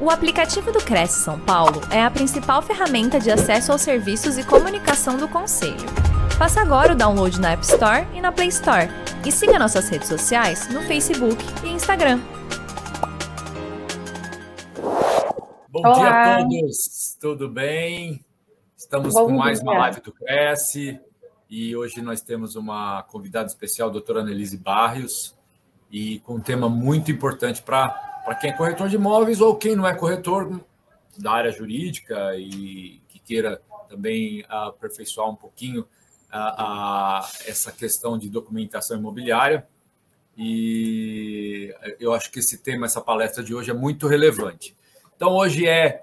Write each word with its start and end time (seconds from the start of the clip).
O 0.00 0.10
aplicativo 0.10 0.70
do 0.70 0.78
Cresce 0.78 1.24
São 1.24 1.40
Paulo 1.40 1.80
é 1.90 2.00
a 2.00 2.08
principal 2.08 2.62
ferramenta 2.62 3.18
de 3.18 3.32
acesso 3.32 3.72
aos 3.72 3.82
serviços 3.82 4.38
e 4.38 4.44
comunicação 4.44 5.16
do 5.16 5.26
Conselho. 5.26 5.74
Faça 6.38 6.60
agora 6.60 6.92
o 6.92 6.96
download 6.96 7.40
na 7.40 7.50
App 7.50 7.64
Store 7.64 8.06
e 8.14 8.20
na 8.20 8.30
Play 8.30 8.46
Store. 8.46 8.88
E 9.26 9.32
siga 9.32 9.58
nossas 9.58 9.88
redes 9.88 10.06
sociais 10.06 10.68
no 10.72 10.82
Facebook 10.82 11.36
e 11.64 11.70
Instagram. 11.70 12.20
Bom 15.68 15.80
Olá. 15.84 15.98
dia 15.98 16.10
a 16.10 16.38
todos, 16.44 17.16
tudo 17.20 17.48
bem? 17.48 18.24
Estamos 18.76 19.14
Bom 19.14 19.26
com 19.26 19.32
mais 19.32 19.58
dia. 19.58 19.68
uma 19.68 19.80
live 19.80 20.00
do 20.00 20.12
Cresce 20.12 21.00
e 21.50 21.74
hoje 21.74 22.00
nós 22.00 22.20
temos 22.20 22.54
uma 22.54 23.02
convidada 23.02 23.48
especial, 23.48 23.88
a 23.88 23.92
doutora 23.92 24.20
Annelise 24.20 24.58
Barrios, 24.58 25.36
e 25.90 26.20
com 26.20 26.34
um 26.36 26.40
tema 26.40 26.68
muito 26.68 27.10
importante 27.10 27.60
para 27.62 28.07
para 28.28 28.34
quem 28.34 28.50
é 28.50 28.52
corretor 28.52 28.90
de 28.90 28.96
imóveis 28.96 29.40
ou 29.40 29.56
quem 29.56 29.74
não 29.74 29.86
é 29.86 29.94
corretor 29.94 30.60
da 31.16 31.32
área 31.32 31.50
jurídica 31.50 32.36
e 32.36 33.00
que 33.08 33.18
queira 33.18 33.58
também 33.88 34.44
aperfeiçoar 34.46 35.30
um 35.30 35.34
pouquinho 35.34 35.88
a, 36.30 37.20
a, 37.20 37.30
essa 37.46 37.72
questão 37.72 38.18
de 38.18 38.28
documentação 38.28 38.98
imobiliária. 38.98 39.66
E 40.36 41.74
eu 41.98 42.12
acho 42.12 42.30
que 42.30 42.40
esse 42.40 42.58
tema, 42.58 42.84
essa 42.84 43.00
palestra 43.00 43.42
de 43.42 43.54
hoje 43.54 43.70
é 43.70 43.74
muito 43.74 44.06
relevante. 44.06 44.76
Então, 45.16 45.30
hoje 45.32 45.66
é 45.66 46.02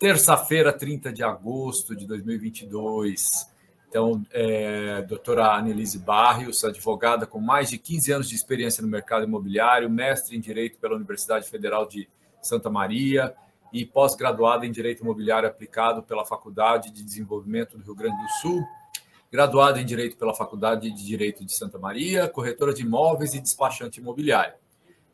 terça-feira, 0.00 0.72
30 0.72 1.12
de 1.12 1.22
agosto 1.22 1.94
de 1.94 2.08
2022. 2.08 3.46
Então, 3.92 4.24
é, 4.30 5.02
doutora 5.02 5.54
Annelise 5.54 5.98
Barrios, 5.98 6.64
advogada 6.64 7.26
com 7.26 7.38
mais 7.38 7.68
de 7.68 7.76
15 7.76 8.10
anos 8.10 8.26
de 8.30 8.34
experiência 8.34 8.82
no 8.82 8.88
mercado 8.88 9.24
imobiliário, 9.24 9.90
mestre 9.90 10.34
em 10.34 10.40
Direito 10.40 10.78
pela 10.78 10.96
Universidade 10.96 11.46
Federal 11.46 11.86
de 11.86 12.08
Santa 12.40 12.70
Maria 12.70 13.34
e 13.70 13.84
pós-graduada 13.84 14.64
em 14.64 14.72
Direito 14.72 15.02
Imobiliário 15.02 15.46
aplicado 15.46 16.02
pela 16.02 16.24
Faculdade 16.24 16.90
de 16.90 17.04
Desenvolvimento 17.04 17.76
do 17.76 17.84
Rio 17.84 17.94
Grande 17.94 18.16
do 18.16 18.28
Sul, 18.40 18.64
graduada 19.30 19.78
em 19.78 19.84
Direito 19.84 20.16
pela 20.16 20.34
Faculdade 20.34 20.90
de 20.90 21.04
Direito 21.04 21.44
de 21.44 21.52
Santa 21.52 21.78
Maria, 21.78 22.26
corretora 22.26 22.72
de 22.72 22.80
imóveis 22.80 23.34
e 23.34 23.40
despachante 23.40 24.00
imobiliário. 24.00 24.54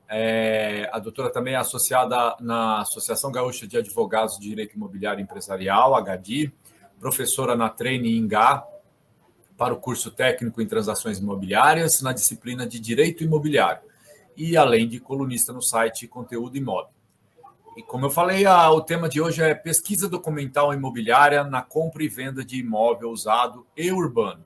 É, 0.09 0.89
a 0.93 1.01
doutora 1.01 1.33
também 1.33 1.55
é 1.55 1.57
associada 1.57 2.37
na 2.39 2.83
Associação 2.83 3.33
Gaúcha 3.33 3.67
de 3.67 3.77
Advogados 3.77 4.39
de 4.39 4.49
Direito 4.49 4.77
Imobiliário 4.77 5.21
Empresarial, 5.21 6.01
HDI, 6.01 6.55
professora 6.99 7.57
na 7.57 7.69
Treine 7.69 8.17
Ingá 8.17 8.65
para 9.57 9.75
o 9.75 9.81
curso 9.81 10.11
técnico 10.11 10.63
em 10.63 10.67
transações 10.67 11.19
imobiliárias 11.19 12.01
na 12.03 12.13
disciplina 12.13 12.67
de 12.67 12.79
Direito 12.79 13.25
Imobiliário 13.25 13.83
e 14.37 14.57
além 14.57 14.89
de 14.89 15.01
colunista 15.01 15.53
no 15.53 15.61
site 15.61 16.07
Conteúdo 16.07 16.57
Imóvel. 16.57 16.93
E 17.77 17.83
como 17.83 18.07
eu 18.07 18.11
falei, 18.11 18.45
a, 18.45 18.71
o 18.71 18.81
tema 18.81 19.09
de 19.09 19.21
hoje 19.21 19.43
é 19.43 19.55
pesquisa 19.55 20.09
documental 20.09 20.75
imobiliária 20.75 21.45
na 21.45 21.63
compra 21.63 22.03
e 22.03 22.09
venda 22.09 22.45
de 22.45 22.59
imóvel 22.59 23.11
usado 23.11 23.67
e 23.77 23.91
urbano. 23.93 24.45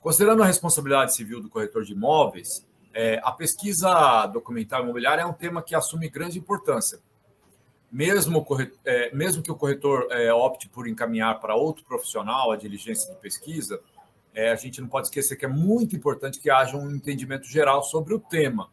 Considerando 0.00 0.42
a 0.42 0.46
responsabilidade 0.46 1.14
civil 1.14 1.40
do 1.40 1.48
corretor 1.48 1.84
de 1.84 1.92
imóveis, 1.92 2.66
é, 2.92 3.20
a 3.24 3.32
pesquisa 3.32 4.26
documental 4.26 4.84
imobiliária 4.84 5.22
é 5.22 5.26
um 5.26 5.32
tema 5.32 5.62
que 5.62 5.74
assume 5.74 6.08
grande 6.08 6.38
importância, 6.38 7.00
mesmo, 7.94 8.44
é, 8.84 9.14
mesmo 9.14 9.40
que 9.40 9.52
o 9.52 9.54
corretor 9.54 10.08
é, 10.10 10.34
opte 10.34 10.68
por 10.68 10.88
encaminhar 10.88 11.38
para 11.38 11.54
outro 11.54 11.84
profissional 11.84 12.50
a 12.50 12.56
diligência 12.56 13.14
de 13.14 13.20
pesquisa, 13.20 13.80
é, 14.34 14.50
a 14.50 14.56
gente 14.56 14.80
não 14.80 14.88
pode 14.88 15.06
esquecer 15.06 15.36
que 15.36 15.44
é 15.44 15.48
muito 15.48 15.94
importante 15.94 16.40
que 16.40 16.50
haja 16.50 16.76
um 16.76 16.90
entendimento 16.90 17.46
geral 17.46 17.84
sobre 17.84 18.12
o 18.12 18.18
tema. 18.18 18.68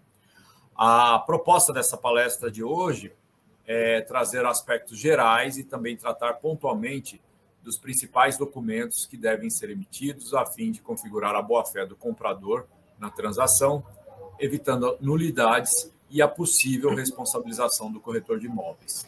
A 0.75 1.19
proposta 1.19 1.71
dessa 1.71 1.95
palestra 1.95 2.49
de 2.49 2.63
hoje 2.63 3.13
é 3.67 4.01
trazer 4.01 4.43
aspectos 4.43 4.97
gerais 4.97 5.55
e 5.55 5.63
também 5.63 5.95
tratar 5.95 6.33
pontualmente 6.33 7.21
dos 7.61 7.77
principais 7.77 8.39
documentos 8.39 9.05
que 9.05 9.17
devem 9.17 9.51
ser 9.51 9.69
emitidos 9.69 10.33
a 10.33 10.47
fim 10.47 10.71
de 10.71 10.81
configurar 10.81 11.35
a 11.35 11.43
boa-fé 11.43 11.85
do 11.85 11.95
comprador 11.95 12.65
na 12.97 13.11
transação, 13.11 13.85
evitando 14.39 14.97
nulidades 14.99 15.93
e 16.11 16.21
a 16.21 16.27
possível 16.27 16.93
responsabilização 16.93 17.91
do 17.91 17.99
corretor 17.99 18.39
de 18.39 18.47
imóveis. 18.47 19.05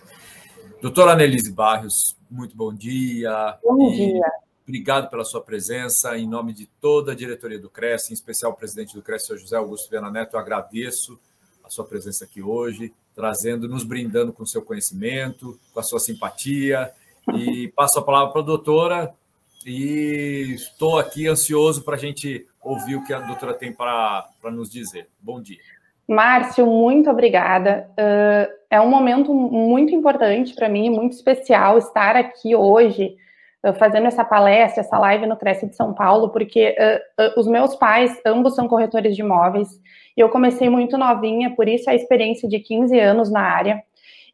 Doutora 0.81 1.13
Annelise 1.13 1.51
Barrios, 1.51 2.15
muito 2.29 2.55
bom 2.55 2.73
dia. 2.73 3.57
Bom 3.63 3.91
dia. 3.91 4.25
Obrigado 4.63 5.09
pela 5.09 5.25
sua 5.25 5.41
presença. 5.41 6.17
Em 6.17 6.27
nome 6.27 6.53
de 6.53 6.65
toda 6.79 7.11
a 7.11 7.15
diretoria 7.15 7.59
do 7.59 7.69
CRES, 7.69 8.09
em 8.09 8.13
especial 8.13 8.51
o 8.51 8.55
presidente 8.55 8.95
do 8.95 9.01
CRES, 9.01 9.29
o 9.29 9.37
José 9.37 9.57
Augusto 9.57 9.89
Viana 9.89 10.09
Neto, 10.09 10.35
eu 10.35 10.39
agradeço 10.39 11.19
a 11.63 11.69
sua 11.69 11.85
presença 11.85 12.25
aqui 12.25 12.41
hoje, 12.41 12.93
trazendo, 13.13 13.67
nos 13.67 13.83
brindando 13.83 14.31
com 14.33 14.45
seu 14.45 14.61
conhecimento, 14.61 15.59
com 15.73 15.79
a 15.79 15.83
sua 15.83 15.99
simpatia. 15.99 16.91
E 17.35 17.69
passo 17.69 17.99
a 17.99 18.03
palavra 18.03 18.31
para 18.31 18.41
a 18.41 18.45
doutora 18.45 19.13
e 19.65 20.53
estou 20.55 20.99
aqui 20.99 21.27
ansioso 21.27 21.83
para 21.83 21.95
a 21.95 21.99
gente 21.99 22.45
ouvir 22.61 22.95
o 22.95 23.03
que 23.05 23.13
a 23.13 23.19
doutora 23.19 23.53
tem 23.53 23.71
para 23.71 24.29
nos 24.51 24.69
dizer. 24.69 25.07
Bom 25.21 25.41
dia. 25.41 25.61
Márcio, 26.07 26.65
muito 26.65 27.09
obrigada. 27.09 27.89
Uh, 27.91 28.51
é 28.69 28.81
um 28.81 28.89
momento 28.89 29.33
muito 29.33 29.95
importante 29.95 30.53
para 30.53 30.67
mim, 30.67 30.89
muito 30.89 31.13
especial 31.13 31.77
estar 31.77 32.15
aqui 32.15 32.55
hoje 32.55 33.15
uh, 33.65 33.73
fazendo 33.73 34.07
essa 34.07 34.25
palestra, 34.25 34.81
essa 34.81 34.99
live 34.99 35.25
no 35.25 35.37
Cresce 35.37 35.67
de 35.67 35.75
São 35.75 35.93
Paulo, 35.93 36.29
porque 36.29 36.75
uh, 37.17 37.39
os 37.39 37.47
meus 37.47 37.75
pais, 37.75 38.19
ambos 38.25 38.55
são 38.55 38.67
corretores 38.67 39.15
de 39.15 39.21
imóveis, 39.21 39.69
e 40.15 40.21
eu 40.21 40.29
comecei 40.29 40.69
muito 40.69 40.97
novinha, 40.97 41.55
por 41.55 41.67
isso 41.67 41.89
a 41.89 41.95
experiência 41.95 42.47
de 42.49 42.59
15 42.59 42.99
anos 42.99 43.31
na 43.31 43.41
área. 43.41 43.81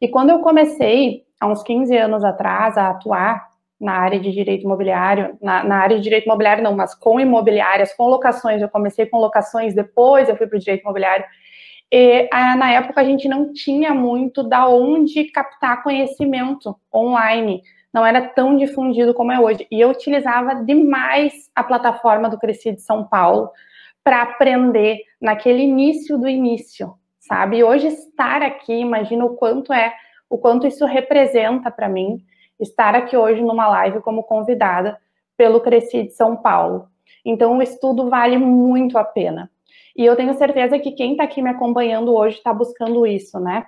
E 0.00 0.08
quando 0.08 0.30
eu 0.30 0.40
comecei, 0.40 1.24
há 1.40 1.46
uns 1.46 1.62
15 1.62 1.96
anos 1.96 2.24
atrás, 2.24 2.76
a 2.76 2.90
atuar 2.90 3.48
na 3.80 3.94
área 3.94 4.20
de 4.20 4.30
direito 4.30 4.64
imobiliário, 4.64 5.38
na, 5.40 5.64
na, 5.64 5.76
área 5.78 5.96
de 5.96 6.02
direito 6.02 6.26
imobiliário 6.26 6.62
não, 6.62 6.76
mas 6.76 6.94
com 6.94 7.18
imobiliárias, 7.18 7.94
com 7.94 8.06
locações, 8.06 8.60
eu 8.60 8.68
comecei 8.68 9.06
com 9.06 9.18
locações, 9.18 9.74
depois 9.74 10.28
eu 10.28 10.36
fui 10.36 10.46
para 10.46 10.56
o 10.56 10.60
direito 10.60 10.82
imobiliário, 10.82 11.24
e, 11.92 12.28
a, 12.32 12.56
na 12.56 12.70
época 12.70 13.00
a 13.00 13.04
gente 13.04 13.28
não 13.28 13.52
tinha 13.52 13.92
muito 13.92 14.42
da 14.42 14.68
onde 14.68 15.24
captar 15.24 15.82
conhecimento 15.82 16.76
online, 16.94 17.62
não 17.92 18.06
era 18.06 18.28
tão 18.28 18.56
difundido 18.56 19.12
como 19.12 19.32
é 19.32 19.40
hoje. 19.40 19.66
E 19.70 19.80
eu 19.80 19.90
utilizava 19.90 20.54
demais 20.64 21.50
a 21.54 21.64
plataforma 21.64 22.28
do 22.28 22.38
Cresci 22.38 22.72
de 22.72 22.82
São 22.82 23.04
Paulo 23.04 23.50
para 24.04 24.22
aprender 24.22 25.00
naquele 25.20 25.62
início 25.62 26.16
do 26.16 26.28
início, 26.28 26.94
sabe? 27.18 27.58
E 27.58 27.64
hoje 27.64 27.88
estar 27.88 28.42
aqui, 28.42 28.72
imagina 28.72 29.24
o 29.24 29.36
quanto 29.36 29.72
é, 29.72 29.92
o 30.28 30.38
quanto 30.38 30.66
isso 30.66 30.86
representa 30.86 31.70
para 31.70 31.88
mim, 31.88 32.24
estar 32.58 32.94
aqui 32.94 33.16
hoje 33.16 33.42
numa 33.42 33.66
live 33.68 34.00
como 34.00 34.22
convidada 34.22 34.96
pelo 35.36 35.60
Cresci 35.60 36.04
de 36.04 36.12
São 36.12 36.36
Paulo. 36.36 36.86
Então 37.24 37.58
o 37.58 37.62
estudo 37.62 38.08
vale 38.08 38.38
muito 38.38 38.96
a 38.96 39.04
pena. 39.04 39.50
E 40.00 40.06
eu 40.06 40.16
tenho 40.16 40.32
certeza 40.32 40.78
que 40.78 40.92
quem 40.92 41.10
está 41.10 41.24
aqui 41.24 41.42
me 41.42 41.50
acompanhando 41.50 42.14
hoje 42.14 42.38
está 42.38 42.54
buscando 42.54 43.06
isso, 43.06 43.38
né? 43.38 43.66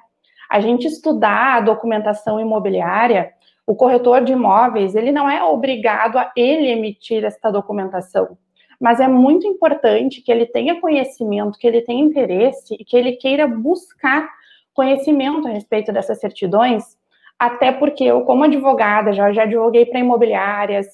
A 0.50 0.60
gente 0.60 0.86
estudar 0.86 1.56
a 1.56 1.60
documentação 1.60 2.40
imobiliária, 2.40 3.34
o 3.66 3.76
corretor 3.76 4.24
de 4.24 4.32
imóveis, 4.32 4.94
ele 4.94 5.12
não 5.12 5.28
é 5.28 5.44
obrigado 5.44 6.16
a 6.16 6.32
ele 6.34 6.68
emitir 6.68 7.22
esta 7.22 7.50
documentação, 7.50 8.38
mas 8.80 8.98
é 8.98 9.06
muito 9.06 9.46
importante 9.46 10.22
que 10.22 10.32
ele 10.32 10.46
tenha 10.46 10.80
conhecimento, 10.80 11.58
que 11.58 11.66
ele 11.66 11.82
tenha 11.82 12.02
interesse 12.02 12.76
e 12.80 12.82
que 12.82 12.96
ele 12.96 13.12
queira 13.12 13.46
buscar 13.46 14.26
conhecimento 14.72 15.46
a 15.46 15.50
respeito 15.50 15.92
dessas 15.92 16.18
certidões, 16.18 16.96
até 17.38 17.70
porque 17.70 18.04
eu, 18.04 18.22
como 18.22 18.44
advogada, 18.44 19.12
já, 19.12 19.30
já 19.34 19.42
advoguei 19.42 19.84
para 19.84 20.00
imobiliárias, 20.00 20.86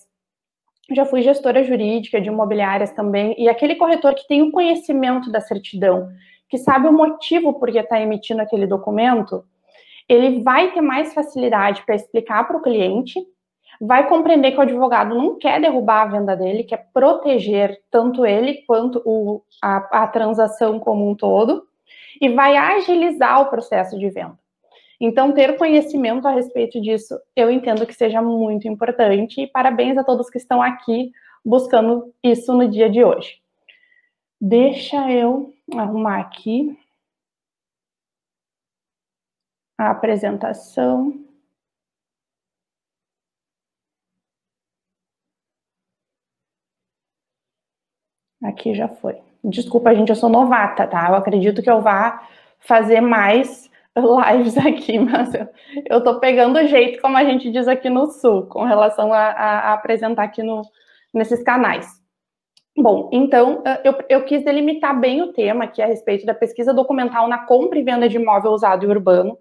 já 0.91 1.05
fui 1.05 1.23
gestora 1.23 1.63
jurídica 1.63 2.21
de 2.21 2.29
imobiliárias 2.29 2.91
também, 2.93 3.35
e 3.39 3.49
aquele 3.49 3.77
corretor 3.77 4.15
que 4.15 4.27
tem 4.27 4.43
o 4.43 4.51
conhecimento 4.51 5.31
da 5.31 5.41
certidão, 5.41 6.09
que 6.49 6.57
sabe 6.57 6.89
o 6.89 6.93
motivo 6.93 7.59
por 7.59 7.71
que 7.71 7.79
está 7.79 8.01
emitindo 8.01 8.41
aquele 8.41 8.67
documento, 8.67 9.45
ele 10.09 10.43
vai 10.43 10.73
ter 10.73 10.81
mais 10.81 11.13
facilidade 11.13 11.85
para 11.85 11.95
explicar 11.95 12.47
para 12.47 12.57
o 12.57 12.63
cliente, 12.63 13.21
vai 13.81 14.09
compreender 14.09 14.53
que 14.53 14.59
o 14.59 14.63
advogado 14.63 15.15
não 15.15 15.39
quer 15.39 15.61
derrubar 15.61 16.03
a 16.03 16.19
venda 16.19 16.35
dele, 16.35 16.65
quer 16.65 16.89
proteger 16.93 17.79
tanto 17.91 18.25
ele 18.25 18.63
quanto 18.67 19.03
o, 19.05 19.43
a, 19.63 20.05
a 20.05 20.07
transação 20.07 20.81
como 20.81 21.09
um 21.09 21.15
todo, 21.15 21.65
e 22.21 22.31
vai 22.31 22.57
agilizar 22.57 23.43
o 23.43 23.51
processo 23.51 23.99
de 23.99 24.09
venda. 24.09 24.39
Então, 25.01 25.33
ter 25.33 25.57
conhecimento 25.57 26.27
a 26.27 26.33
respeito 26.33 26.81
disso, 26.81 27.19
eu 27.37 27.51
entendo 27.51 27.87
que 27.87 27.95
seja 27.95 28.21
muito 28.21 28.67
importante. 28.67 29.41
E 29.43 29.47
parabéns 29.47 29.97
a 29.97 30.05
todos 30.05 30.29
que 30.29 30.39
estão 30.39 30.61
aqui 30.61 31.13
buscando 31.45 32.13
isso 32.23 32.53
no 32.53 32.69
dia 32.69 32.91
de 32.91 33.05
hoje. 33.05 33.41
Deixa 34.41 35.11
eu 35.11 35.55
arrumar 35.77 36.21
aqui 36.21 36.77
a 39.79 39.91
apresentação. 39.91 41.25
Aqui 48.43 48.75
já 48.75 48.89
foi. 48.89 49.21
Desculpa, 49.43 49.95
gente, 49.95 50.11
eu 50.11 50.17
sou 50.17 50.29
novata, 50.29 50.87
tá? 50.87 51.09
Eu 51.09 51.15
acredito 51.15 51.63
que 51.63 51.71
eu 51.71 51.81
vá 51.81 52.29
fazer 52.61 53.01
mais 53.01 53.71
lives 54.05 54.57
aqui, 54.59 54.99
mas 54.99 55.33
eu 55.89 55.99
estou 55.99 56.19
pegando 56.21 56.59
o 56.59 56.67
jeito, 56.67 57.01
como 57.01 57.17
a 57.17 57.25
gente 57.25 57.51
diz 57.51 57.69
aqui 57.69 57.91
no 57.91 58.07
Sul, 58.11 58.47
com 58.47 58.65
relação 58.65 59.13
a, 59.13 59.19
a, 59.19 59.59
a 59.71 59.73
apresentar 59.75 60.25
aqui 60.25 60.43
no, 60.43 60.63
nesses 61.13 61.43
canais. 61.43 61.99
Bom, 62.77 63.11
então 63.13 63.63
eu, 63.83 63.95
eu, 64.09 64.25
quis 64.25 64.45
delimitar 64.45 64.99
bem 64.99 65.21
o 65.21 65.33
tema 65.33 65.65
aqui 65.65 65.83
a 65.83 65.87
respeito 65.87 66.25
da 66.25 66.33
pesquisa 66.33 66.73
documental 66.73 67.27
na 67.27 67.39
compra 67.39 67.77
e 67.77 67.83
venda 67.83 68.09
de 68.09 68.17
imóvel 68.17 68.53
usado 68.53 68.85
e 68.85 68.89
urbano. 68.89 69.37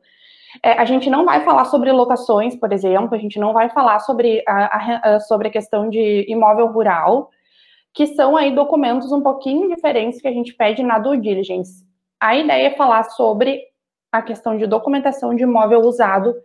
É, 0.64 0.72
a 0.72 0.86
gente 0.86 1.08
não 1.08 1.24
vai 1.24 1.44
falar 1.44 1.66
sobre 1.66 1.92
locações, 1.92 2.56
por 2.56 2.74
exemplo, 2.74 3.14
a 3.14 3.18
gente 3.20 3.40
não 3.40 3.54
vai 3.54 3.70
falar 3.70 4.00
sobre 4.00 4.44
a, 4.48 5.16
a, 5.16 5.20
sobre 5.20 5.50
a 5.50 5.52
questão 5.52 5.88
de 5.88 6.26
imóvel 6.28 6.68
rural, 6.68 7.30
que 7.94 8.08
são 8.08 8.36
aí 8.36 8.56
documentos 8.56 9.12
um 9.12 9.22
pouquinho 9.22 9.70
diferentes 9.70 10.20
que 10.20 10.28
a 10.28 10.32
gente 10.32 10.54
pede 10.56 10.82
na 10.82 10.98
due 10.98 11.18
diligence. 11.18 11.86
A 12.20 12.36
ideia 12.36 12.68
é 12.68 12.76
falar 12.76 13.04
sobre 13.04 13.62
a 14.12 14.22
questão 14.22 14.58
de 14.58 14.66
documentação 14.66 15.36
de 15.36 15.44
imóvel 15.44 15.82
usado 15.82 16.36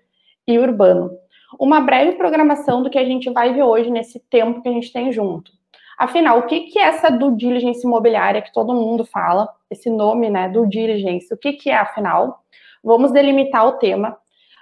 e 0.46 0.58
urbano. 0.58 1.10
Uma 1.58 1.80
breve 1.80 2.12
programação 2.12 2.82
do 2.82 2.90
que 2.90 2.98
a 2.98 3.04
gente 3.04 3.30
vai 3.30 3.52
ver 3.52 3.62
hoje 3.62 3.90
nesse 3.90 4.18
tempo 4.18 4.62
que 4.62 4.68
a 4.68 4.72
gente 4.72 4.92
tem 4.92 5.12
junto. 5.12 5.52
Afinal, 5.98 6.38
o 6.38 6.46
que, 6.46 6.78
é 6.78 6.82
essa 6.82 7.10
due 7.10 7.36
diligence 7.36 7.86
imobiliária 7.86 8.42
que 8.42 8.52
todo 8.52 8.74
mundo 8.74 9.04
fala? 9.04 9.48
Esse 9.70 9.90
nome, 9.90 10.30
né, 10.30 10.48
due 10.48 10.68
diligence, 10.68 11.32
o 11.32 11.36
que, 11.36 11.52
que 11.52 11.70
é 11.70 11.76
afinal? 11.76 12.42
Vamos 12.82 13.12
delimitar 13.12 13.66
o 13.66 13.72
tema. 13.72 14.16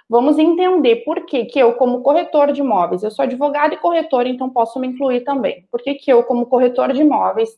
Vamos 0.07 0.37
entender 0.37 0.97
por 0.97 1.25
que, 1.25 1.45
que 1.45 1.57
eu, 1.57 1.73
como 1.75 2.01
corretor 2.01 2.51
de 2.51 2.59
imóveis, 2.59 3.01
eu 3.01 3.09
sou 3.09 3.23
advogado 3.23 3.73
e 3.73 3.77
corretor, 3.77 4.27
então 4.27 4.49
posso 4.49 4.77
me 4.77 4.87
incluir 4.87 5.21
também. 5.21 5.65
Por 5.71 5.81
que, 5.81 5.95
que 5.95 6.11
eu, 6.11 6.23
como 6.23 6.45
corretor 6.45 6.91
de 6.91 7.01
imóveis, 7.01 7.57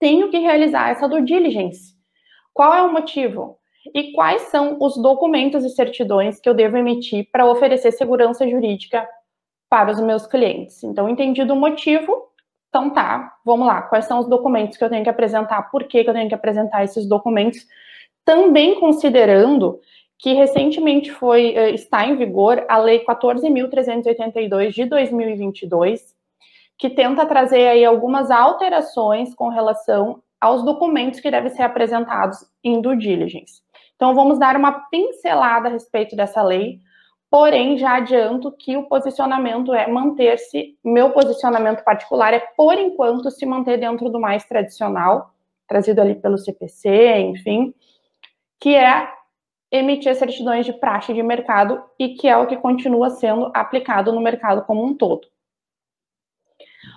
tenho 0.00 0.30
que 0.30 0.38
realizar 0.38 0.90
essa 0.90 1.06
due 1.06 1.22
diligence? 1.22 1.94
Qual 2.54 2.74
é 2.74 2.82
o 2.82 2.92
motivo? 2.92 3.58
E 3.94 4.12
quais 4.12 4.42
são 4.42 4.76
os 4.80 4.96
documentos 4.96 5.64
e 5.64 5.70
certidões 5.70 6.40
que 6.40 6.48
eu 6.48 6.54
devo 6.54 6.76
emitir 6.76 7.28
para 7.32 7.46
oferecer 7.46 7.92
segurança 7.92 8.48
jurídica 8.48 9.08
para 9.68 9.90
os 9.90 10.00
meus 10.00 10.26
clientes? 10.26 10.82
Então, 10.84 11.08
entendido 11.08 11.52
o 11.52 11.56
motivo, 11.56 12.28
então 12.68 12.90
tá, 12.90 13.34
vamos 13.44 13.66
lá. 13.66 13.82
Quais 13.82 14.04
são 14.04 14.20
os 14.20 14.28
documentos 14.28 14.76
que 14.76 14.84
eu 14.84 14.90
tenho 14.90 15.02
que 15.02 15.10
apresentar? 15.10 15.70
Por 15.70 15.84
que, 15.84 16.04
que 16.04 16.08
eu 16.08 16.14
tenho 16.14 16.28
que 16.28 16.34
apresentar 16.34 16.84
esses 16.84 17.06
documentos? 17.06 17.66
Também 18.24 18.78
considerando 18.78 19.80
que 20.18 20.34
recentemente 20.34 21.10
foi 21.10 21.54
eh, 21.56 21.70
está 21.72 22.06
em 22.06 22.16
vigor 22.16 22.64
a 22.68 22.78
Lei 22.78 23.04
14.382 23.04 24.70
de 24.70 24.84
2022, 24.84 26.14
que 26.78 26.88
tenta 26.88 27.26
trazer 27.26 27.66
aí 27.66 27.84
algumas 27.84 28.30
alterações 28.30 29.34
com 29.34 29.48
relação 29.48 30.22
aos 30.40 30.64
documentos 30.64 31.18
que 31.18 31.30
devem 31.30 31.50
ser 31.50 31.62
apresentados 31.62 32.38
em 32.62 32.80
due 32.80 32.96
diligence. 32.96 33.61
Então, 34.02 34.16
vamos 34.16 34.36
dar 34.36 34.56
uma 34.56 34.72
pincelada 34.72 35.68
a 35.68 35.70
respeito 35.70 36.16
dessa 36.16 36.42
lei, 36.42 36.80
porém, 37.30 37.78
já 37.78 37.98
adianto 37.98 38.50
que 38.50 38.76
o 38.76 38.88
posicionamento 38.88 39.72
é 39.72 39.86
manter-se, 39.86 40.76
meu 40.84 41.10
posicionamento 41.10 41.84
particular 41.84 42.34
é, 42.34 42.40
por 42.56 42.76
enquanto, 42.76 43.30
se 43.30 43.46
manter 43.46 43.78
dentro 43.78 44.10
do 44.10 44.18
mais 44.18 44.44
tradicional, 44.44 45.32
trazido 45.68 46.00
ali 46.00 46.16
pelo 46.16 46.36
CPC, 46.36 47.16
enfim, 47.20 47.72
que 48.58 48.74
é 48.74 49.08
emitir 49.70 50.16
certidões 50.16 50.66
de 50.66 50.72
praxe 50.72 51.14
de 51.14 51.22
mercado 51.22 51.80
e 51.96 52.08
que 52.16 52.26
é 52.26 52.36
o 52.36 52.48
que 52.48 52.56
continua 52.56 53.08
sendo 53.08 53.52
aplicado 53.54 54.10
no 54.12 54.20
mercado 54.20 54.64
como 54.64 54.84
um 54.84 54.96
todo. 54.96 55.28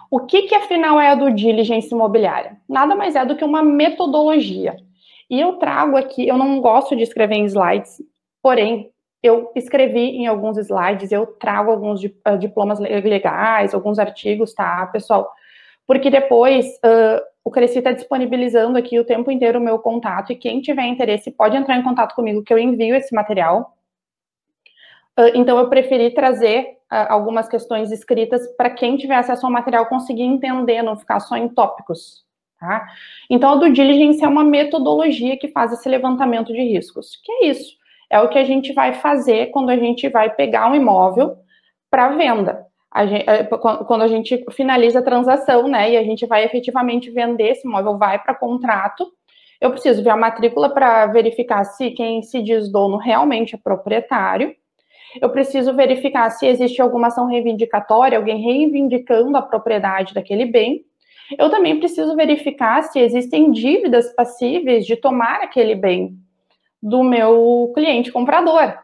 O 0.09 0.21
que, 0.21 0.47
que 0.47 0.55
afinal 0.55 0.99
é 0.99 1.09
a 1.09 1.15
do 1.15 1.29
diligence 1.29 1.93
imobiliária? 1.93 2.59
Nada 2.67 2.95
mais 2.95 3.15
é 3.15 3.23
do 3.23 3.35
que 3.35 3.45
uma 3.45 3.61
metodologia. 3.61 4.83
E 5.29 5.39
eu 5.39 5.53
trago 5.53 5.97
aqui, 5.97 6.27
eu 6.27 6.37
não 6.37 6.61
gosto 6.61 6.95
de 6.95 7.03
escrever 7.03 7.35
em 7.35 7.45
slides, 7.45 8.01
porém, 8.41 8.91
eu 9.23 9.51
escrevi 9.55 10.17
em 10.17 10.27
alguns 10.27 10.57
slides, 10.57 11.11
eu 11.11 11.25
trago 11.25 11.71
alguns 11.71 12.03
uh, 12.03 12.37
diplomas 12.37 12.79
legais, 12.79 13.73
alguns 13.73 13.97
artigos, 13.97 14.53
tá, 14.53 14.85
pessoal? 14.87 15.31
Porque 15.87 16.11
depois 16.11 16.67
uh, 16.77 17.21
o 17.43 17.49
Cresci 17.49 17.79
está 17.79 17.91
disponibilizando 17.91 18.77
aqui 18.77 18.99
o 18.99 19.05
tempo 19.05 19.31
inteiro 19.31 19.59
o 19.59 19.63
meu 19.63 19.79
contato, 19.79 20.31
e 20.31 20.35
quem 20.35 20.61
tiver 20.61 20.85
interesse 20.85 21.31
pode 21.31 21.57
entrar 21.57 21.75
em 21.75 21.83
contato 21.83 22.13
comigo, 22.13 22.43
que 22.43 22.53
eu 22.53 22.59
envio 22.59 22.95
esse 22.95 23.15
material. 23.15 23.75
Uh, 25.17 25.31
então, 25.33 25.57
eu 25.57 25.69
preferi 25.69 26.13
trazer 26.13 26.75
algumas 26.87 27.49
questões 27.49 27.91
escritas 27.91 28.47
para 28.55 28.69
quem 28.69 28.95
tiver 28.95 29.15
acesso 29.15 29.45
ao 29.45 29.51
material 29.51 29.87
conseguir 29.87 30.21
entender, 30.21 30.83
não 30.83 30.95
ficar 30.95 31.19
só 31.19 31.35
em 31.35 31.49
tópicos. 31.49 32.24
Tá? 32.65 32.87
Então, 33.29 33.53
a 33.53 33.55
due 33.57 33.71
diligence 33.71 34.23
é 34.23 34.27
uma 34.27 34.43
metodologia 34.43 35.37
que 35.37 35.49
faz 35.49 35.71
esse 35.71 35.87
levantamento 35.87 36.51
de 36.51 36.61
riscos. 36.61 37.19
Que 37.23 37.31
é 37.31 37.45
isso? 37.47 37.75
É 38.09 38.19
o 38.19 38.27
que 38.27 38.39
a 38.39 38.43
gente 38.43 38.73
vai 38.73 38.93
fazer 38.95 39.51
quando 39.51 39.69
a 39.69 39.77
gente 39.77 40.09
vai 40.09 40.31
pegar 40.33 40.71
um 40.71 40.75
imóvel 40.75 41.37
para 41.91 42.09
venda. 42.09 42.65
A 42.91 43.05
gente, 43.05 43.29
é, 43.29 43.43
quando 43.43 44.01
a 44.01 44.07
gente 44.07 44.43
finaliza 44.51 44.99
a 44.99 45.03
transação, 45.03 45.67
né, 45.67 45.91
e 45.91 45.97
a 45.97 46.03
gente 46.03 46.25
vai 46.25 46.43
efetivamente 46.43 47.11
vender 47.11 47.51
esse 47.51 47.67
imóvel, 47.67 47.99
vai 47.99 48.17
para 48.17 48.33
contrato, 48.33 49.11
eu 49.61 49.69
preciso 49.69 50.03
ver 50.03 50.09
a 50.09 50.17
matrícula 50.17 50.69
para 50.69 51.05
verificar 51.07 51.63
se 51.65 51.91
quem 51.91 52.23
se 52.23 52.41
diz 52.41 52.71
dono 52.71 52.97
realmente 52.97 53.53
é 53.53 53.59
proprietário, 53.61 54.55
eu 55.21 55.29
preciso 55.29 55.73
verificar 55.73 56.29
se 56.31 56.47
existe 56.47 56.81
alguma 56.81 57.07
ação 57.07 57.27
reivindicatória, 57.27 58.17
alguém 58.17 58.41
reivindicando 58.41 59.37
a 59.37 59.41
propriedade 59.41 60.13
daquele 60.13 60.45
bem. 60.45 60.83
Eu 61.37 61.49
também 61.49 61.79
preciso 61.79 62.15
verificar 62.15 62.83
se 62.83 62.99
existem 62.99 63.51
dívidas 63.51 64.13
passíveis 64.13 64.85
de 64.85 64.95
tomar 64.95 65.41
aquele 65.41 65.75
bem 65.75 66.17
do 66.81 67.03
meu 67.03 67.71
cliente 67.73 68.11
comprador. 68.11 68.77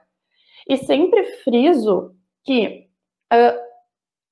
E 0.68 0.78
sempre 0.78 1.24
friso 1.44 2.16
que 2.44 2.88
uh, 3.32 3.72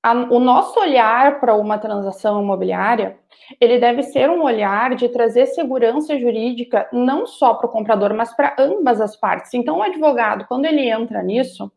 a, 0.01 0.13
o 0.13 0.39
nosso 0.39 0.79
olhar 0.79 1.39
para 1.39 1.53
uma 1.55 1.77
transação 1.77 2.41
imobiliária, 2.41 3.17
ele 3.59 3.77
deve 3.77 4.03
ser 4.03 4.29
um 4.29 4.43
olhar 4.43 4.95
de 4.95 5.09
trazer 5.09 5.47
segurança 5.47 6.17
jurídica 6.17 6.87
não 6.91 7.25
só 7.25 7.53
para 7.53 7.67
o 7.67 7.71
comprador, 7.71 8.13
mas 8.13 8.33
para 8.35 8.55
ambas 8.57 9.01
as 9.01 9.15
partes. 9.15 9.53
Então, 9.53 9.77
o 9.77 9.83
advogado, 9.83 10.45
quando 10.47 10.65
ele 10.65 10.89
entra 10.89 11.21
nisso, 11.21 11.71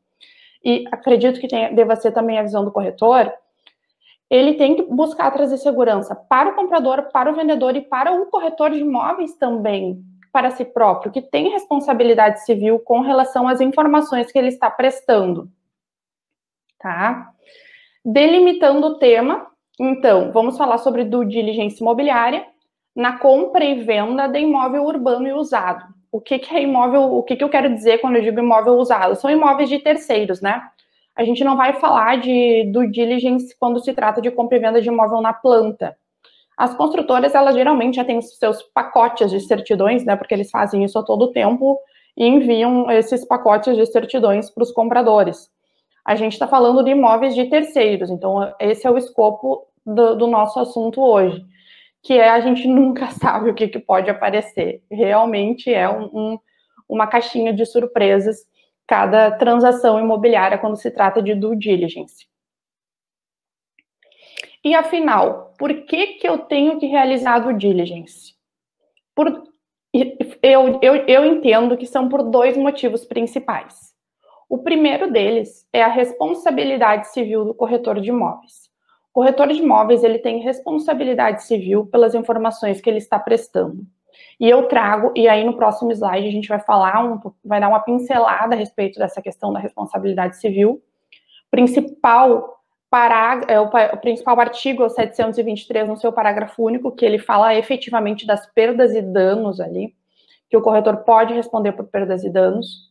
e 0.64 0.84
acredito 0.93 1.40
que 1.40 1.49
tenha, 1.49 1.73
deva 1.73 1.96
ser 1.96 2.12
também 2.12 2.38
a 2.38 2.43
visão 2.43 2.64
do 2.64 2.70
corretor, 2.70 3.32
ele 4.32 4.55
tem 4.55 4.76
que 4.76 4.82
buscar 4.82 5.31
trazer 5.31 5.58
segurança 5.58 6.14
para 6.14 6.50
o 6.50 6.55
comprador, 6.55 7.11
para 7.12 7.31
o 7.31 7.34
vendedor 7.34 7.76
e 7.76 7.82
para 7.82 8.12
o 8.14 8.26
corretor 8.26 8.70
de 8.70 8.79
imóveis 8.79 9.34
também, 9.34 10.02
para 10.32 10.50
si 10.50 10.64
próprio, 10.64 11.12
que 11.12 11.20
tem 11.20 11.50
responsabilidade 11.50 12.43
civil 12.44 12.79
com 12.79 13.00
relação 13.00 13.46
às 13.46 13.61
informações 13.61 14.32
que 14.32 14.38
ele 14.38 14.49
está 14.49 14.70
prestando. 14.70 15.50
Tá? 16.79 17.31
Delimitando 18.05 18.86
o 18.86 18.98
tema, 18.98 19.46
então, 19.79 20.32
vamos 20.32 20.56
falar 20.56 20.79
sobre 20.79 21.05
due 21.05 21.27
diligência 21.27 21.82
imobiliária 21.82 22.46
na 22.96 23.19
compra 23.19 23.62
e 23.62 23.82
venda 23.82 24.27
de 24.27 24.39
imóvel 24.39 24.84
urbano 24.84 25.29
e 25.29 25.32
usado 25.32 25.84
o 26.12 26.20
que, 26.20 26.39
que 26.39 26.55
é 26.55 26.62
imóvel, 26.62 27.15
o 27.15 27.22
que, 27.22 27.34
que 27.34 27.43
eu 27.43 27.48
quero 27.48 27.74
dizer 27.74 27.98
quando 27.98 28.17
eu 28.17 28.22
digo 28.22 28.39
imóvel 28.39 28.74
usado? 28.74 29.17
São 29.17 29.31
imóveis 29.31 29.70
de 29.70 29.79
terceiros, 29.79 30.43
né? 30.43 30.62
A 31.17 31.25
gente 31.25 31.45
não 31.45 31.57
vai 31.57 31.75
falar 31.75 32.21
de 32.21 32.71
do 32.73 32.91
diligence 32.91 33.55
quando 33.59 33.83
se 33.83 33.93
trata 33.93 34.21
de 34.21 34.31
compra 34.31 34.57
e 34.57 34.61
venda 34.61 34.81
de 34.81 34.89
imóvel 34.89 35.21
na 35.21 35.33
planta. 35.33 35.97
As 36.57 36.75
construtoras, 36.75 37.35
elas 37.35 37.55
geralmente 37.55 37.97
já 37.97 38.05
têm 38.05 38.21
seus 38.21 38.63
pacotes 38.63 39.31
de 39.31 39.41
certidões, 39.41 40.05
né? 40.05 40.17
Porque 40.17 40.35
eles 40.35 40.51
fazem 40.51 40.85
isso 40.85 40.99
a 40.99 41.03
todo 41.03 41.33
tempo 41.33 41.79
e 42.17 42.27
enviam 42.27 42.91
esses 42.91 43.27
pacotes 43.27 43.77
de 43.77 43.87
certidões 43.87 44.51
para 44.51 44.63
os 44.63 44.73
compradores. 44.73 45.51
A 46.05 46.15
gente 46.15 46.33
está 46.33 46.47
falando 46.47 46.83
de 46.83 46.91
imóveis 46.91 47.35
de 47.35 47.47
terceiros, 47.47 48.11
então 48.11 48.53
esse 48.61 48.87
é 48.87 48.91
o 48.91 48.99
escopo 48.99 49.67
do, 49.85 50.15
do 50.15 50.27
nosso 50.27 50.59
assunto 50.61 51.01
hoje 51.01 51.45
que 52.03 52.15
é 52.15 52.29
a 52.29 52.41
gente 52.41 52.67
nunca 52.69 53.11
sabe 53.11 53.51
o 53.51 53.55
que, 53.55 53.69
que 53.69 53.79
pode 53.79 54.11
aparecer. 54.11 54.83
Realmente 54.91 55.73
é 55.73 55.89
um, 55.89 56.05
um, 56.13 56.39
uma 56.89 57.07
caixinha 57.07 57.53
de 57.53 57.65
surpresas 57.65 58.41
cada 58.93 59.31
transação 59.31 59.99
imobiliária 59.99 60.58
quando 60.58 60.77
se 60.77 60.91
trata 60.91 61.22
de 61.22 61.34
due 61.34 61.56
diligence. 61.56 62.27
E 64.63 64.75
afinal, 64.75 65.55
por 65.58 65.87
que, 65.87 66.19
que 66.19 66.29
eu 66.29 66.37
tenho 66.37 66.79
que 66.79 66.84
realizar 66.84 67.39
due 67.39 67.55
diligence? 67.55 68.34
Por, 69.15 69.44
eu, 69.94 70.79
eu, 70.82 70.94
eu 71.06 71.25
entendo 71.25 71.75
que 71.79 71.87
são 71.87 72.06
por 72.06 72.22
dois 72.22 72.55
motivos 72.55 73.03
principais. 73.03 73.94
O 74.46 74.58
primeiro 74.58 75.11
deles 75.11 75.67
é 75.72 75.82
a 75.82 75.89
responsabilidade 75.89 77.11
civil 77.15 77.46
do 77.46 77.55
corretor 77.55 77.99
de 77.99 78.11
imóveis. 78.11 78.69
O 79.08 79.15
corretor 79.15 79.49
de 79.49 79.63
imóveis 79.63 80.05
ele 80.05 80.19
tem 80.19 80.43
responsabilidade 80.43 81.44
civil 81.44 81.87
pelas 81.87 82.15
informações 82.15 82.79
que 82.79 82.91
ele 82.91 82.99
está 82.99 83.19
prestando. 83.19 83.87
E 84.43 84.51
eu 84.51 84.67
trago, 84.67 85.13
e 85.15 85.29
aí 85.29 85.44
no 85.44 85.55
próximo 85.55 85.93
slide 85.93 86.27
a 86.27 86.32
gente 86.32 86.49
vai 86.49 86.58
falar, 86.58 87.05
um, 87.05 87.20
vai 87.44 87.61
dar 87.61 87.69
uma 87.69 87.79
pincelada 87.79 88.56
a 88.56 88.58
respeito 88.58 88.99
dessa 88.99 89.22
questão 89.22 89.53
da 89.53 89.61
responsabilidade 89.61 90.37
civil. 90.39 90.82
Principal 91.49 92.61
parágrafo, 92.91 93.53
é, 93.53 93.61
o, 93.61 93.94
o 93.94 94.01
principal 94.01 94.41
artigo 94.41 94.82
é 94.82 94.87
o 94.87 94.91
723 94.91 95.89
no 95.89 95.96
seu 95.96 96.13
parágrafo 96.13 96.61
único, 96.61 96.91
que 96.91 97.05
ele 97.05 97.20
fala 97.20 97.55
efetivamente 97.55 98.27
das 98.27 98.44
perdas 98.53 98.93
e 98.96 99.01
danos 99.01 99.61
ali, 99.61 99.94
que 100.51 100.56
o 100.56 100.61
corretor 100.61 100.96
pode 101.05 101.32
responder 101.32 101.70
por 101.70 101.84
perdas 101.84 102.25
e 102.25 102.29
danos. 102.29 102.91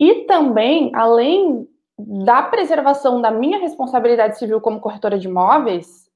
E 0.00 0.24
também, 0.24 0.90
além 0.94 1.68
da 1.98 2.42
preservação 2.42 3.20
da 3.20 3.30
minha 3.30 3.58
responsabilidade 3.58 4.38
civil 4.38 4.62
como 4.62 4.80
corretora 4.80 5.18
de 5.18 5.28
imóveis, 5.28 6.10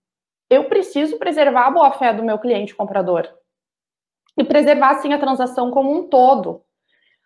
eu 0.49 0.65
preciso 0.65 1.19
preservar 1.19 1.67
a 1.67 1.71
boa-fé 1.71 2.15
do 2.15 2.25
meu 2.25 2.39
cliente 2.39 2.75
comprador. 2.75 3.29
E 4.37 4.45
preservar, 4.45 4.95
sim, 4.97 5.13
a 5.13 5.19
transação 5.19 5.71
como 5.71 5.91
um 5.91 6.09
todo, 6.09 6.63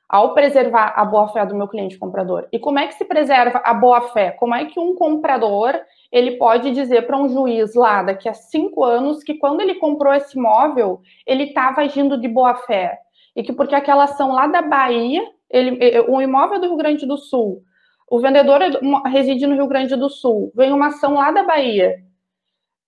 ao 0.08 0.34
preservar 0.34 0.92
a 0.96 1.04
boa-fé 1.04 1.46
do 1.46 1.54
meu 1.54 1.68
cliente 1.68 1.96
comprador. 1.96 2.48
E 2.52 2.58
como 2.58 2.80
é 2.80 2.86
que 2.88 2.94
se 2.94 3.04
preserva 3.04 3.62
a 3.64 3.72
boa-fé? 3.72 4.32
Como 4.32 4.54
é 4.54 4.64
que 4.64 4.80
um 4.80 4.94
comprador 4.94 5.80
ele 6.10 6.32
pode 6.32 6.72
dizer 6.72 7.06
para 7.06 7.16
um 7.16 7.28
juiz 7.28 7.74
lá 7.76 8.02
daqui 8.02 8.28
a 8.28 8.34
cinco 8.34 8.82
anos 8.82 9.22
que 9.22 9.34
quando 9.34 9.60
ele 9.60 9.76
comprou 9.76 10.12
esse 10.12 10.36
imóvel, 10.36 11.00
ele 11.24 11.44
estava 11.44 11.82
agindo 11.82 12.18
de 12.18 12.26
boa-fé? 12.26 12.98
E 13.36 13.42
que 13.44 13.52
porque 13.52 13.74
aquela 13.74 14.04
ação 14.04 14.32
lá 14.32 14.48
da 14.48 14.62
Bahia, 14.62 15.22
ele, 15.48 16.00
o 16.08 16.20
imóvel 16.20 16.60
do 16.60 16.66
Rio 16.66 16.76
Grande 16.76 17.06
do 17.06 17.16
Sul, 17.16 17.62
o 18.10 18.18
vendedor 18.18 18.60
reside 19.06 19.46
no 19.46 19.54
Rio 19.54 19.68
Grande 19.68 19.94
do 19.94 20.10
Sul, 20.10 20.50
vem 20.56 20.72
uma 20.72 20.88
ação 20.88 21.14
lá 21.14 21.30
da 21.30 21.44
Bahia, 21.44 21.94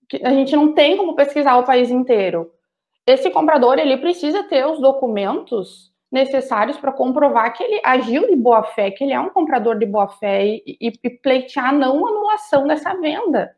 que 0.08 0.20
a 0.24 0.30
gente 0.30 0.56
não 0.56 0.74
tem 0.74 0.96
como 0.96 1.14
pesquisar 1.14 1.56
o 1.56 1.64
país 1.64 1.88
inteiro. 1.88 2.50
Esse 3.06 3.30
comprador, 3.30 3.78
ele 3.78 3.96
precisa 3.96 4.44
ter 4.44 4.66
os 4.66 4.80
documentos 4.80 5.92
necessários 6.10 6.76
para 6.76 6.92
comprovar 6.92 7.52
que 7.54 7.62
ele 7.62 7.80
agiu 7.82 8.28
de 8.28 8.36
boa 8.36 8.62
fé, 8.62 8.90
que 8.90 9.02
ele 9.02 9.14
é 9.14 9.18
um 9.18 9.30
comprador 9.30 9.78
de 9.78 9.86
boa 9.86 10.08
fé 10.08 10.46
e, 10.46 10.62
e, 10.80 10.92
e 11.02 11.10
pleitear 11.10 11.74
não 11.74 12.06
anulação 12.06 12.66
dessa 12.66 12.94
venda. 12.94 13.56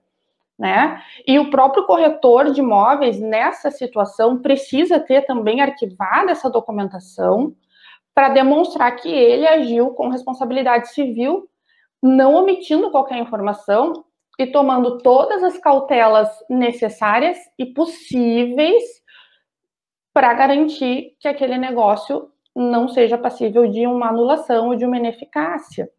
Né? 0.56 1.02
E 1.26 1.36
o 1.38 1.50
próprio 1.50 1.84
corretor 1.84 2.52
de 2.52 2.60
imóveis, 2.60 3.20
nessa 3.20 3.72
situação, 3.72 4.38
precisa 4.40 5.00
ter 5.00 5.22
também 5.22 5.60
arquivada 5.60 6.30
essa 6.30 6.48
documentação 6.48 7.54
para 8.14 8.28
demonstrar 8.28 8.94
que 8.94 9.08
ele 9.08 9.48
agiu 9.48 9.90
com 9.90 10.08
responsabilidade 10.08 10.90
civil 10.90 11.48
não 12.00 12.34
omitindo 12.34 12.90
qualquer 12.90 13.18
informação 13.18 14.04
e 14.38 14.46
tomando 14.46 14.98
todas 14.98 15.42
as 15.42 15.58
cautelas 15.58 16.28
necessárias 16.48 17.38
e 17.58 17.66
possíveis 17.66 18.82
para 20.14 20.32
garantir 20.32 21.16
que 21.18 21.26
aquele 21.26 21.58
negócio 21.58 22.30
não 22.54 22.86
seja 22.88 23.18
passível 23.18 23.66
de 23.66 23.84
uma 23.84 24.08
anulação 24.08 24.68
ou 24.68 24.76
de 24.76 24.84
uma 24.84 24.96
ineficácia, 24.96 25.90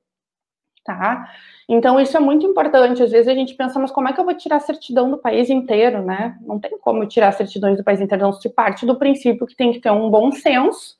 tá? 0.86 1.30
Então 1.68 2.00
isso 2.00 2.16
é 2.16 2.20
muito 2.20 2.46
importante. 2.46 3.04
Às 3.04 3.12
vezes 3.12 3.28
a 3.28 3.34
gente 3.36 3.54
pensa, 3.56 3.78
mas 3.78 3.92
como 3.92 4.08
é 4.08 4.14
que 4.14 4.20
eu 4.20 4.24
vou 4.24 4.34
tirar 4.34 4.56
a 4.56 4.62
certidão 4.62 5.12
do 5.12 5.18
país 5.18 5.50
inteiro, 5.50 6.02
né? 6.02 6.38
Não 6.42 6.58
tem 6.58 6.80
como 6.80 7.06
tirar 7.06 7.34
certidões 7.34 7.78
do 7.78 7.84
país 7.84 8.00
inteiro, 8.00 8.24
não 8.24 8.32
se 8.32 8.50
parte 8.50 8.86
do 8.86 8.98
princípio 8.98 9.46
que 9.46 9.56
tem 9.56 9.74
que 9.74 9.82
ter 9.82 9.92
um 9.92 10.10
bom 10.10 10.32
senso. 10.32 10.96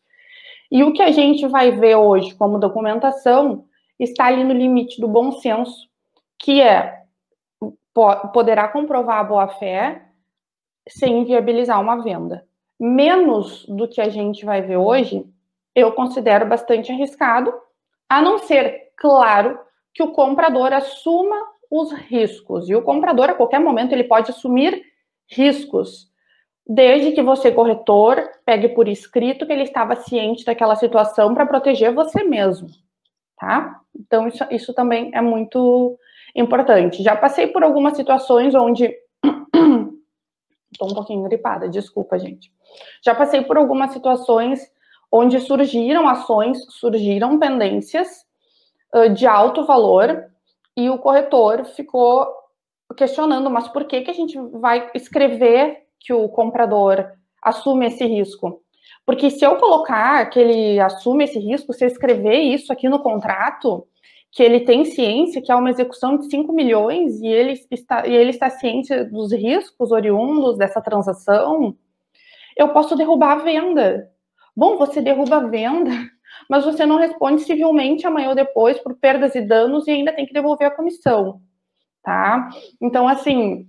E 0.70 0.84
o 0.84 0.92
que 0.92 1.02
a 1.02 1.12
gente 1.12 1.48
vai 1.48 1.72
ver 1.72 1.96
hoje 1.96 2.36
como 2.36 2.60
documentação 2.60 3.66
está 3.98 4.26
ali 4.26 4.44
no 4.44 4.54
limite 4.54 5.00
do 5.00 5.08
bom 5.08 5.32
senso, 5.32 5.88
que 6.38 6.62
é 6.62 7.02
poderá 8.34 8.68
comprovar 8.68 9.20
a 9.20 9.24
boa-fé 9.24 10.02
sem 10.86 11.22
inviabilizar 11.22 11.80
uma 11.80 12.04
venda. 12.04 12.46
Menos 12.80 13.66
do 13.68 13.88
que 13.88 14.02
a 14.02 14.10
gente 14.10 14.46
vai 14.46 14.62
ver 14.62 14.78
hoje, 14.78 15.26
eu 15.74 15.92
considero 15.92 16.46
bastante 16.46 16.92
arriscado, 16.92 17.54
a 18.10 18.22
não 18.22 18.38
ser, 18.38 18.92
claro, 18.98 19.58
que 19.94 20.04
o 20.04 20.12
comprador 20.12 20.74
assuma 20.74 21.36
os 21.72 21.92
riscos. 21.92 22.70
E 22.70 22.76
o 22.76 22.82
comprador, 22.82 23.30
a 23.30 23.34
qualquer 23.34 23.60
momento, 23.60 23.94
ele 23.94 24.04
pode 24.04 24.32
assumir 24.32 24.84
riscos, 25.30 26.10
desde 26.68 27.12
que 27.12 27.22
você, 27.22 27.52
corretor, 27.52 28.30
pegue 28.46 28.70
por 28.70 28.88
escrito 28.88 29.46
que 29.46 29.54
ele 29.54 29.64
estava 29.64 29.96
ciente 29.96 30.46
daquela 30.46 30.76
situação 30.76 31.34
para 31.34 31.46
proteger 31.46 31.94
você 31.94 32.24
mesmo 32.24 32.68
tá? 33.38 33.80
Então, 33.96 34.28
isso, 34.28 34.44
isso 34.52 34.74
também 34.74 35.12
é 35.14 35.22
muito 35.22 35.98
importante. 36.36 37.04
Já 37.04 37.16
passei 37.16 37.48
por 37.48 37.64
algumas 37.64 37.96
situações 37.96 38.54
onde. 38.56 38.94
Estou 40.76 40.92
um 40.92 40.94
pouquinho 40.94 41.24
gripada, 41.24 41.70
desculpa, 41.70 42.20
gente. 42.20 42.52
Já 43.02 43.16
passei 43.16 43.42
por 43.42 43.56
algumas 43.56 43.94
situações 43.94 44.60
onde 45.10 45.40
surgiram 45.40 46.06
ações, 46.06 46.58
surgiram 46.70 47.40
pendências 47.40 48.26
uh, 48.94 49.10
de 49.10 49.26
alto 49.26 49.66
valor 49.66 50.26
e 50.76 50.90
o 50.90 50.98
corretor 50.98 51.64
ficou 51.64 52.28
questionando, 52.98 53.50
mas 53.50 53.70
por 53.70 53.86
que, 53.86 54.02
que 54.02 54.12
a 54.12 54.14
gente 54.14 54.38
vai 54.52 54.92
escrever 54.94 55.86
que 55.98 56.12
o 56.12 56.28
comprador 56.28 57.10
assume 57.42 57.86
esse 57.88 58.06
risco? 58.06 58.62
Porque 59.06 59.30
se 59.30 59.46
eu 59.46 59.56
colocar 59.56 60.30
que 60.30 60.40
ele 60.40 60.80
assume 60.82 61.24
esse 61.24 61.40
risco, 61.40 61.72
se 61.72 61.86
eu 61.86 61.88
escrever 61.88 62.40
isso 62.40 62.74
aqui 62.74 62.90
no 62.90 63.00
contrato, 63.00 63.88
que 64.36 64.44
ele 64.44 64.60
tem 64.60 64.84
ciência 64.84 65.42
que 65.42 65.50
é 65.50 65.56
uma 65.56 65.70
execução 65.70 66.18
de 66.18 66.30
5 66.30 66.52
milhões 66.52 67.22
e 67.22 67.28
ele 67.28 67.54
está, 67.72 68.06
e 68.06 68.14
ele 68.14 68.32
está 68.32 68.50
ciente 68.50 68.94
dos 69.06 69.32
riscos 69.32 69.94
oriundos 69.94 70.58
dessa 70.58 70.82
transação, 70.82 71.74
eu 72.58 72.68
posso 72.74 72.98
derrubar 72.98 73.32
a 73.32 73.44
venda. 73.44 74.12
Bom, 74.54 74.76
você 74.76 75.02
derruba 75.02 75.38
a 75.38 75.48
venda, 75.48 75.90
mas 76.50 76.66
você 76.66 76.86
não 76.86 76.98
responde 76.98 77.44
civilmente 77.44 78.06
amanhã 78.06 78.28
ou 78.28 78.36
depois 78.36 78.78
por 78.78 78.98
perdas 78.98 79.34
e 79.36 79.42
danos 79.42 79.88
e 79.88 79.92
ainda 79.92 80.12
tem 80.12 80.26
que 80.26 80.34
devolver 80.34 80.68
a 80.68 80.76
comissão, 80.76 81.40
tá? 82.04 82.50
Então, 82.82 83.08
assim, 83.08 83.66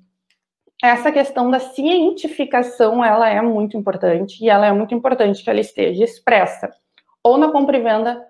essa 0.82 1.12
questão 1.12 1.48
da 1.48 1.60
cientificação, 1.60 3.04
ela 3.04 3.28
é 3.28 3.40
muito 3.40 3.76
importante, 3.76 4.44
e 4.44 4.48
ela 4.48 4.66
é 4.66 4.72
muito 4.72 4.92
importante 4.96 5.44
que 5.44 5.48
ela 5.48 5.60
esteja 5.60 6.02
expressa, 6.02 6.74
ou 7.22 7.38
na 7.38 7.52
compra 7.52 7.76
e 7.76 7.80
venda, 7.80 8.20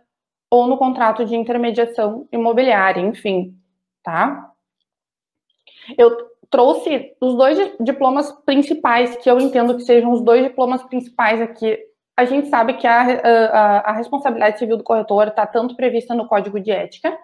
ou 0.50 0.66
no 0.66 0.76
contrato 0.76 1.24
de 1.24 1.36
intermediação 1.36 2.28
imobiliária, 2.32 3.00
enfim, 3.00 3.54
tá? 4.02 4.50
Eu 5.96 6.16
trouxe 6.50 7.14
os 7.20 7.36
dois 7.36 7.58
diplomas 7.80 8.30
principais, 8.44 9.16
que 9.16 9.30
eu 9.30 9.38
entendo 9.40 9.76
que 9.76 9.82
sejam 9.82 10.12
os 10.12 10.22
dois 10.22 10.42
diplomas 10.42 10.82
principais 10.84 11.40
aqui. 11.40 11.78
A 12.16 12.24
gente 12.24 12.48
sabe 12.48 12.74
que 12.74 12.86
a, 12.86 13.02
a, 13.02 13.78
a 13.90 13.92
responsabilidade 13.92 14.58
civil 14.58 14.76
do 14.76 14.84
corretor 14.84 15.28
está 15.28 15.46
tanto 15.46 15.76
prevista 15.76 16.14
no 16.14 16.26
Código 16.26 16.58
de 16.60 16.70
Ética, 16.70 17.16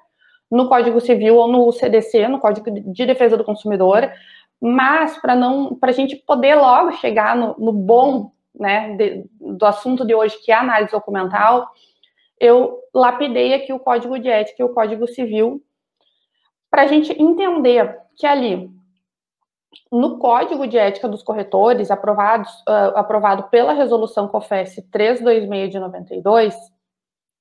no 0.51 0.69
Código 0.69 1.01
Civil 1.01 1.37
ou 1.37 1.49
no 1.49 1.73
CDC, 1.73 2.29
no 2.29 2.39
Código 2.39 2.71
de 2.71 3.07
Defesa 3.07 3.37
do 3.37 3.45
Consumidor, 3.45 4.11
mas 4.61 5.17
para 5.19 5.35
não, 5.35 5.75
para 5.75 5.91
a 5.91 5.95
gente 5.95 6.15
poder 6.17 6.57
logo 6.57 6.93
chegar 6.93 7.35
no, 7.35 7.57
no 7.59 7.73
bom, 7.73 8.31
né, 8.55 8.95
de, 8.97 9.25
do 9.41 9.65
assunto 9.65 10.07
de 10.07 10.15
hoje, 10.15 10.39
que 10.45 10.53
é 10.53 10.55
a 10.55 10.61
análise 10.61 10.93
documental, 10.93 11.71
eu 12.43 12.81
lapidei 12.93 13.55
aqui 13.55 13.73
o 13.73 13.79
Código 13.79 14.19
de 14.19 14.29
Ética 14.29 14.61
e 14.61 14.65
o 14.65 14.75
Código 14.75 15.07
Civil 15.07 15.63
para 16.69 16.83
a 16.83 16.87
gente 16.89 17.13
entender 17.13 17.97
que 18.17 18.27
ali 18.27 18.69
no 19.93 20.19
Código 20.19 20.67
de 20.67 20.77
Ética 20.77 21.09
dos 21.09 21.23
Corretores, 21.23 21.89
aprovados, 21.89 22.51
uh, 22.69 22.97
aprovado 22.97 23.45
pela 23.45 23.73
Resolução 23.73 24.27
COFES 24.27 24.85
326 24.91 25.71
de 25.71 25.79
92, 25.79 26.55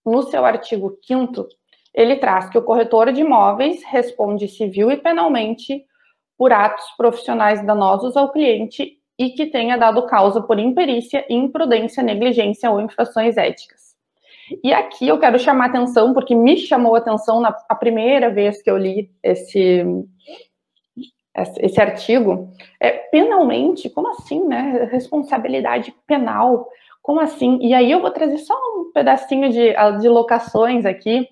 no 0.05 0.22
seu 0.22 0.46
artigo 0.46 0.96
5 1.01 1.48
ele 1.93 2.17
traz 2.17 2.48
que 2.50 2.58
o 2.58 2.63
corretor 2.63 3.12
de 3.12 3.22
imóveis 3.22 3.84
responde 3.84 4.48
civil 4.48 4.91
e 4.91 4.98
penalmente 4.98 5.84
por 6.38 6.53
atos 6.53 6.86
profissionais 6.96 7.65
danosos 7.65 8.15
ao 8.15 8.31
cliente 8.31 9.00
e 9.17 9.31
que 9.31 9.48
tenha 9.48 9.77
dado 9.77 10.05
causa 10.05 10.41
por 10.41 10.60
imperícia, 10.60 11.25
imprudência, 11.27 12.03
negligência 12.03 12.70
ou 12.70 12.79
infrações 12.79 13.36
éticas. 13.36 13.90
E 14.63 14.74
aqui 14.74 15.08
eu 15.08 15.20
quero 15.20 15.39
chamar 15.39 15.67
atenção, 15.67 16.13
porque 16.13 16.36
me 16.36 16.58
chamou 16.58 16.96
atenção 16.96 17.39
na 17.39 17.55
a 17.70 17.75
primeira 17.75 18.29
vez 18.29 18.62
que 18.62 18.70
eu 18.70 18.77
li 18.77 19.10
esse, 19.24 19.84
esse 21.60 21.81
artigo, 21.81 22.50
é, 22.79 22.91
penalmente, 22.91 23.89
como 23.89 24.10
assim, 24.10 24.46
né? 24.46 24.89
Responsabilidade 24.91 25.93
penal, 26.05 26.67
como 27.01 27.20
assim? 27.20 27.60
E 27.62 27.74
aí 27.74 27.91
eu 27.91 28.01
vou 28.01 28.12
trazer 28.12 28.38
só 28.39 28.53
um 28.53 28.91
pedacinho 28.93 29.50
de, 29.50 29.74
de 30.00 30.10
locações 30.10 30.86
aqui, 30.86 31.27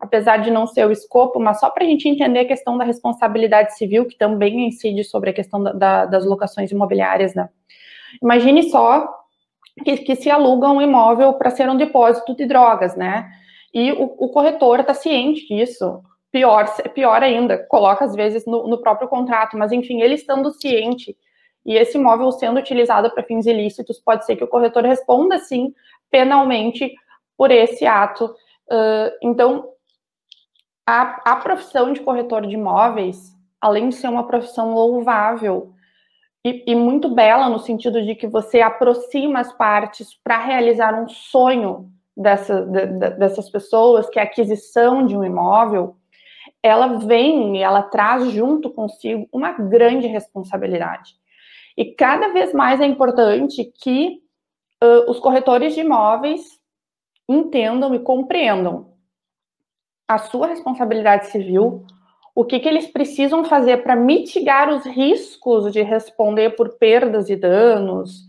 apesar 0.00 0.38
de 0.38 0.50
não 0.50 0.66
ser 0.66 0.86
o 0.86 0.92
escopo, 0.92 1.38
mas 1.38 1.60
só 1.60 1.70
para 1.70 1.84
a 1.84 1.86
gente 1.86 2.08
entender 2.08 2.40
a 2.40 2.48
questão 2.48 2.78
da 2.78 2.84
responsabilidade 2.84 3.76
civil, 3.76 4.06
que 4.06 4.16
também 4.16 4.66
incide 4.66 5.04
sobre 5.04 5.30
a 5.30 5.34
questão 5.34 5.62
da, 5.62 5.72
da, 5.72 6.06
das 6.06 6.24
locações 6.24 6.70
imobiliárias, 6.70 7.34
né? 7.34 7.48
Imagine 8.22 8.64
só 8.64 9.21
que, 9.84 9.98
que 9.98 10.16
se 10.16 10.30
aluga 10.30 10.68
um 10.68 10.80
imóvel 10.80 11.32
para 11.34 11.50
ser 11.50 11.68
um 11.68 11.76
depósito 11.76 12.34
de 12.36 12.46
drogas, 12.46 12.94
né? 12.96 13.30
E 13.72 13.92
o, 13.92 14.14
o 14.18 14.28
corretor 14.28 14.80
está 14.80 14.94
ciente 14.94 15.46
disso. 15.46 16.02
Pior, 16.30 16.66
pior 16.94 17.22
ainda, 17.22 17.58
coloca 17.58 18.04
às 18.04 18.14
vezes 18.14 18.46
no, 18.46 18.66
no 18.66 18.78
próprio 18.78 19.08
contrato, 19.08 19.56
mas 19.56 19.70
enfim, 19.70 20.00
ele 20.00 20.14
estando 20.14 20.50
ciente 20.50 21.16
e 21.64 21.76
esse 21.76 21.96
imóvel 21.96 22.32
sendo 22.32 22.58
utilizado 22.58 23.10
para 23.10 23.22
fins 23.22 23.46
ilícitos, 23.46 24.00
pode 24.00 24.26
ser 24.26 24.36
que 24.36 24.44
o 24.44 24.48
corretor 24.48 24.84
responda 24.84 25.38
sim 25.38 25.72
penalmente 26.10 26.92
por 27.36 27.50
esse 27.50 27.86
ato. 27.86 28.26
Uh, 28.66 29.12
então, 29.22 29.68
a, 30.86 31.32
a 31.32 31.36
profissão 31.36 31.92
de 31.92 32.00
corretor 32.00 32.46
de 32.46 32.54
imóveis, 32.54 33.32
além 33.60 33.88
de 33.88 33.94
ser 33.94 34.08
uma 34.08 34.26
profissão 34.26 34.74
louvável 34.74 35.71
e, 36.44 36.64
e 36.66 36.74
muito 36.74 37.08
bela 37.08 37.48
no 37.48 37.58
sentido 37.58 38.02
de 38.02 38.14
que 38.14 38.26
você 38.26 38.60
aproxima 38.60 39.40
as 39.40 39.52
partes 39.52 40.18
para 40.22 40.38
realizar 40.38 41.00
um 41.00 41.08
sonho, 41.08 41.90
dessa, 42.16 42.64
de, 42.64 42.86
dessas 43.16 43.50
pessoas, 43.50 44.08
que 44.08 44.18
é 44.18 44.22
a 44.22 44.24
aquisição 44.24 45.04
de 45.06 45.16
um 45.16 45.24
imóvel, 45.24 45.96
ela 46.62 46.98
vem 46.98 47.56
e 47.56 47.62
ela 47.62 47.82
traz 47.82 48.30
junto 48.30 48.70
consigo 48.70 49.26
uma 49.32 49.52
grande 49.52 50.06
responsabilidade. 50.06 51.14
E 51.76 51.86
cada 51.86 52.28
vez 52.28 52.52
mais 52.52 52.80
é 52.80 52.86
importante 52.86 53.64
que 53.64 54.20
uh, 54.82 55.10
os 55.10 55.18
corretores 55.18 55.74
de 55.74 55.80
imóveis 55.80 56.60
entendam 57.28 57.94
e 57.94 57.98
compreendam 57.98 58.92
a 60.06 60.18
sua 60.18 60.48
responsabilidade 60.48 61.28
civil, 61.28 61.86
o 62.34 62.44
que, 62.44 62.58
que 62.58 62.68
eles 62.68 62.86
precisam 62.86 63.44
fazer 63.44 63.82
para 63.82 63.94
mitigar 63.94 64.70
os 64.70 64.86
riscos 64.86 65.72
de 65.72 65.82
responder 65.82 66.50
por 66.56 66.78
perdas 66.78 67.28
e 67.28 67.36
danos, 67.36 68.20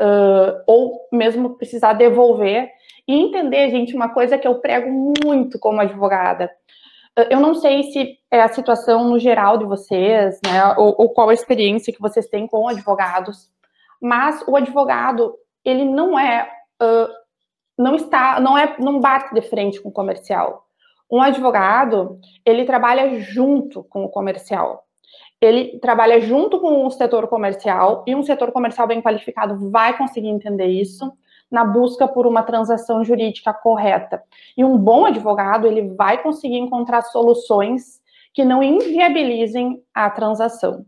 uh, 0.00 0.62
ou 0.66 1.08
mesmo 1.12 1.56
precisar 1.56 1.92
devolver. 1.92 2.70
E 3.06 3.14
entender, 3.14 3.68
gente, 3.70 3.94
uma 3.94 4.08
coisa 4.08 4.38
que 4.38 4.46
eu 4.46 4.60
prego 4.60 4.88
muito 5.24 5.58
como 5.58 5.80
advogada. 5.80 6.50
Eu 7.28 7.40
não 7.40 7.54
sei 7.54 7.82
se 7.84 8.16
é 8.30 8.40
a 8.40 8.48
situação 8.48 9.04
no 9.04 9.18
geral 9.18 9.58
de 9.58 9.64
vocês, 9.64 10.40
né, 10.46 10.74
ou, 10.78 10.94
ou 10.96 11.08
qual 11.10 11.28
a 11.28 11.34
experiência 11.34 11.92
que 11.92 12.00
vocês 12.00 12.26
têm 12.26 12.46
com 12.46 12.68
advogados, 12.68 13.50
mas 14.00 14.42
o 14.48 14.56
advogado, 14.56 15.34
ele 15.62 15.84
não 15.84 16.18
é, 16.18 16.48
uh, 16.80 17.08
não 17.76 17.96
está, 17.96 18.40
não 18.40 18.56
é, 18.56 18.76
não 18.78 18.98
bate 18.98 19.34
de 19.34 19.42
frente 19.42 19.80
com 19.80 19.90
o 19.90 19.92
comercial. 19.92 20.66
Um 21.12 21.20
advogado, 21.20 22.18
ele 22.42 22.64
trabalha 22.64 23.20
junto 23.20 23.84
com 23.84 24.02
o 24.02 24.08
comercial. 24.08 24.86
Ele 25.38 25.78
trabalha 25.78 26.18
junto 26.22 26.58
com 26.58 26.86
o 26.86 26.90
setor 26.90 27.28
comercial 27.28 28.02
e 28.06 28.14
um 28.16 28.22
setor 28.22 28.50
comercial 28.50 28.86
bem 28.86 29.02
qualificado 29.02 29.70
vai 29.70 29.94
conseguir 29.98 30.28
entender 30.28 30.68
isso 30.68 31.12
na 31.50 31.66
busca 31.66 32.08
por 32.08 32.26
uma 32.26 32.42
transação 32.42 33.04
jurídica 33.04 33.52
correta. 33.52 34.22
E 34.56 34.64
um 34.64 34.78
bom 34.78 35.04
advogado, 35.04 35.66
ele 35.66 35.94
vai 35.94 36.22
conseguir 36.22 36.56
encontrar 36.56 37.02
soluções 37.02 38.00
que 38.32 38.42
não 38.42 38.62
inviabilizem 38.62 39.82
a 39.92 40.08
transação. 40.08 40.86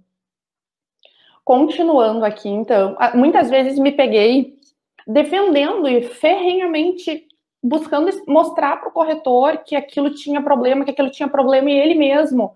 Continuando 1.44 2.24
aqui, 2.24 2.48
então, 2.48 2.96
muitas 3.14 3.50
vezes 3.50 3.78
me 3.78 3.92
peguei 3.92 4.58
defendendo 5.06 5.86
e 5.86 6.00
ferrenhamente 6.00 7.28
buscando 7.64 8.10
mostrar 8.28 8.76
para 8.76 8.90
o 8.90 8.92
corretor 8.92 9.56
que 9.64 9.74
aquilo 9.74 10.10
tinha 10.10 10.42
problema, 10.42 10.84
que 10.84 10.90
aquilo 10.90 11.10
tinha 11.10 11.26
problema 11.26 11.70
e 11.70 11.78
ele 11.78 11.94
mesmo 11.94 12.54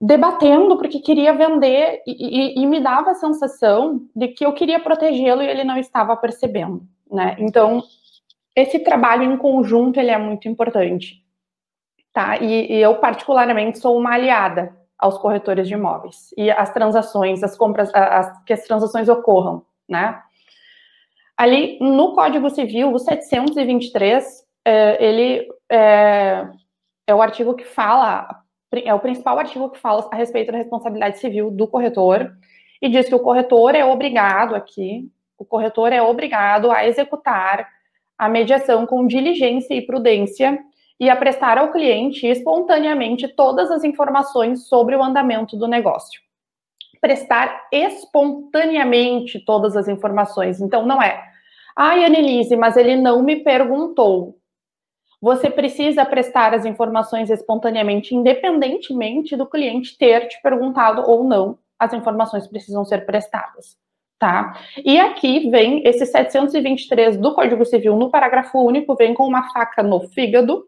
debatendo 0.00 0.76
porque 0.76 0.98
queria 0.98 1.32
vender 1.32 2.02
e, 2.04 2.56
e, 2.58 2.62
e 2.62 2.66
me 2.66 2.80
dava 2.80 3.12
a 3.12 3.14
sensação 3.14 4.04
de 4.14 4.26
que 4.26 4.44
eu 4.44 4.52
queria 4.52 4.80
protegê-lo 4.80 5.40
e 5.40 5.46
ele 5.46 5.62
não 5.62 5.78
estava 5.78 6.16
percebendo, 6.16 6.82
né? 7.08 7.36
Então 7.38 7.80
esse 8.56 8.80
trabalho 8.80 9.22
em 9.22 9.36
conjunto 9.36 10.00
ele 10.00 10.10
é 10.10 10.18
muito 10.18 10.48
importante, 10.48 11.24
tá? 12.12 12.36
E, 12.38 12.72
e 12.72 12.82
eu 12.82 12.96
particularmente 12.96 13.78
sou 13.78 13.96
uma 13.96 14.14
aliada 14.14 14.76
aos 14.98 15.16
corretores 15.16 15.68
de 15.68 15.74
imóveis 15.74 16.34
e 16.36 16.50
as 16.50 16.72
transações, 16.72 17.40
as 17.44 17.56
compras, 17.56 17.88
as, 17.94 18.44
que 18.44 18.52
as 18.52 18.64
transações 18.64 19.08
ocorram, 19.08 19.64
né? 19.88 20.20
Ali 21.42 21.76
no 21.80 22.12
Código 22.12 22.48
Civil, 22.50 22.92
o 22.92 23.00
723, 23.00 24.44
é, 24.64 25.04
ele 25.04 25.48
é, 25.68 26.46
é, 27.04 27.12
o 27.12 27.20
artigo 27.20 27.56
que 27.56 27.64
fala, 27.64 28.28
é 28.72 28.94
o 28.94 29.00
principal 29.00 29.36
artigo 29.40 29.68
que 29.68 29.80
fala 29.80 30.08
a 30.12 30.14
respeito 30.14 30.52
da 30.52 30.58
responsabilidade 30.58 31.18
civil 31.18 31.50
do 31.50 31.66
corretor, 31.66 32.32
e 32.80 32.88
diz 32.88 33.08
que 33.08 33.14
o 33.16 33.18
corretor 33.18 33.74
é 33.74 33.84
obrigado 33.84 34.54
aqui, 34.54 35.10
o 35.36 35.44
corretor 35.44 35.92
é 35.92 36.00
obrigado 36.00 36.70
a 36.70 36.86
executar 36.86 37.66
a 38.16 38.28
mediação 38.28 38.86
com 38.86 39.04
diligência 39.04 39.74
e 39.74 39.84
prudência 39.84 40.56
e 41.00 41.10
a 41.10 41.16
prestar 41.16 41.58
ao 41.58 41.72
cliente 41.72 42.24
espontaneamente 42.24 43.26
todas 43.26 43.68
as 43.68 43.82
informações 43.82 44.68
sobre 44.68 44.94
o 44.94 45.02
andamento 45.02 45.56
do 45.56 45.66
negócio 45.66 46.20
prestar 47.02 47.66
espontaneamente 47.72 49.40
todas 49.40 49.76
as 49.76 49.88
informações. 49.88 50.60
Então, 50.60 50.86
não 50.86 51.02
é, 51.02 51.31
ai, 51.76 52.04
Annelise, 52.04 52.56
mas 52.56 52.76
ele 52.76 52.96
não 52.96 53.22
me 53.22 53.36
perguntou. 53.36 54.36
Você 55.20 55.48
precisa 55.48 56.04
prestar 56.04 56.52
as 56.52 56.64
informações 56.64 57.30
espontaneamente, 57.30 58.14
independentemente 58.14 59.36
do 59.36 59.46
cliente 59.46 59.96
ter 59.96 60.26
te 60.26 60.40
perguntado 60.42 61.02
ou 61.08 61.22
não, 61.22 61.58
as 61.78 61.92
informações 61.92 62.46
precisam 62.48 62.84
ser 62.84 63.06
prestadas. 63.06 63.76
Tá? 64.18 64.56
E 64.84 65.00
aqui 65.00 65.50
vem 65.50 65.82
esse 65.84 66.06
723 66.06 67.16
do 67.16 67.34
Código 67.34 67.64
Civil, 67.64 67.96
no 67.96 68.10
parágrafo 68.10 68.58
único, 68.58 68.94
vem 68.94 69.14
com 69.14 69.26
uma 69.26 69.52
faca 69.52 69.82
no 69.82 70.00
fígado, 70.08 70.64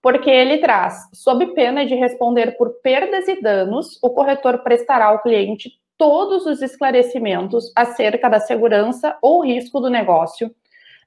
porque 0.00 0.30
ele 0.30 0.58
traz, 0.58 1.08
sob 1.14 1.46
pena 1.54 1.86
de 1.86 1.94
responder 1.94 2.56
por 2.58 2.70
perdas 2.82 3.28
e 3.28 3.40
danos, 3.40 3.98
o 4.02 4.10
corretor 4.10 4.62
prestará 4.62 5.06
ao 5.06 5.22
cliente 5.22 5.72
todos 5.96 6.46
os 6.46 6.62
esclarecimentos 6.62 7.72
acerca 7.76 8.28
da 8.28 8.40
segurança 8.40 9.16
ou 9.22 9.44
risco 9.44 9.80
do 9.80 9.88
negócio, 9.88 10.54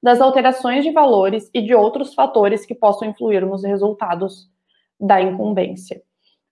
das 0.01 0.21
alterações 0.21 0.83
de 0.83 0.91
valores 0.91 1.49
e 1.53 1.61
de 1.61 1.73
outros 1.73 2.13
fatores 2.13 2.65
que 2.65 2.75
possam 2.75 3.09
influir 3.09 3.45
nos 3.45 3.63
resultados 3.63 4.49
da 4.99 5.21
incumbência. 5.21 6.01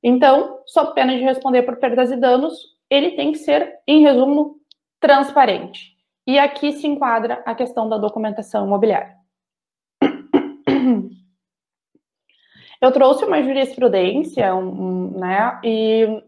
Então, 0.04 0.62
sob 0.66 0.94
pena 0.94 1.16
de 1.16 1.24
responder 1.24 1.64
por 1.64 1.78
perdas 1.78 2.12
e 2.12 2.16
danos, 2.16 2.76
ele 2.90 3.12
tem 3.12 3.32
que 3.32 3.40
ser, 3.40 3.80
em 3.88 4.02
resumo, 4.02 4.60
transparente. 5.00 5.96
E 6.28 6.38
aqui 6.40 6.72
se 6.74 6.88
enquadra 6.88 7.42
a 7.46 7.56
questão 7.56 7.88
da 7.88 7.98
documentação 7.98 8.66
imobiliária. 8.66 9.16
Eu 12.82 12.92
trouxe 12.92 13.26
uma 13.26 13.42
jurisprudência, 13.42 14.54
um, 14.54 15.18
né, 15.18 15.60
e 15.64 16.24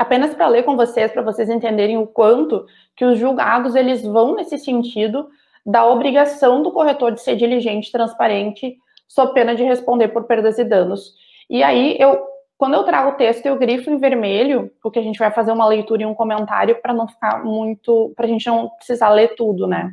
apenas 0.00 0.34
para 0.34 0.48
ler 0.48 0.62
com 0.62 0.76
vocês, 0.76 1.12
para 1.12 1.20
vocês 1.20 1.50
entenderem 1.50 1.98
o 1.98 2.06
quanto 2.06 2.64
que 2.96 3.04
os 3.04 3.18
julgados 3.18 3.74
eles 3.74 4.02
vão 4.02 4.34
nesse 4.34 4.56
sentido 4.56 5.28
da 5.64 5.84
obrigação 5.84 6.62
do 6.62 6.72
corretor 6.72 7.12
de 7.12 7.20
ser 7.20 7.36
diligente, 7.36 7.92
transparente, 7.92 8.78
sob 9.06 9.34
pena 9.34 9.54
de 9.54 9.62
responder 9.62 10.08
por 10.08 10.24
perdas 10.24 10.58
e 10.58 10.64
danos. 10.64 11.12
E 11.50 11.62
aí 11.62 11.98
eu, 12.00 12.18
quando 12.56 12.74
eu 12.74 12.84
trago 12.84 13.10
o 13.10 13.16
texto, 13.16 13.44
eu 13.44 13.58
grifo 13.58 13.90
em 13.90 13.98
vermelho, 13.98 14.70
porque 14.82 14.98
a 14.98 15.02
gente 15.02 15.18
vai 15.18 15.30
fazer 15.30 15.52
uma 15.52 15.68
leitura 15.68 16.02
e 16.02 16.06
um 16.06 16.14
comentário 16.14 16.80
para 16.80 16.94
não 16.94 17.06
ficar 17.06 17.44
muito, 17.44 18.10
para 18.16 18.24
a 18.24 18.28
gente 18.28 18.46
não 18.46 18.70
precisar 18.70 19.10
ler 19.10 19.34
tudo, 19.34 19.66
né? 19.66 19.92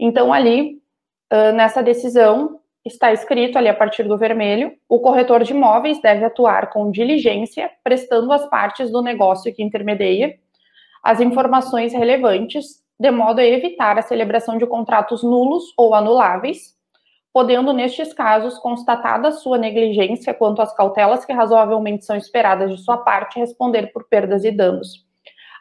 Então 0.00 0.32
ali 0.32 0.82
nessa 1.54 1.80
decisão 1.80 2.58
está 2.88 3.12
escrito 3.12 3.56
ali 3.56 3.68
a 3.68 3.74
partir 3.74 4.02
do 4.02 4.18
vermelho: 4.18 4.72
o 4.88 4.98
corretor 4.98 5.44
de 5.44 5.52
imóveis 5.52 6.00
deve 6.00 6.24
atuar 6.24 6.70
com 6.70 6.90
diligência, 6.90 7.70
prestando 7.84 8.32
às 8.32 8.48
partes 8.48 8.90
do 8.90 9.02
negócio 9.02 9.54
que 9.54 9.62
intermedia 9.62 10.34
as 11.02 11.20
informações 11.20 11.92
relevantes, 11.92 12.82
de 12.98 13.10
modo 13.10 13.40
a 13.40 13.44
evitar 13.44 13.96
a 13.98 14.02
celebração 14.02 14.58
de 14.58 14.66
contratos 14.66 15.22
nulos 15.22 15.64
ou 15.76 15.94
anuláveis, 15.94 16.76
podendo, 17.32 17.72
nestes 17.72 18.12
casos, 18.12 18.58
constatada 18.58 19.30
sua 19.30 19.56
negligência 19.56 20.34
quanto 20.34 20.60
às 20.60 20.74
cautelas 20.74 21.24
que 21.24 21.32
razoavelmente 21.32 22.04
são 22.04 22.16
esperadas 22.16 22.74
de 22.74 22.82
sua 22.82 22.98
parte, 22.98 23.38
responder 23.38 23.92
por 23.92 24.08
perdas 24.08 24.44
e 24.44 24.50
danos. 24.50 25.06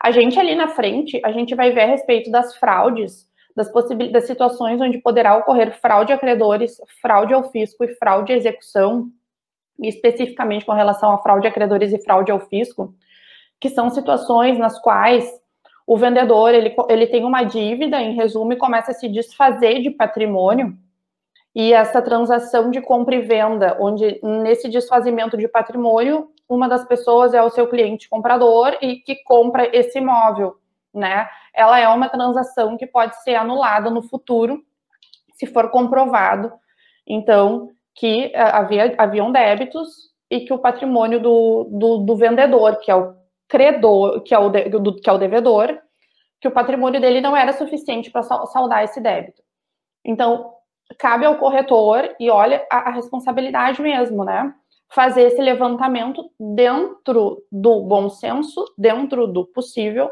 A 0.02 0.12
gente 0.12 0.40
ali 0.40 0.56
na 0.56 0.70
frente, 0.70 1.22
a 1.24 1.32
gente 1.32 1.54
vai 1.54 1.72
ver 1.72 1.82
a 1.82 1.88
respeito 1.88 2.32
das 2.32 2.56
fraudes 2.56 3.28
das, 3.58 3.72
das 4.12 4.28
situações 4.28 4.80
onde 4.80 5.00
poderá 5.00 5.36
ocorrer 5.36 5.76
fraude 5.82 6.14
a 6.14 6.18
credores, 6.18 6.80
fraude 7.02 7.34
ao 7.34 7.50
fisco 7.50 7.84
e 7.84 7.96
fraude 7.96 8.32
à 8.32 8.36
execução, 8.36 9.10
especificamente 9.80 10.64
com 10.64 10.74
relação 10.74 11.12
a 11.12 11.18
fraude 11.18 11.48
a 11.48 11.52
credores 11.52 11.92
e 11.92 11.98
fraude 11.98 12.32
ao 12.32 12.40
fisco, 12.40 12.94
que 13.60 13.70
são 13.70 13.90
situações 13.90 14.60
nas 14.60 14.80
quais 14.80 15.28
o 15.88 15.98
vendedor 15.98 16.54
ele, 16.54 16.76
ele 16.88 17.08
tem 17.08 17.26
uma 17.26 17.42
dívida, 17.42 18.00
em 18.00 18.14
resumo, 18.14 18.54
e 18.54 18.58
começa 18.58 18.92
a 18.92 18.94
se 18.94 19.10
desfazer 19.10 19.82
de 19.82 19.90
patrimônio, 19.90 20.78
e 21.56 21.74
essa 21.74 22.00
transação 22.00 22.70
de 22.70 22.80
compra 22.80 23.16
e 23.16 23.22
venda, 23.22 23.76
onde 23.80 24.20
nesse 24.22 24.70
desfazimento 24.70 25.36
de 25.36 25.48
patrimônio, 25.48 26.30
uma 26.48 26.70
das 26.70 26.86
pessoas 26.86 27.34
é 27.34 27.42
o 27.42 27.50
seu 27.50 27.68
cliente 27.68 28.08
comprador 28.08 28.78
e 28.84 28.98
que 28.98 29.16
compra 29.24 29.68
esse 29.76 29.98
imóvel 29.98 30.58
né? 30.98 31.30
Ela 31.58 31.80
é 31.80 31.88
uma 31.88 32.08
transação 32.08 32.78
que 32.78 32.86
pode 32.86 33.20
ser 33.24 33.34
anulada 33.34 33.90
no 33.90 34.04
futuro, 34.04 34.62
se 35.34 35.48
for 35.48 35.72
comprovado, 35.72 36.54
então, 37.06 37.72
que 37.96 38.32
é, 38.34 38.42
havia, 38.42 38.94
haviam 38.96 39.32
débitos 39.32 39.90
e 40.30 40.42
que 40.42 40.54
o 40.54 40.60
patrimônio 40.60 41.20
do, 41.20 41.64
do, 41.72 41.98
do 41.98 42.16
vendedor, 42.16 42.76
que 42.78 42.92
é 42.92 42.96
o 42.96 43.16
credor, 43.48 44.22
que 44.22 44.36
é 44.36 44.40
o, 44.40 44.50
de, 44.50 44.70
do, 44.70 44.96
que 44.96 45.10
é 45.10 45.14
o 45.14 45.18
devedor, 45.18 45.80
que 46.40 46.48
o 46.48 46.52
patrimônio 46.52 47.02
dele 47.02 47.22
não 47.22 47.36
era 47.36 47.54
suficiente 47.54 48.12
para 48.12 48.22
saldar 48.22 48.84
esse 48.84 49.02
débito. 49.02 49.42
Então, 50.06 50.54
cabe 51.00 51.26
ao 51.26 51.38
corretor, 51.38 52.16
e 52.20 52.30
olha 52.30 52.66
a, 52.72 52.90
a 52.90 52.92
responsabilidade 52.92 53.82
mesmo, 53.82 54.24
né? 54.24 54.54
Fazer 54.90 55.24
esse 55.24 55.42
levantamento 55.42 56.30
dentro 56.40 57.44
do 57.52 57.82
bom 57.82 58.10
senso, 58.10 58.64
dentro 58.78 59.26
do 59.26 59.44
possível, 59.46 60.12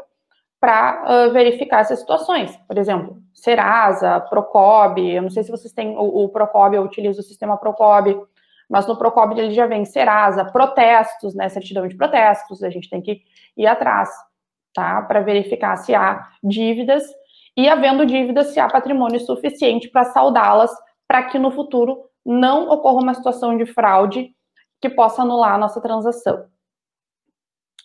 para 0.60 1.28
uh, 1.28 1.32
verificar 1.32 1.80
essas 1.80 2.00
situações. 2.00 2.56
Por 2.66 2.78
exemplo, 2.78 3.18
Serasa, 3.34 4.20
Procob, 4.20 4.98
eu 4.98 5.22
não 5.22 5.30
sei 5.30 5.42
se 5.44 5.50
vocês 5.50 5.72
têm 5.72 5.96
o, 5.96 6.24
o 6.24 6.28
Procob, 6.28 6.74
eu 6.74 6.82
utilizo 6.82 7.20
o 7.20 7.24
sistema 7.24 7.56
Procob, 7.56 8.20
mas 8.68 8.86
no 8.86 8.96
Procob 8.96 9.38
ele 9.38 9.52
já 9.52 9.66
vem 9.66 9.84
Serasa, 9.84 10.44
protestos, 10.44 11.34
né, 11.34 11.48
certidão 11.48 11.86
de 11.86 11.96
protestos, 11.96 12.62
a 12.62 12.70
gente 12.70 12.90
tem 12.90 13.00
que 13.00 13.22
ir 13.56 13.66
atrás, 13.66 14.10
tá, 14.74 15.02
para 15.02 15.20
verificar 15.20 15.76
se 15.76 15.94
há 15.94 16.26
dívidas 16.42 17.04
e 17.56 17.68
havendo 17.68 18.04
dívidas, 18.04 18.48
se 18.48 18.60
há 18.60 18.68
patrimônio 18.68 19.20
suficiente 19.20 19.88
para 19.88 20.04
saldá-las, 20.04 20.70
para 21.06 21.22
que 21.24 21.38
no 21.38 21.50
futuro 21.50 22.04
não 22.24 22.68
ocorra 22.68 23.02
uma 23.02 23.14
situação 23.14 23.56
de 23.56 23.66
fraude 23.66 24.34
que 24.80 24.90
possa 24.90 25.22
anular 25.22 25.54
a 25.54 25.58
nossa 25.58 25.80
transação. 25.80 26.46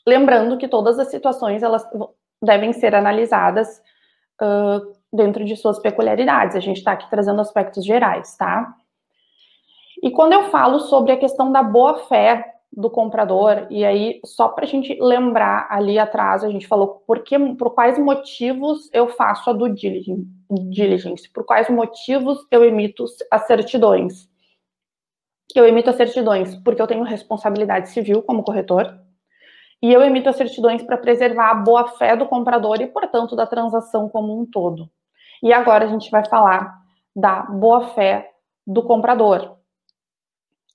Lembrando 0.06 0.58
que 0.58 0.68
todas 0.68 0.98
as 0.98 1.10
situações 1.10 1.62
elas 1.62 1.88
devem 2.42 2.74
ser 2.74 2.96
analisadas 2.96 3.82
uh, 4.42 4.94
dentro 5.14 5.46
de 5.46 5.56
suas 5.56 5.80
peculiaridades. 5.80 6.56
A 6.56 6.60
gente 6.60 6.78
está 6.78 6.94
aqui 6.94 7.10
trazendo 7.10 7.42
aspectos 7.42 7.86
gerais, 7.86 8.36
tá? 8.36 8.74
E 10.02 10.10
quando 10.10 10.34
eu 10.34 10.50
falo 10.50 10.80
sobre 10.80 11.12
a 11.12 11.18
questão 11.18 11.52
da 11.52 11.62
boa-fé 11.62 12.56
do 12.72 12.90
comprador, 12.90 13.68
e 13.70 13.84
aí, 13.84 14.20
só 14.26 14.48
para 14.48 14.64
a 14.64 14.68
gente 14.68 14.98
lembrar 15.00 15.68
ali 15.70 16.00
atrás, 16.00 16.44
a 16.44 16.50
gente 16.50 16.66
falou 16.66 17.04
por, 17.06 17.20
que, 17.20 17.38
por 17.56 17.72
quais 17.72 18.00
motivos 18.00 18.90
eu 18.94 19.10
faço 19.10 19.50
a 19.50 19.54
due 19.54 19.74
diligence, 19.74 21.30
por 21.32 21.46
quais 21.46 21.70
motivos 21.70 22.40
eu 22.50 22.64
emito 22.64 23.06
as 23.30 23.46
certidões. 23.46 24.30
Eu 25.54 25.68
emito 25.68 25.90
as 25.90 25.98
certidões 25.98 26.56
porque 26.56 26.82
eu 26.82 26.88
tenho 26.88 27.04
responsabilidade 27.04 27.90
civil 27.90 28.24
como 28.24 28.42
corretor, 28.42 28.98
e 29.82 29.92
eu 29.92 30.02
emito 30.04 30.30
as 30.30 30.36
certidões 30.36 30.84
para 30.84 30.98
preservar 30.98 31.50
a 31.50 31.56
boa-fé 31.56 32.16
do 32.16 32.28
comprador 32.28 32.80
e, 32.82 32.88
portanto, 32.88 33.36
da 33.36 33.48
transação 33.48 34.08
como 34.08 34.40
um 34.40 34.46
todo. 34.46 34.90
E 35.42 35.52
agora 35.52 35.86
a 35.86 35.88
gente 35.88 36.12
vai 36.12 36.24
falar 36.26 36.72
da 37.16 37.42
boa-fé 37.44 38.30
do 38.66 38.84
comprador. 38.84 39.58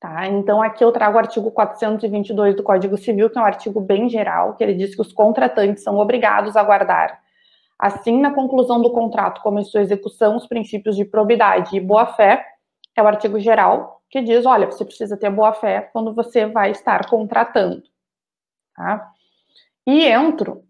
Tá? 0.01 0.27
Então, 0.27 0.61
aqui 0.61 0.85
eu 0.85 0.92
trago 0.92 1.16
o 1.16 1.19
artigo 1.19 1.51
422 1.51 2.57
do 2.57 2.62
Código 2.62 2.99
Civil, 2.99 3.31
que 3.31 3.38
é 3.38 3.40
um 3.40 3.45
artigo 3.45 3.81
bem 3.81 4.09
geral, 4.09 4.55
que 4.55 4.62
ele 4.62 4.75
diz 4.75 4.95
que 4.95 5.01
os 5.01 5.12
contratantes 5.12 5.83
são 5.83 5.99
obrigados 5.99 6.57
a 6.57 6.62
guardar, 6.62 7.19
assim 7.79 8.21
na 8.21 8.35
conclusão 8.35 8.81
do 8.81 8.90
contrato 8.90 9.40
como 9.40 9.59
em 9.59 9.64
sua 9.64 9.81
execução, 9.81 10.37
os 10.37 10.47
princípios 10.47 10.97
de 10.97 11.05
probidade 11.05 11.77
e 11.77 11.81
boa-fé, 11.81 12.45
é 12.95 13.03
o 13.03 13.07
artigo 13.07 13.38
geral, 13.38 14.03
que 14.11 14.21
diz, 14.21 14.47
olha, 14.47 14.66
você 14.66 14.85
precisa 14.85 15.16
ter 15.16 15.31
boa-fé 15.31 15.90
quando 15.92 16.14
você 16.14 16.47
vai 16.47 16.71
estar 16.71 17.09
contratando. 17.09 17.83
Tá? 18.77 19.11
E 19.87 20.05
entro 20.05 20.65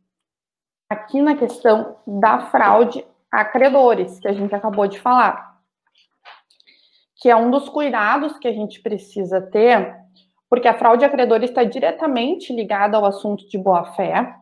aqui 0.88 1.20
na 1.20 1.36
questão 1.36 1.96
da 2.06 2.46
fraude 2.46 3.04
a 3.30 3.44
credores, 3.44 4.18
que 4.20 4.28
a 4.28 4.32
gente 4.32 4.54
acabou 4.54 4.86
de 4.86 5.00
falar 5.00 5.56
que 7.16 7.30
é 7.30 7.36
um 7.36 7.50
dos 7.50 7.68
cuidados 7.68 8.38
que 8.38 8.46
a 8.46 8.52
gente 8.52 8.80
precisa 8.80 9.40
ter, 9.40 9.96
porque 10.48 10.68
a 10.68 10.78
fraude 10.78 11.04
a 11.04 11.08
credores 11.08 11.50
está 11.50 11.64
diretamente 11.64 12.52
ligada 12.52 12.96
ao 12.96 13.04
assunto 13.04 13.48
de 13.48 13.58
boa-fé. 13.58 14.34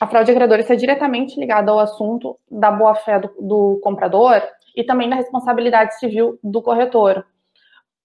A 0.00 0.06
fraude 0.06 0.32
a 0.32 0.34
credores 0.34 0.64
está 0.64 0.74
diretamente 0.74 1.38
ligada 1.38 1.70
ao 1.70 1.78
assunto 1.78 2.38
da 2.50 2.70
boa-fé 2.70 3.20
do, 3.20 3.28
do 3.38 3.80
comprador 3.82 4.42
e 4.74 4.82
também 4.82 5.08
da 5.08 5.16
responsabilidade 5.16 5.98
civil 5.98 6.38
do 6.42 6.62
corretor. 6.62 7.24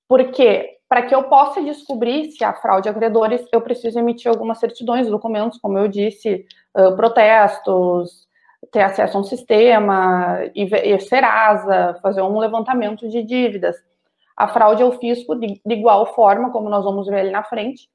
Porque 0.08 0.77
para 0.90 1.02
que 1.02 1.14
eu 1.14 1.24
possa 1.24 1.62
descobrir 1.62 2.32
se 2.32 2.44
há 2.44 2.54
fraude 2.54 2.88
a 2.88 2.94
credores, 2.94 3.46
eu 3.52 3.62
preciso 3.62 4.00
emitir 4.00 4.30
algumas 4.30 4.60
certidões, 4.60 5.08
documentos, 5.08 5.60
como 5.60 5.78
eu 5.78 5.88
disse, 5.88 6.46
protestos, 6.96 8.28
ter 8.72 8.82
acesso 8.82 9.18
a 9.18 9.20
um 9.20 9.24
sistema, 9.24 10.40
e, 10.56 10.64
e 10.64 11.00
Serasa, 11.00 12.00
fazer 12.02 12.22
um 12.22 12.40
levantamento 12.40 13.08
de 13.10 13.22
dívidas. 13.24 13.76
A 14.36 14.48
fraude 14.48 14.84
ao 14.84 14.92
fisco, 14.94 15.36
de, 15.36 15.60
igual 15.66 16.14
forma, 16.14 16.52
como 16.52 16.70
nós 16.70 16.84
vamos 16.84 17.08
ver 17.08 17.20
ali 17.20 17.32
na 17.32 17.44
frente, 17.44 17.90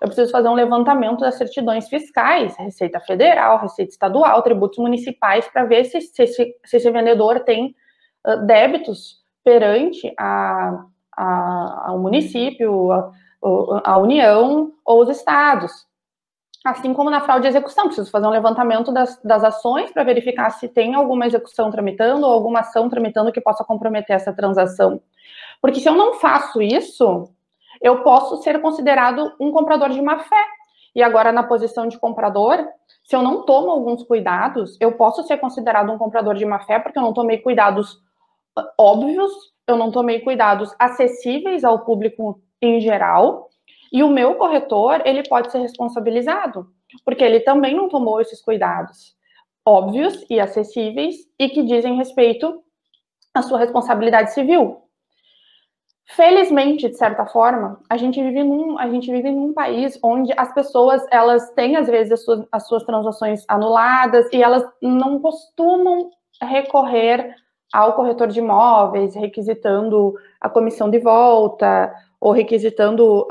eu 0.00 0.08
preciso 0.08 0.32
fazer 0.32 0.48
um 0.48 0.54
levantamento 0.54 1.20
das 1.20 1.36
certidões 1.36 1.88
fiscais, 1.88 2.56
Receita 2.56 2.98
Federal, 2.98 3.58
Receita 3.58 3.92
Estadual, 3.92 4.42
tributos 4.42 4.78
municipais, 4.78 5.46
para 5.48 5.64
ver 5.64 5.84
se, 5.84 6.00
se, 6.00 6.26
se, 6.26 6.56
esse 6.64 6.90
vendedor 6.90 7.40
tem 7.40 7.74
débitos 8.46 9.22
perante 9.44 10.12
a, 10.18 10.86
ao 11.16 11.98
município, 11.98 12.90
a, 13.84 13.98
União 13.98 14.72
ou 14.84 15.02
os 15.02 15.08
estados. 15.08 15.86
Assim 16.64 16.94
como 16.94 17.10
na 17.10 17.20
fraude 17.20 17.42
de 17.42 17.48
execução, 17.48 17.86
preciso 17.86 18.10
fazer 18.10 18.26
um 18.26 18.30
levantamento 18.30 18.92
das, 18.92 19.20
das 19.22 19.42
ações 19.42 19.90
para 19.90 20.04
verificar 20.04 20.50
se 20.50 20.68
tem 20.68 20.94
alguma 20.94 21.26
execução 21.26 21.70
tramitando 21.70 22.24
ou 22.24 22.32
alguma 22.32 22.60
ação 22.60 22.88
tramitando 22.88 23.32
que 23.32 23.40
possa 23.40 23.64
comprometer 23.64 24.14
essa 24.14 24.32
transação. 24.32 25.00
Porque 25.60 25.80
se 25.80 25.88
eu 25.88 25.94
não 25.94 26.14
faço 26.14 26.62
isso, 26.62 27.28
eu 27.80 28.02
posso 28.02 28.42
ser 28.42 28.60
considerado 28.60 29.32
um 29.40 29.50
comprador 29.50 29.90
de 29.90 30.00
má 30.00 30.20
fé. 30.20 30.44
E 30.94 31.02
agora, 31.02 31.32
na 31.32 31.42
posição 31.42 31.88
de 31.88 31.98
comprador, 31.98 32.64
se 33.02 33.16
eu 33.16 33.22
não 33.22 33.42
tomo 33.42 33.70
alguns 33.70 34.04
cuidados, 34.04 34.76
eu 34.80 34.92
posso 34.92 35.24
ser 35.24 35.38
considerado 35.38 35.90
um 35.90 35.98
comprador 35.98 36.34
de 36.34 36.44
má 36.44 36.60
fé 36.60 36.78
porque 36.78 36.98
eu 36.98 37.02
não 37.02 37.12
tomei 37.12 37.38
cuidados 37.38 38.00
óbvios, 38.78 39.32
eu 39.66 39.76
não 39.76 39.90
tomei 39.90 40.20
cuidados 40.20 40.74
acessíveis 40.78 41.64
ao 41.64 41.84
público 41.84 42.40
em 42.60 42.80
geral, 42.80 43.48
e 43.92 44.02
o 44.02 44.08
meu 44.08 44.36
corretor, 44.36 45.02
ele 45.04 45.22
pode 45.28 45.52
ser 45.52 45.58
responsabilizado, 45.58 46.66
porque 47.04 47.22
ele 47.22 47.40
também 47.40 47.74
não 47.74 47.88
tomou 47.88 48.20
esses 48.20 48.40
cuidados 48.40 49.16
óbvios 49.64 50.24
e 50.28 50.40
acessíveis 50.40 51.14
e 51.38 51.48
que 51.48 51.62
dizem 51.62 51.96
respeito 51.96 52.62
à 53.34 53.42
sua 53.42 53.58
responsabilidade 53.58 54.32
civil. 54.32 54.82
Felizmente, 56.04 56.88
de 56.88 56.96
certa 56.96 57.24
forma, 57.26 57.80
a 57.88 57.96
gente 57.96 58.20
vive 58.20 58.42
num, 58.42 58.78
a 58.78 58.88
gente 58.90 59.10
vive 59.10 59.30
num 59.30 59.52
país 59.52 59.98
onde 60.02 60.32
as 60.36 60.52
pessoas 60.52 61.02
elas 61.10 61.50
têm 61.50 61.76
às 61.76 61.86
vezes 61.86 62.12
as 62.12 62.24
suas, 62.24 62.46
as 62.50 62.66
suas 62.66 62.82
transações 62.82 63.44
anuladas 63.48 64.28
e 64.32 64.42
elas 64.42 64.64
não 64.82 65.20
costumam 65.20 66.10
recorrer 66.42 67.34
ao 67.72 67.94
corretor 67.94 68.28
de 68.28 68.40
imóveis, 68.40 69.14
requisitando 69.14 70.14
a 70.40 70.48
comissão 70.48 70.90
de 70.90 70.98
volta 70.98 71.92
ou 72.20 72.32
requisitando 72.32 73.26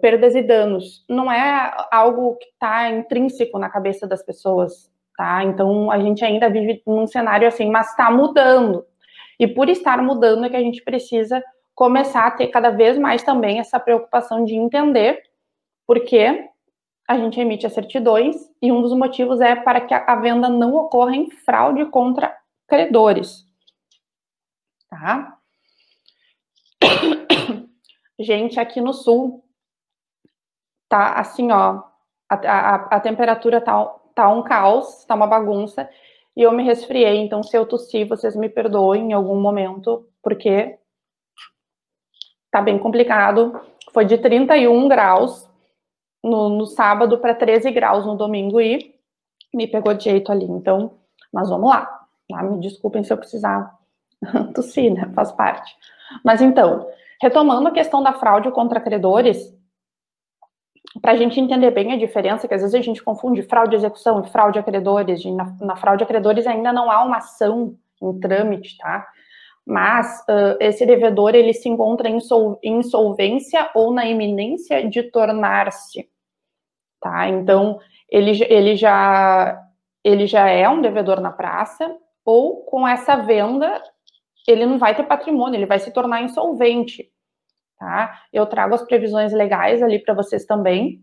perdas 0.00 0.34
e 0.34 0.42
danos. 0.42 1.04
Não 1.08 1.30
é 1.30 1.72
algo 1.90 2.36
que 2.36 2.46
está 2.46 2.90
intrínseco 2.90 3.58
na 3.58 3.68
cabeça 3.68 4.06
das 4.06 4.22
pessoas, 4.22 4.90
tá? 5.16 5.44
Então 5.44 5.90
a 5.90 5.98
gente 5.98 6.24
ainda 6.24 6.48
vive 6.48 6.82
num 6.86 7.06
cenário 7.06 7.46
assim, 7.46 7.70
mas 7.70 7.90
está 7.90 8.10
mudando. 8.10 8.84
E 9.38 9.46
por 9.46 9.68
estar 9.68 10.02
mudando 10.02 10.44
é 10.44 10.50
que 10.50 10.56
a 10.56 10.60
gente 10.60 10.82
precisa 10.82 11.42
começar 11.74 12.26
a 12.26 12.30
ter 12.30 12.48
cada 12.48 12.70
vez 12.70 12.98
mais 12.98 13.22
também 13.22 13.58
essa 13.58 13.80
preocupação 13.80 14.44
de 14.44 14.54
entender 14.54 15.22
por 15.86 16.00
que 16.00 16.46
a 17.08 17.16
gente 17.16 17.40
emite 17.40 17.66
as 17.66 17.72
certidões 17.72 18.36
e 18.62 18.70
um 18.70 18.82
dos 18.82 18.92
motivos 18.92 19.40
é 19.40 19.56
para 19.56 19.80
que 19.80 19.92
a 19.92 20.14
venda 20.16 20.48
não 20.48 20.74
ocorra 20.74 21.16
em 21.16 21.30
fraude 21.30 21.84
contra 21.86 22.32
credores. 22.70 23.44
Tá? 24.88 25.36
Gente, 28.18 28.60
aqui 28.60 28.80
no 28.80 28.94
sul, 28.94 29.44
tá 30.88 31.14
assim, 31.14 31.50
ó, 31.50 31.82
a, 32.28 32.34
a, 32.34 32.74
a 32.96 33.00
temperatura 33.00 33.60
tá, 33.60 33.84
tá 34.14 34.28
um 34.28 34.42
caos, 34.42 35.04
tá 35.04 35.14
uma 35.14 35.26
bagunça, 35.26 35.90
e 36.36 36.42
eu 36.42 36.52
me 36.52 36.62
resfriei, 36.62 37.16
então 37.18 37.42
se 37.42 37.56
eu 37.56 37.66
tossir, 37.66 38.06
vocês 38.06 38.36
me 38.36 38.48
perdoem 38.48 39.10
em 39.10 39.12
algum 39.12 39.40
momento, 39.40 40.08
porque 40.22 40.78
tá 42.50 42.62
bem 42.62 42.78
complicado. 42.78 43.60
Foi 43.92 44.04
de 44.04 44.16
31 44.16 44.88
graus 44.88 45.48
no, 46.22 46.48
no 46.48 46.66
sábado 46.66 47.18
para 47.18 47.34
13 47.34 47.70
graus 47.72 48.06
no 48.06 48.16
domingo 48.16 48.60
e 48.60 48.94
me 49.52 49.66
pegou 49.66 49.92
de 49.92 50.04
jeito 50.04 50.30
ali. 50.30 50.44
Então, 50.44 50.98
mas 51.32 51.48
vamos 51.48 51.68
lá. 51.68 51.99
Tá? 52.30 52.42
Me 52.42 52.60
desculpem 52.60 53.04
se 53.04 53.12
eu 53.12 53.18
precisar 53.18 53.76
tossir, 54.54 54.92
né? 54.92 55.10
Faz 55.14 55.32
parte. 55.32 55.74
Mas 56.24 56.40
então, 56.40 56.86
Retomando 57.20 57.68
a 57.68 57.72
questão 57.72 58.02
da 58.02 58.14
fraude 58.14 58.50
contra 58.50 58.80
credores, 58.80 59.54
para 61.02 61.12
a 61.12 61.16
gente 61.16 61.38
entender 61.38 61.70
bem 61.70 61.92
a 61.92 61.98
diferença, 61.98 62.48
que 62.48 62.54
às 62.54 62.62
vezes 62.62 62.74
a 62.74 62.80
gente 62.80 63.02
confunde 63.02 63.42
fraude 63.42 63.76
execução 63.76 64.24
e 64.24 64.28
fraude 64.30 64.58
a 64.58 64.62
credores, 64.62 65.22
na, 65.26 65.54
na 65.60 65.76
fraude 65.76 66.02
a 66.02 66.06
credores 66.06 66.46
ainda 66.46 66.72
não 66.72 66.90
há 66.90 67.04
uma 67.04 67.18
ação 67.18 67.76
em 68.02 68.18
trâmite, 68.18 68.78
tá? 68.78 69.06
Mas 69.66 70.20
uh, 70.20 70.56
esse 70.58 70.86
devedor, 70.86 71.34
ele 71.34 71.52
se 71.52 71.68
encontra 71.68 72.08
em 72.08 72.18
insolvência 72.62 73.70
ou 73.74 73.92
na 73.92 74.06
iminência 74.06 74.88
de 74.88 75.02
tornar-se, 75.02 76.08
tá? 77.00 77.28
Então, 77.28 77.78
ele, 78.08 78.42
ele, 78.44 78.76
já, 78.76 79.62
ele 80.02 80.26
já 80.26 80.48
é 80.48 80.66
um 80.66 80.80
devedor 80.80 81.20
na 81.20 81.30
praça, 81.30 81.94
ou 82.30 82.62
com 82.64 82.86
essa 82.86 83.16
venda, 83.16 83.82
ele 84.46 84.64
não 84.64 84.78
vai 84.78 84.94
ter 84.94 85.02
patrimônio, 85.02 85.58
ele 85.58 85.66
vai 85.66 85.80
se 85.80 85.92
tornar 85.92 86.22
insolvente, 86.22 87.10
tá? 87.76 88.22
Eu 88.32 88.46
trago 88.46 88.72
as 88.72 88.82
previsões 88.82 89.32
legais 89.32 89.82
ali 89.82 89.98
para 89.98 90.14
vocês 90.14 90.44
também. 90.44 91.02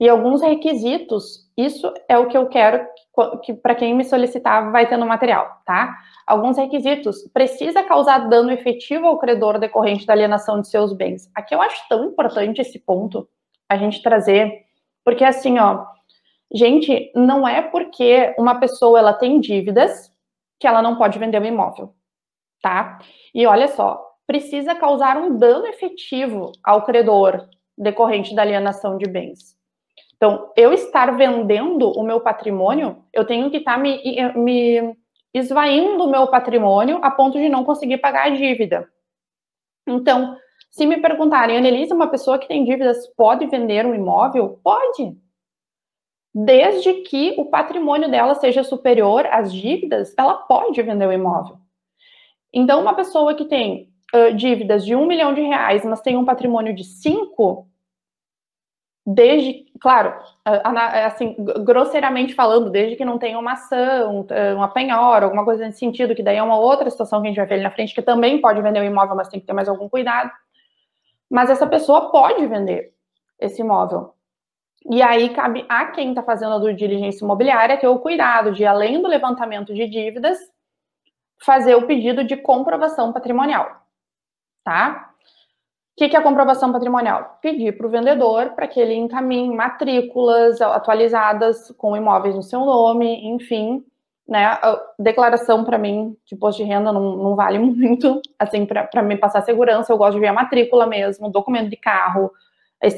E 0.00 0.08
alguns 0.08 0.42
requisitos, 0.42 1.48
isso 1.56 1.94
é 2.08 2.18
o 2.18 2.26
que 2.26 2.36
eu 2.36 2.48
quero 2.48 2.84
que, 2.84 3.38
que 3.44 3.54
para 3.54 3.76
quem 3.76 3.94
me 3.94 4.04
solicitar 4.04 4.72
vai 4.72 4.88
ter 4.88 4.96
no 4.96 5.06
material, 5.06 5.62
tá? 5.64 5.96
Alguns 6.26 6.58
requisitos, 6.58 7.22
precisa 7.32 7.84
causar 7.84 8.28
dano 8.28 8.50
efetivo 8.50 9.06
ao 9.06 9.18
credor 9.18 9.60
decorrente 9.60 10.04
da 10.04 10.14
alienação 10.14 10.60
de 10.60 10.68
seus 10.68 10.92
bens. 10.92 11.30
Aqui 11.32 11.54
eu 11.54 11.62
acho 11.62 11.88
tão 11.88 12.06
importante 12.06 12.60
esse 12.60 12.80
ponto 12.80 13.28
a 13.68 13.76
gente 13.76 14.02
trazer, 14.02 14.52
porque 15.04 15.24
assim, 15.24 15.60
ó, 15.60 15.86
gente, 16.52 17.10
não 17.14 17.46
é 17.46 17.62
porque 17.62 18.34
uma 18.38 18.58
pessoa 18.58 18.98
ela 18.98 19.12
tem 19.12 19.40
dívidas 19.40 20.12
que 20.58 20.66
ela 20.66 20.82
não 20.82 20.96
pode 20.96 21.18
vender 21.18 21.40
o 21.40 21.44
imóvel, 21.44 21.94
tá? 22.62 22.98
E 23.34 23.46
olha 23.46 23.68
só, 23.68 24.02
precisa 24.26 24.74
causar 24.74 25.16
um 25.16 25.36
dano 25.36 25.66
efetivo 25.66 26.52
ao 26.64 26.84
credor 26.84 27.48
decorrente 27.76 28.34
da 28.34 28.42
alienação 28.42 28.96
de 28.96 29.08
bens. 29.08 29.56
Então, 30.16 30.50
eu 30.56 30.72
estar 30.72 31.14
vendendo 31.16 31.90
o 31.90 32.02
meu 32.02 32.20
patrimônio, 32.20 33.04
eu 33.12 33.24
tenho 33.26 33.50
que 33.50 33.58
estar 33.58 33.74
tá 33.74 33.78
me, 33.78 34.00
me 34.34 34.96
esvaindo 35.34 36.04
o 36.04 36.10
meu 36.10 36.26
patrimônio 36.28 36.98
a 37.02 37.10
ponto 37.10 37.38
de 37.38 37.48
não 37.48 37.64
conseguir 37.64 37.98
pagar 37.98 38.26
a 38.26 38.30
dívida. 38.30 38.88
Então, 39.86 40.36
se 40.70 40.86
me 40.86 41.00
perguntarem, 41.00 41.56
Annelise, 41.56 41.92
uma 41.92 42.08
pessoa 42.08 42.38
que 42.38 42.48
tem 42.48 42.64
dívidas 42.64 43.06
pode 43.14 43.46
vender 43.46 43.86
um 43.86 43.94
imóvel? 43.94 44.58
Pode. 44.64 45.16
Desde 46.38 46.92
que 46.92 47.34
o 47.38 47.46
patrimônio 47.46 48.10
dela 48.10 48.34
seja 48.34 48.62
superior 48.62 49.24
às 49.30 49.50
dívidas, 49.50 50.12
ela 50.18 50.34
pode 50.34 50.82
vender 50.82 51.06
o 51.06 51.12
imóvel. 51.12 51.56
Então, 52.52 52.82
uma 52.82 52.92
pessoa 52.92 53.34
que 53.34 53.46
tem 53.46 53.88
uh, 54.14 54.34
dívidas 54.34 54.84
de 54.84 54.94
um 54.94 55.06
milhão 55.06 55.32
de 55.32 55.40
reais, 55.40 55.82
mas 55.82 56.02
tem 56.02 56.14
um 56.14 56.26
patrimônio 56.26 56.74
de 56.74 56.84
cinco, 56.84 57.66
desde, 59.06 59.64
claro, 59.80 60.14
assim, 61.06 61.34
grosseiramente 61.64 62.34
falando, 62.34 62.68
desde 62.68 62.96
que 62.96 63.04
não 63.04 63.18
tenha 63.18 63.38
uma 63.38 63.52
ação, 63.52 64.26
uma 64.54 64.68
penhora, 64.68 65.24
alguma 65.24 65.44
coisa 65.44 65.64
nesse 65.64 65.78
sentido, 65.78 66.14
que 66.14 66.22
daí 66.22 66.36
é 66.36 66.42
uma 66.42 66.58
outra 66.58 66.90
situação 66.90 67.22
que 67.22 67.28
a 67.28 67.30
gente 67.30 67.38
vai 67.38 67.46
ver 67.46 67.54
ali 67.54 67.62
na 67.62 67.70
frente, 67.70 67.94
que 67.94 68.02
também 68.02 68.42
pode 68.42 68.60
vender 68.60 68.80
o 68.80 68.84
imóvel, 68.84 69.16
mas 69.16 69.28
tem 69.28 69.40
que 69.40 69.46
ter 69.46 69.54
mais 69.54 69.70
algum 69.70 69.88
cuidado. 69.88 70.30
Mas 71.30 71.48
essa 71.48 71.66
pessoa 71.66 72.10
pode 72.10 72.46
vender 72.46 72.92
esse 73.40 73.62
imóvel. 73.62 74.15
E 74.90 75.02
aí 75.02 75.30
cabe 75.30 75.64
a 75.68 75.86
quem 75.86 76.10
está 76.10 76.22
fazendo 76.22 76.54
a 76.54 76.58
due 76.58 76.74
diligência 76.74 77.24
imobiliária 77.24 77.78
ter 77.78 77.88
o 77.88 77.98
cuidado 77.98 78.52
de, 78.52 78.64
além 78.64 79.02
do 79.02 79.08
levantamento 79.08 79.74
de 79.74 79.86
dívidas, 79.88 80.38
fazer 81.44 81.74
o 81.74 81.86
pedido 81.86 82.24
de 82.24 82.36
comprovação 82.36 83.12
patrimonial, 83.12 83.82
tá? 84.64 85.10
O 85.92 85.98
que, 85.98 86.08
que 86.10 86.16
é 86.16 86.18
a 86.18 86.22
comprovação 86.22 86.72
patrimonial? 86.72 87.38
Pedir 87.40 87.76
para 87.76 87.86
o 87.86 87.90
vendedor 87.90 88.50
para 88.50 88.68
que 88.68 88.78
ele 88.78 88.94
encaminhe 88.94 89.54
matrículas 89.54 90.60
atualizadas 90.60 91.72
com 91.78 91.96
imóveis 91.96 92.34
no 92.34 92.42
seu 92.42 92.60
nome, 92.60 93.26
enfim, 93.28 93.84
né? 94.28 94.58
Declaração 94.98 95.64
para 95.64 95.78
mim 95.78 96.16
de 96.26 96.34
imposto 96.34 96.62
de 96.62 96.68
renda 96.68 96.92
não, 96.92 97.16
não 97.16 97.34
vale 97.34 97.58
muito, 97.60 98.20
assim, 98.38 98.66
para 98.66 99.02
me 99.02 99.16
passar 99.16 99.42
segurança, 99.42 99.92
eu 99.92 99.98
gosto 99.98 100.14
de 100.14 100.20
ver 100.20 100.28
a 100.28 100.32
matrícula 100.32 100.86
mesmo, 100.86 101.30
documento 101.30 101.70
de 101.70 101.76
carro, 101.76 102.30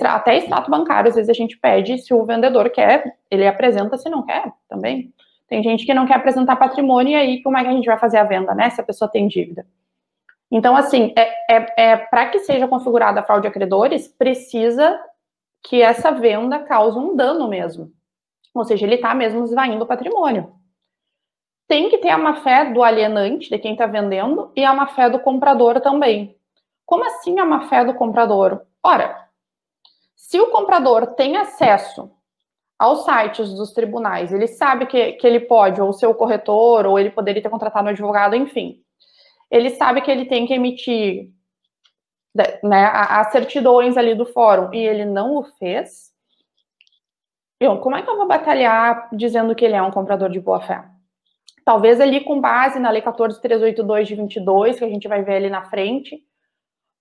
até 0.05 0.37
extrato 0.37 0.70
bancário, 0.70 1.09
às 1.09 1.14
vezes 1.16 1.29
a 1.29 1.35
gente 1.35 1.59
pede 1.59 1.98
se 1.98 2.12
o 2.12 2.24
vendedor 2.24 2.70
quer, 2.70 3.16
ele 3.31 3.46
apresenta, 3.46 3.96
se 3.96 4.09
não 4.09 4.24
quer, 4.24 4.53
também. 4.68 5.12
Tem 5.48 5.62
gente 5.62 5.87
que 5.87 5.94
não 5.94 6.07
quer 6.07 6.16
apresentar 6.16 6.57
patrimônio, 6.57 7.12
e 7.12 7.14
aí 7.14 7.42
como 7.42 7.57
é 7.57 7.62
que 7.62 7.68
a 7.70 7.72
gente 7.72 7.87
vai 7.87 7.98
fazer 7.98 8.18
a 8.18 8.24
venda, 8.24 8.55
né? 8.55 8.70
Se 8.70 8.81
a 8.81 8.85
pessoa 8.85 9.11
tem 9.11 9.27
dívida. 9.27 9.66
Então, 10.51 10.77
assim, 10.77 11.12
é, 11.16 11.57
é, 11.57 11.74
é 11.77 11.96
para 11.96 12.27
que 12.27 12.40
seja 12.40 12.68
configurada 12.68 13.20
a 13.20 13.22
fraude 13.22 13.46
a 13.46 13.51
credores, 13.51 14.09
precisa 14.09 14.98
que 15.62 15.83
essa 15.83 16.11
venda 16.11 16.61
cause 16.61 16.98
um 16.98 17.14
dano 17.14 17.48
mesmo. 17.48 17.92
Ou 18.55 18.64
seja, 18.64 18.87
ele 18.87 18.94
está 18.96 19.14
mesmo 19.14 19.44
esvaindo 19.44 19.85
o 19.85 19.87
patrimônio. 19.87 20.53
Tem 21.66 21.90
que 21.90 21.98
ter 21.98 22.09
a 22.09 22.18
má-fé 22.18 22.72
do 22.72 22.83
alienante, 22.83 23.51
de 23.51 23.59
quem 23.59 23.72
está 23.72 23.87
vendendo, 23.87 24.51
e 24.57 24.64
a 24.64 24.72
má-fé 24.72 25.11
do 25.11 25.18
comprador 25.18 25.81
também. 25.81 26.35
Como 26.87 27.05
assim 27.05 27.38
a 27.38 27.44
má-fé 27.44 27.85
do 27.85 27.92
comprador? 27.92 28.62
Ora, 28.83 29.27
se 30.18 30.38
o 30.40 30.50
comprador 30.50 31.14
tem 31.14 31.37
acesso 31.37 32.11
aos 32.76 33.04
sites 33.04 33.54
dos 33.54 33.72
tribunais, 33.72 34.33
ele 34.33 34.48
sabe 34.48 34.87
que, 34.87 35.12
que 35.12 35.26
ele 35.26 35.38
pode, 35.38 35.81
ou 35.81 35.92
ser 35.92 36.07
o 36.07 36.14
corretor, 36.14 36.87
ou 36.87 36.98
ele 36.98 37.09
poderia 37.09 37.40
ter 37.40 37.48
contratado 37.48 37.87
um 37.87 37.90
advogado, 37.90 38.35
enfim, 38.35 38.83
ele 39.48 39.70
sabe 39.70 40.02
que 40.02 40.11
ele 40.11 40.26
tem 40.26 40.44
que 40.44 40.52
emitir 40.52 41.31
né, 42.62 42.90
as 42.92 43.31
certidões 43.31 43.96
ali 43.96 44.14
do 44.14 44.26
fórum 44.26 44.74
e 44.74 44.78
ele 44.78 45.04
não 45.04 45.37
o 45.37 45.44
fez, 45.44 46.12
eu, 47.61 47.78
como 47.78 47.96
é 47.96 48.02
que 48.02 48.11
eu 48.11 48.16
vou 48.16 48.26
batalhar 48.26 49.09
dizendo 49.12 49.54
que 49.54 49.64
ele 49.64 49.74
é 49.74 49.83
um 49.83 49.92
comprador 49.92 50.31
de 50.31 50.40
boa 50.40 50.61
fé? 50.61 50.85
Talvez 51.64 52.00
ali 52.00 52.24
com 52.24 52.40
base 52.40 52.78
na 52.81 52.90
Lei 52.90 53.02
14382 53.02 54.09
de 54.09 54.14
22, 54.16 54.78
que 54.78 54.85
a 54.85 54.88
gente 54.88 55.07
vai 55.07 55.22
ver 55.22 55.37
ali 55.37 55.50
na 55.50 55.64
frente, 55.70 56.22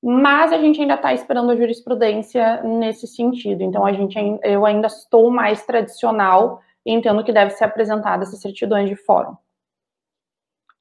mas 0.01 0.53
a 0.53 0.57
gente 0.57 0.79
ainda 0.79 0.95
está 0.95 1.13
esperando 1.13 1.51
a 1.51 1.55
jurisprudência 1.55 2.61
nesse 2.63 3.07
sentido. 3.07 3.63
Então, 3.63 3.85
a 3.85 3.91
gente, 3.93 4.17
eu 4.43 4.65
ainda 4.65 4.87
estou 4.87 5.31
mais 5.31 5.65
tradicional 5.65 6.61
e 6.85 6.93
entendo 6.93 7.23
que 7.23 7.33
deve 7.33 7.51
ser 7.51 7.65
apresentada 7.65 8.23
essas 8.23 8.39
certidões 8.39 8.89
de 8.89 8.95
fórum. 8.95 9.35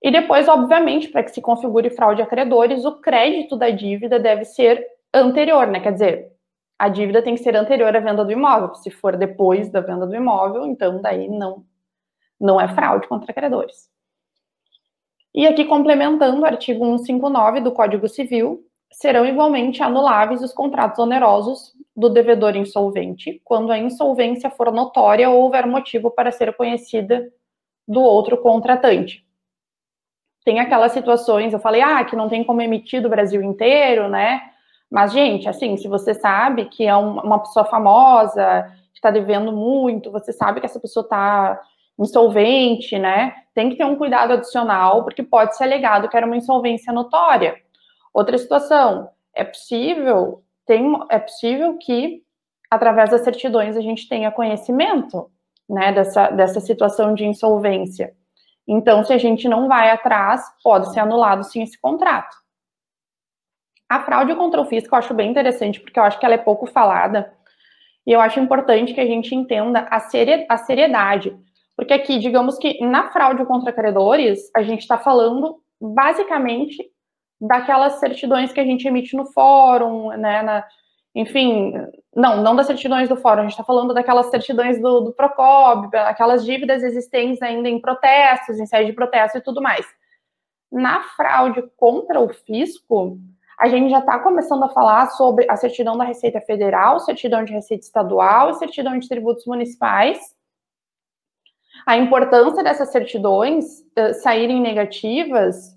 E 0.02 0.10
depois, 0.10 0.46
obviamente, 0.46 1.08
para 1.08 1.22
que 1.22 1.30
se 1.30 1.40
configure 1.40 1.90
fraude 1.90 2.22
a 2.22 2.26
credores, 2.26 2.84
o 2.84 3.00
crédito 3.00 3.56
da 3.56 3.70
dívida 3.70 4.18
deve 4.18 4.44
ser 4.44 4.86
anterior, 5.12 5.66
né? 5.66 5.80
Quer 5.80 5.92
dizer, 5.94 6.32
a 6.78 6.88
dívida 6.88 7.22
tem 7.22 7.34
que 7.34 7.42
ser 7.42 7.56
anterior 7.56 7.94
à 7.96 8.00
venda 8.00 8.24
do 8.24 8.30
imóvel. 8.30 8.74
Se 8.74 8.90
for 8.90 9.16
depois 9.16 9.70
da 9.70 9.80
venda 9.80 10.06
do 10.06 10.14
imóvel, 10.14 10.66
então 10.66 11.00
daí 11.00 11.28
não, 11.28 11.64
não 12.38 12.60
é 12.60 12.68
fraude 12.68 13.08
contra 13.08 13.32
credores. 13.32 13.88
E 15.34 15.46
aqui, 15.46 15.64
complementando 15.64 16.42
o 16.42 16.46
artigo 16.46 16.84
159 16.84 17.60
do 17.60 17.72
Código 17.72 18.08
Civil, 18.08 18.65
serão 18.96 19.26
igualmente 19.26 19.82
anuláveis 19.82 20.42
os 20.42 20.52
contratos 20.52 20.98
onerosos 20.98 21.74
do 21.94 22.08
devedor 22.08 22.56
insolvente, 22.56 23.40
quando 23.44 23.72
a 23.72 23.78
insolvência 23.78 24.50
for 24.50 24.72
notória 24.72 25.28
ou 25.30 25.42
houver 25.42 25.66
motivo 25.66 26.10
para 26.10 26.32
ser 26.32 26.54
conhecida 26.56 27.30
do 27.86 28.00
outro 28.00 28.38
contratante 28.38 29.26
tem 30.46 30.60
aquelas 30.60 30.92
situações, 30.92 31.52
eu 31.52 31.58
falei, 31.58 31.82
ah, 31.82 32.04
que 32.04 32.14
não 32.14 32.28
tem 32.28 32.44
como 32.44 32.62
emitir 32.62 33.02
do 33.02 33.08
Brasil 33.08 33.42
inteiro, 33.42 34.08
né? 34.08 34.40
Mas, 34.88 35.12
gente, 35.12 35.48
assim, 35.48 35.76
se 35.76 35.88
você 35.88 36.14
sabe 36.14 36.66
que 36.66 36.86
é 36.86 36.94
uma 36.94 37.40
pessoa 37.40 37.64
famosa, 37.64 38.72
que 38.92 38.98
está 38.98 39.10
devendo 39.10 39.50
muito, 39.50 40.08
você 40.08 40.32
sabe 40.32 40.60
que 40.60 40.66
essa 40.66 40.78
pessoa 40.78 41.02
está 41.02 41.60
insolvente, 41.98 42.96
né? 42.96 43.34
Tem 43.52 43.68
que 43.70 43.76
ter 43.76 43.84
um 43.84 43.96
cuidado 43.96 44.34
adicional, 44.34 45.02
porque 45.02 45.24
pode 45.24 45.56
ser 45.56 45.64
alegado 45.64 46.08
que 46.08 46.16
era 46.16 46.24
uma 46.24 46.36
insolvência 46.36 46.92
notória. 46.92 47.56
Outra 48.16 48.38
situação, 48.38 49.10
é 49.34 49.44
possível, 49.44 50.42
tem, 50.64 50.90
é 51.10 51.18
possível 51.18 51.76
que, 51.76 52.22
através 52.70 53.10
das 53.10 53.20
certidões, 53.20 53.76
a 53.76 53.82
gente 53.82 54.08
tenha 54.08 54.32
conhecimento, 54.32 55.30
né, 55.68 55.92
dessa, 55.92 56.30
dessa 56.30 56.58
situação 56.58 57.12
de 57.12 57.26
insolvência. 57.26 58.14
Então, 58.66 59.04
se 59.04 59.12
a 59.12 59.18
gente 59.18 59.46
não 59.46 59.68
vai 59.68 59.90
atrás, 59.90 60.42
pode 60.64 60.94
ser 60.94 61.00
anulado 61.00 61.44
sim 61.44 61.62
esse 61.62 61.78
contrato. 61.78 62.34
A 63.86 64.02
fraude 64.02 64.34
contra 64.34 64.62
o 64.62 64.64
fisco 64.64 64.94
eu 64.94 64.98
acho 64.98 65.12
bem 65.12 65.30
interessante, 65.30 65.78
porque 65.78 66.00
eu 66.00 66.04
acho 66.04 66.18
que 66.18 66.24
ela 66.24 66.36
é 66.36 66.38
pouco 66.38 66.64
falada. 66.64 67.30
E 68.06 68.12
eu 68.12 68.20
acho 68.22 68.40
importante 68.40 68.94
que 68.94 69.00
a 69.02 69.06
gente 69.06 69.34
entenda 69.34 69.80
a, 69.90 70.00
seriedade. 70.56 71.38
Porque 71.76 71.92
aqui, 71.92 72.18
digamos 72.18 72.56
que 72.56 72.82
na 72.82 73.10
fraude 73.10 73.44
contra 73.44 73.74
credores, 73.74 74.50
a 74.56 74.62
gente 74.62 74.80
está 74.80 74.96
falando 74.96 75.58
basicamente 75.78 76.95
daquelas 77.40 77.94
certidões 77.94 78.52
que 78.52 78.60
a 78.60 78.64
gente 78.64 78.86
emite 78.86 79.16
no 79.16 79.26
fórum, 79.26 80.08
né, 80.16 80.42
na, 80.42 80.64
enfim, 81.14 81.72
não, 82.14 82.42
não 82.42 82.54
das 82.54 82.66
certidões 82.66 83.08
do 83.08 83.16
fórum, 83.16 83.40
a 83.40 83.42
gente 83.44 83.52
está 83.52 83.64
falando 83.64 83.94
daquelas 83.94 84.26
certidões 84.26 84.80
do, 84.80 85.00
do 85.00 85.12
Procob, 85.12 85.94
aquelas 85.96 86.44
dívidas 86.44 86.82
existentes 86.82 87.40
ainda 87.42 87.68
em 87.68 87.80
protestos, 87.80 88.58
em 88.58 88.66
sede 88.66 88.90
de 88.90 88.92
protesto 88.92 89.38
e 89.38 89.42
tudo 89.42 89.62
mais. 89.62 89.86
Na 90.70 91.02
fraude 91.02 91.62
contra 91.76 92.20
o 92.20 92.28
fisco, 92.28 93.18
a 93.58 93.68
gente 93.68 93.90
já 93.90 94.00
está 94.00 94.18
começando 94.18 94.64
a 94.64 94.68
falar 94.68 95.06
sobre 95.12 95.46
a 95.48 95.56
certidão 95.56 95.96
da 95.96 96.04
Receita 96.04 96.40
Federal, 96.42 97.00
certidão 97.00 97.44
de 97.44 97.52
Receita 97.52 97.84
Estadual 97.84 98.50
e 98.50 98.54
certidão 98.54 98.98
de 98.98 99.08
tributos 99.08 99.46
municipais. 99.46 100.18
A 101.86 101.96
importância 101.96 102.62
dessas 102.62 102.90
certidões 102.90 103.80
uh, 103.98 104.12
saírem 104.20 104.60
negativas 104.60 105.75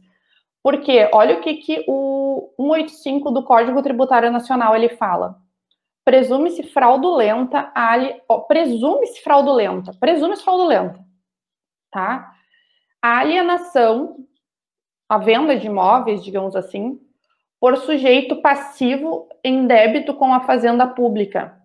porque 0.63 1.09
olha 1.13 1.37
o 1.37 1.41
que, 1.41 1.55
que 1.55 1.85
o 1.87 2.53
185 2.57 3.31
do 3.31 3.43
Código 3.43 3.81
Tributário 3.81 4.31
Nacional 4.31 4.75
ele 4.75 4.89
fala. 4.89 5.37
Presume-se 6.03 6.63
fraudulenta 6.63 7.71
a 7.75 7.95
presume-se 8.47 9.21
fraudulenta, 9.21 9.93
presume-se 9.99 10.43
fraudulenta, 10.43 10.99
tá? 11.91 12.31
A 13.01 13.19
alienação, 13.19 14.17
a 15.07 15.17
venda 15.17 15.55
de 15.55 15.67
imóveis, 15.67 16.23
digamos 16.23 16.55
assim, 16.55 16.99
por 17.59 17.77
sujeito 17.77 18.41
passivo 18.41 19.27
em 19.43 19.67
débito 19.67 20.13
com 20.13 20.33
a 20.33 20.41
fazenda 20.41 20.87
pública, 20.87 21.57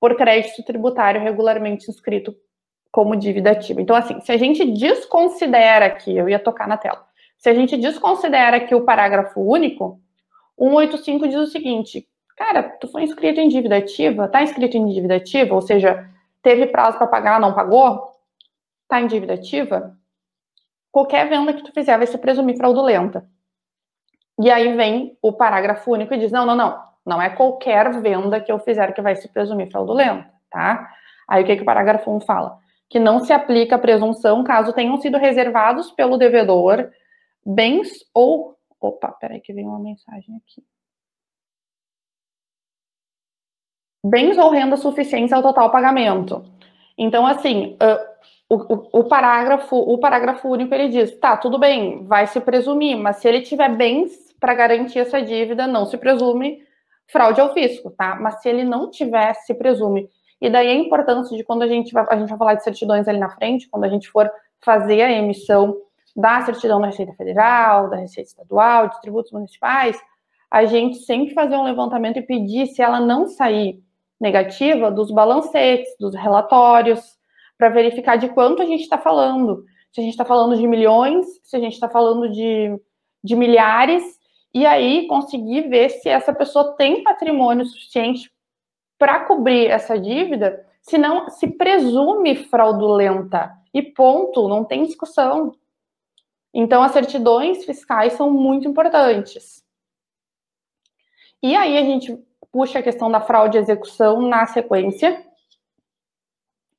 por 0.00 0.16
crédito 0.16 0.64
tributário 0.64 1.20
regularmente 1.20 1.90
inscrito 1.90 2.34
como 2.92 3.16
dívida 3.16 3.52
ativa. 3.52 3.80
Então, 3.80 3.94
assim, 3.94 4.20
se 4.20 4.32
a 4.32 4.36
gente 4.36 4.64
desconsidera 4.64 5.86
aqui, 5.86 6.16
eu 6.16 6.28
ia 6.28 6.38
tocar 6.38 6.66
na 6.66 6.76
tela, 6.76 7.06
se 7.38 7.48
a 7.48 7.54
gente 7.54 7.76
desconsidera 7.76 8.56
aqui 8.56 8.74
o 8.74 8.84
parágrafo 8.84 9.40
único, 9.40 10.00
185 10.58 11.28
diz 11.28 11.36
o 11.36 11.46
seguinte: 11.46 12.08
cara, 12.36 12.62
tu 12.62 12.88
foi 12.88 13.02
inscrito 13.02 13.40
em 13.40 13.48
dívida 13.48 13.76
ativa, 13.76 14.28
tá 14.28 14.42
inscrito 14.42 14.76
em 14.76 14.86
dívida 14.86 15.16
ativa, 15.16 15.54
ou 15.54 15.62
seja, 15.62 16.08
teve 16.42 16.66
prazo 16.66 16.98
para 16.98 17.06
pagar, 17.06 17.40
não 17.40 17.54
pagou, 17.54 18.12
tá 18.88 19.00
em 19.00 19.06
dívida 19.06 19.34
ativa, 19.34 19.96
qualquer 20.90 21.28
venda 21.28 21.52
que 21.52 21.62
tu 21.62 21.72
fizer 21.72 21.96
vai 21.96 22.06
se 22.06 22.18
presumir 22.18 22.56
fraudulenta. 22.56 23.28
E 24.38 24.50
aí 24.50 24.74
vem 24.76 25.16
o 25.22 25.32
parágrafo 25.32 25.92
único 25.92 26.14
e 26.14 26.18
diz: 26.18 26.32
não, 26.32 26.46
não, 26.46 26.56
não, 26.56 26.82
não 27.04 27.22
é 27.22 27.30
qualquer 27.30 28.00
venda 28.00 28.40
que 28.40 28.50
eu 28.50 28.58
fizer 28.58 28.92
que 28.92 29.02
vai 29.02 29.14
se 29.16 29.28
presumir 29.28 29.70
fraudulenta, 29.70 30.30
tá? 30.50 30.88
Aí 31.28 31.42
o 31.42 31.46
que, 31.46 31.56
que 31.56 31.62
o 31.62 31.66
parágrafo 31.66 32.10
1 32.10 32.20
fala? 32.20 32.58
Que 32.88 32.98
não 32.98 33.20
se 33.20 33.32
aplica 33.32 33.76
a 33.76 33.78
presunção 33.78 34.44
caso 34.44 34.72
tenham 34.72 34.96
sido 34.98 35.18
reservados 35.18 35.90
pelo 35.90 36.16
devedor 36.16 36.88
bens 37.46 37.88
ou. 38.12 38.56
Opa, 38.80 39.12
peraí 39.12 39.40
que 39.40 39.52
veio 39.52 39.68
uma 39.68 39.78
mensagem 39.78 40.36
aqui. 40.36 40.62
Bens 44.04 44.36
ou 44.36 44.50
renda 44.50 44.76
suficientes 44.76 45.32
ao 45.32 45.42
total 45.42 45.70
pagamento. 45.70 46.44
Então, 46.98 47.26
assim, 47.26 47.74
uh, 47.74 48.16
o, 48.48 49.00
o, 49.00 49.04
parágrafo, 49.04 49.76
o 49.76 49.98
parágrafo 49.98 50.48
único 50.48 50.74
ele 50.74 50.88
diz: 50.88 51.18
tá, 51.18 51.36
tudo 51.36 51.58
bem, 51.58 52.04
vai 52.04 52.26
se 52.26 52.40
presumir, 52.40 52.96
mas 52.96 53.16
se 53.16 53.28
ele 53.28 53.42
tiver 53.42 53.74
bens 53.74 54.34
para 54.38 54.54
garantir 54.54 55.00
essa 55.00 55.22
dívida, 55.22 55.66
não 55.66 55.86
se 55.86 55.96
presume 55.96 56.64
fraude 57.08 57.40
ao 57.40 57.52
fisco, 57.54 57.90
tá? 57.90 58.16
Mas 58.16 58.42
se 58.42 58.48
ele 58.48 58.64
não 58.64 58.90
tiver, 58.90 59.34
se 59.34 59.54
presume. 59.54 60.08
E 60.40 60.50
daí 60.50 60.68
a 60.68 60.74
importância 60.74 61.36
de 61.36 61.44
quando 61.44 61.62
a 61.62 61.68
gente 61.68 61.92
vai, 61.92 62.04
a 62.08 62.16
gente 62.16 62.28
vai 62.28 62.38
falar 62.38 62.54
de 62.54 62.64
certidões 62.64 63.08
ali 63.08 63.18
na 63.18 63.30
frente, 63.30 63.68
quando 63.68 63.84
a 63.84 63.88
gente 63.88 64.08
for 64.10 64.30
fazer 64.60 65.02
a 65.02 65.12
emissão 65.12 65.76
da 66.16 66.40
certidão 66.42 66.80
da 66.80 66.86
Receita 66.86 67.12
Federal, 67.12 67.90
da 67.90 67.96
Receita 67.96 68.30
Estadual, 68.30 68.88
de 68.88 69.00
tributos 69.02 69.32
municipais, 69.32 70.00
a 70.50 70.64
gente 70.64 70.96
sempre 70.98 71.34
fazer 71.34 71.56
um 71.56 71.64
levantamento 71.64 72.18
e 72.18 72.22
pedir 72.22 72.68
se 72.68 72.80
ela 72.80 72.98
não 72.98 73.26
sair 73.26 73.82
negativa 74.18 74.90
dos 74.90 75.10
balancetes, 75.10 75.94
dos 76.00 76.14
relatórios, 76.14 77.00
para 77.58 77.68
verificar 77.68 78.16
de 78.16 78.28
quanto 78.30 78.62
a 78.62 78.66
gente 78.66 78.82
está 78.82 78.96
falando. 78.96 79.64
Se 79.92 80.00
a 80.00 80.02
gente 80.02 80.12
está 80.12 80.24
falando 80.24 80.56
de 80.56 80.66
milhões, 80.66 81.26
se 81.42 81.56
a 81.56 81.60
gente 81.60 81.74
está 81.74 81.88
falando 81.88 82.30
de, 82.30 82.80
de 83.22 83.36
milhares, 83.36 84.02
e 84.54 84.64
aí 84.64 85.06
conseguir 85.06 85.68
ver 85.68 85.90
se 85.90 86.08
essa 86.08 86.32
pessoa 86.32 86.74
tem 86.76 87.02
patrimônio 87.02 87.66
suficiente 87.66 88.30
para 88.98 89.20
cobrir 89.26 89.66
essa 89.66 89.98
dívida, 89.98 90.64
se 90.80 90.96
não 90.96 91.28
se 91.28 91.48
presume 91.48 92.36
fraudulenta. 92.36 93.52
E 93.74 93.82
ponto, 93.82 94.48
não 94.48 94.64
tem 94.64 94.84
discussão. 94.84 95.52
Então, 96.58 96.82
as 96.82 96.92
certidões 96.92 97.66
fiscais 97.66 98.14
são 98.14 98.30
muito 98.30 98.66
importantes. 98.66 99.62
E 101.42 101.54
aí 101.54 101.76
a 101.76 101.82
gente 101.82 102.18
puxa 102.50 102.78
a 102.78 102.82
questão 102.82 103.10
da 103.10 103.20
fraude 103.20 103.58
e 103.58 103.60
execução 103.60 104.22
na 104.22 104.46
sequência, 104.46 105.22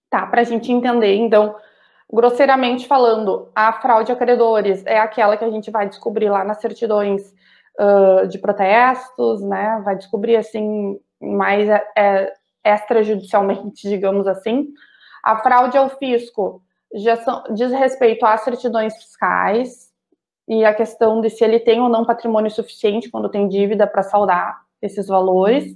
tá? 0.10 0.26
Para 0.26 0.42
a 0.42 0.44
gente 0.44 0.72
entender. 0.72 1.14
Então, 1.18 1.56
grosseiramente 2.12 2.88
falando, 2.88 3.52
a 3.54 3.72
fraude 3.72 4.12
a 4.12 4.16
credores 4.16 4.84
é 4.84 4.98
aquela 4.98 5.38
que 5.38 5.46
a 5.46 5.52
gente 5.52 5.70
vai 5.70 5.88
descobrir 5.88 6.30
lá 6.30 6.44
nas 6.44 6.60
certidões 6.60 7.32
uh, 7.80 8.28
de 8.28 8.40
protestos, 8.40 9.44
né? 9.44 9.80
Vai 9.86 9.96
descobrir 9.96 10.38
assim 10.38 11.00
mais 11.22 11.70
é, 11.96 12.34
extrajudicialmente, 12.66 13.86
digamos 13.88 14.26
assim. 14.26 14.70
A 15.24 15.38
fraude 15.38 15.78
ao 15.78 15.88
fisco 15.88 16.64
são, 17.24 17.44
diz 17.54 17.72
respeito 17.72 18.26
às 18.26 18.42
certidões 18.42 18.96
fiscais 18.96 19.92
e 20.48 20.64
a 20.64 20.74
questão 20.74 21.20
de 21.20 21.30
se 21.30 21.44
ele 21.44 21.60
tem 21.60 21.82
ou 21.82 21.90
não 21.90 22.06
patrimônio 22.06 22.50
suficiente 22.50 23.10
quando 23.10 23.30
tem 23.30 23.48
dívida 23.48 23.86
para 23.86 24.04
saldar 24.04 24.62
esses 24.82 25.08
valores. 25.08 25.76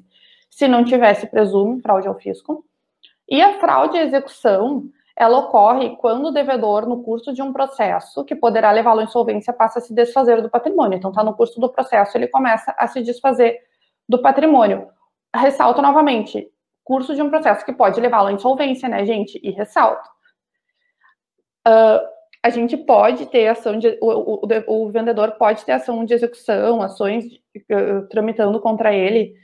Se 0.49 0.67
não 0.67 0.83
tivesse, 0.83 1.27
presume 1.27 1.81
fraude 1.81 2.07
ao 2.07 2.15
fisco. 2.15 2.65
E 3.27 3.41
a 3.41 3.59
fraude 3.59 3.97
à 3.97 4.03
execução, 4.03 4.83
ela 5.15 5.39
ocorre 5.39 5.95
quando 5.97 6.27
o 6.27 6.31
devedor, 6.31 6.85
no 6.85 7.03
curso 7.03 7.33
de 7.33 7.41
um 7.41 7.51
processo 7.53 8.23
que 8.23 8.35
poderá 8.35 8.71
levá-lo 8.71 9.01
à 9.01 9.03
insolvência, 9.03 9.53
passa 9.53 9.79
a 9.79 9.81
se 9.81 9.93
desfazer 9.93 10.41
do 10.41 10.49
patrimônio. 10.49 10.97
Então, 10.97 11.11
está 11.11 11.23
no 11.23 11.33
curso 11.33 11.59
do 11.59 11.69
processo, 11.69 12.17
ele 12.17 12.27
começa 12.27 12.73
a 12.77 12.87
se 12.87 13.01
desfazer 13.01 13.59
do 14.07 14.21
patrimônio. 14.21 14.87
Ressalto 15.33 15.81
novamente, 15.81 16.49
curso 16.83 17.15
de 17.15 17.21
um 17.21 17.29
processo 17.29 17.65
que 17.65 17.71
pode 17.71 18.01
levá-lo 18.01 18.27
à 18.27 18.33
insolvência, 18.33 18.89
né, 18.89 19.05
gente? 19.05 19.39
E 19.41 19.51
ressalto. 19.51 20.09
Uh, 21.67 22.01
a 22.43 22.49
gente 22.49 22.75
pode 22.75 23.27
ter 23.27 23.47
ação 23.47 23.77
de. 23.77 23.97
O, 24.01 24.45
o, 24.45 24.85
o, 24.85 24.91
vendedor 24.91 25.31
pode 25.33 25.63
ter 25.63 25.73
ação 25.73 26.03
de 26.03 26.13
execução, 26.13 26.81
ações 26.81 27.25
uh, 27.25 28.07
tramitando 28.09 28.59
contra 28.59 28.93
ele 28.93 29.35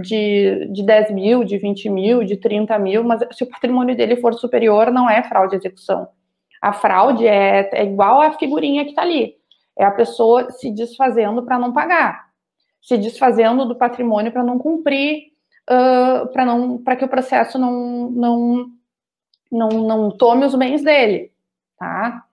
de, 0.00 0.66
de 0.72 0.82
10 0.82 1.10
mil, 1.10 1.44
de 1.44 1.58
20 1.58 1.90
mil, 1.90 2.24
de 2.24 2.36
30 2.36 2.78
mil, 2.78 3.04
mas 3.04 3.22
se 3.32 3.44
o 3.44 3.48
patrimônio 3.48 3.96
dele 3.96 4.16
for 4.16 4.32
superior, 4.34 4.90
não 4.90 5.08
é 5.08 5.22
fraude 5.22 5.58
de 5.58 5.66
execução. 5.66 6.08
A 6.62 6.72
fraude 6.72 7.26
é, 7.26 7.68
é 7.72 7.84
igual 7.84 8.20
a 8.20 8.32
figurinha 8.32 8.84
que 8.84 8.90
está 8.90 9.02
ali. 9.02 9.34
É 9.78 9.84
a 9.84 9.90
pessoa 9.90 10.50
se 10.50 10.70
desfazendo 10.70 11.42
para 11.42 11.58
não 11.58 11.72
pagar, 11.72 12.26
se 12.82 12.96
desfazendo 12.96 13.66
do 13.66 13.76
patrimônio 13.76 14.32
para 14.32 14.44
não 14.44 14.58
cumprir, 14.58 15.32
uh, 15.70 16.26
para 16.32 16.44
não 16.44 16.78
para 16.78 16.96
que 16.96 17.04
o 17.04 17.08
processo 17.08 17.58
não, 17.58 18.10
não, 18.10 18.66
não, 19.50 19.68
não 19.68 20.10
tome 20.10 20.44
os 20.44 20.54
bens 20.54 20.82
dele. 20.82 21.32
Tá? 21.80 22.26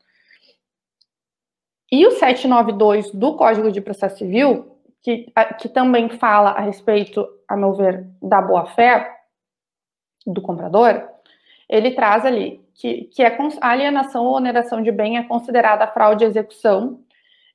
E 1.90 2.06
o 2.06 2.12
792 2.12 3.12
do 3.12 3.38
Código 3.38 3.72
de 3.72 3.80
Processo 3.80 4.18
Civil, 4.18 4.78
que, 5.02 5.32
que 5.58 5.70
também 5.70 6.10
fala 6.10 6.50
a 6.50 6.60
respeito, 6.60 7.26
a 7.48 7.56
meu 7.56 7.74
ver, 7.74 8.06
da 8.22 8.42
boa-fé 8.42 9.10
do 10.26 10.42
comprador, 10.42 11.02
ele 11.70 11.92
traz 11.92 12.26
ali 12.26 12.62
que, 12.74 13.06
que 13.06 13.24
é 13.24 13.38
alienação 13.62 14.26
ou 14.26 14.36
oneração 14.36 14.84
de 14.84 14.92
bem 14.92 15.18
é 15.18 15.24
considerada 15.24 15.88
fraude 15.88 16.26
e 16.26 16.28
execução. 16.28 17.00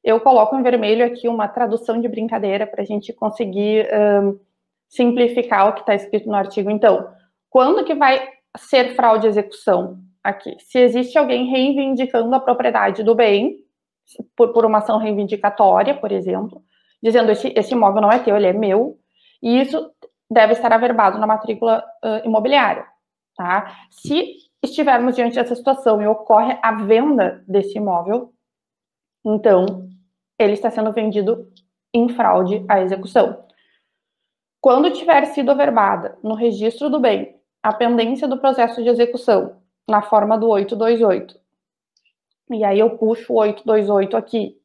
Eu 0.02 0.18
coloco 0.18 0.56
em 0.56 0.62
vermelho 0.62 1.04
aqui 1.04 1.28
uma 1.28 1.46
tradução 1.46 2.00
de 2.00 2.08
brincadeira 2.08 2.66
para 2.66 2.80
a 2.80 2.86
gente 2.86 3.12
conseguir 3.12 3.86
um, 3.94 4.40
simplificar 4.88 5.68
o 5.68 5.74
que 5.74 5.80
está 5.80 5.94
escrito 5.94 6.26
no 6.26 6.34
artigo. 6.34 6.70
Então, 6.70 7.06
quando 7.50 7.84
que 7.84 7.94
vai 7.94 8.26
ser 8.56 8.96
fraude 8.96 9.26
e 9.26 9.28
execução? 9.28 9.98
Aqui, 10.22 10.56
se 10.60 10.78
existe 10.78 11.18
alguém 11.18 11.46
reivindicando 11.50 12.32
a 12.34 12.40
propriedade 12.40 13.02
do 13.02 13.14
bem, 13.14 13.56
por, 14.36 14.52
por 14.52 14.64
uma 14.64 14.78
ação 14.78 14.98
reivindicatória, 14.98 15.94
por 15.94 16.12
exemplo, 16.12 16.62
dizendo 17.02 17.32
esse, 17.32 17.52
esse 17.56 17.72
imóvel 17.72 18.02
não 18.02 18.12
é 18.12 18.18
teu, 18.18 18.36
ele 18.36 18.46
é 18.46 18.52
meu, 18.52 18.98
e 19.42 19.60
isso 19.60 19.90
deve 20.30 20.52
estar 20.52 20.72
averbado 20.72 21.18
na 21.18 21.26
matrícula 21.26 21.84
uh, 22.04 22.26
imobiliária, 22.26 22.86
tá? 23.36 23.76
Se 23.90 24.36
estivermos 24.62 25.16
diante 25.16 25.34
dessa 25.34 25.56
situação 25.56 26.00
e 26.00 26.06
ocorre 26.06 26.56
a 26.62 26.72
venda 26.84 27.42
desse 27.48 27.76
imóvel, 27.76 28.32
então 29.24 29.88
ele 30.38 30.52
está 30.52 30.70
sendo 30.70 30.92
vendido 30.92 31.48
em 31.92 32.08
fraude 32.08 32.64
à 32.68 32.80
execução. 32.80 33.44
Quando 34.60 34.92
tiver 34.92 35.24
sido 35.26 35.50
averbada 35.50 36.16
no 36.22 36.34
registro 36.34 36.88
do 36.88 37.00
bem 37.00 37.36
a 37.62 37.72
pendência 37.72 38.28
do 38.28 38.38
processo 38.38 38.82
de 38.82 38.88
execução 38.88 39.61
na 39.88 40.02
forma 40.02 40.38
do 40.38 40.48
828, 40.48 41.38
e 42.50 42.64
aí 42.64 42.78
eu 42.78 42.90
puxo 42.98 43.32
o 43.32 43.36
828 43.36 44.16
aqui, 44.16 44.56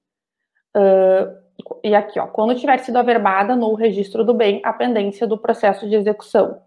uh, 0.76 1.48
e 1.84 1.96
aqui, 1.96 2.20
ó, 2.20 2.28
quando 2.28 2.56
tiver 2.56 2.78
sido 2.80 2.98
averbada 2.98 3.56
no 3.56 3.74
registro 3.74 4.24
do 4.24 4.34
bem 4.34 4.62
a 4.64 4.72
pendência 4.74 5.26
do 5.26 5.38
processo 5.38 5.88
de 5.88 5.96
execução. 5.96 6.62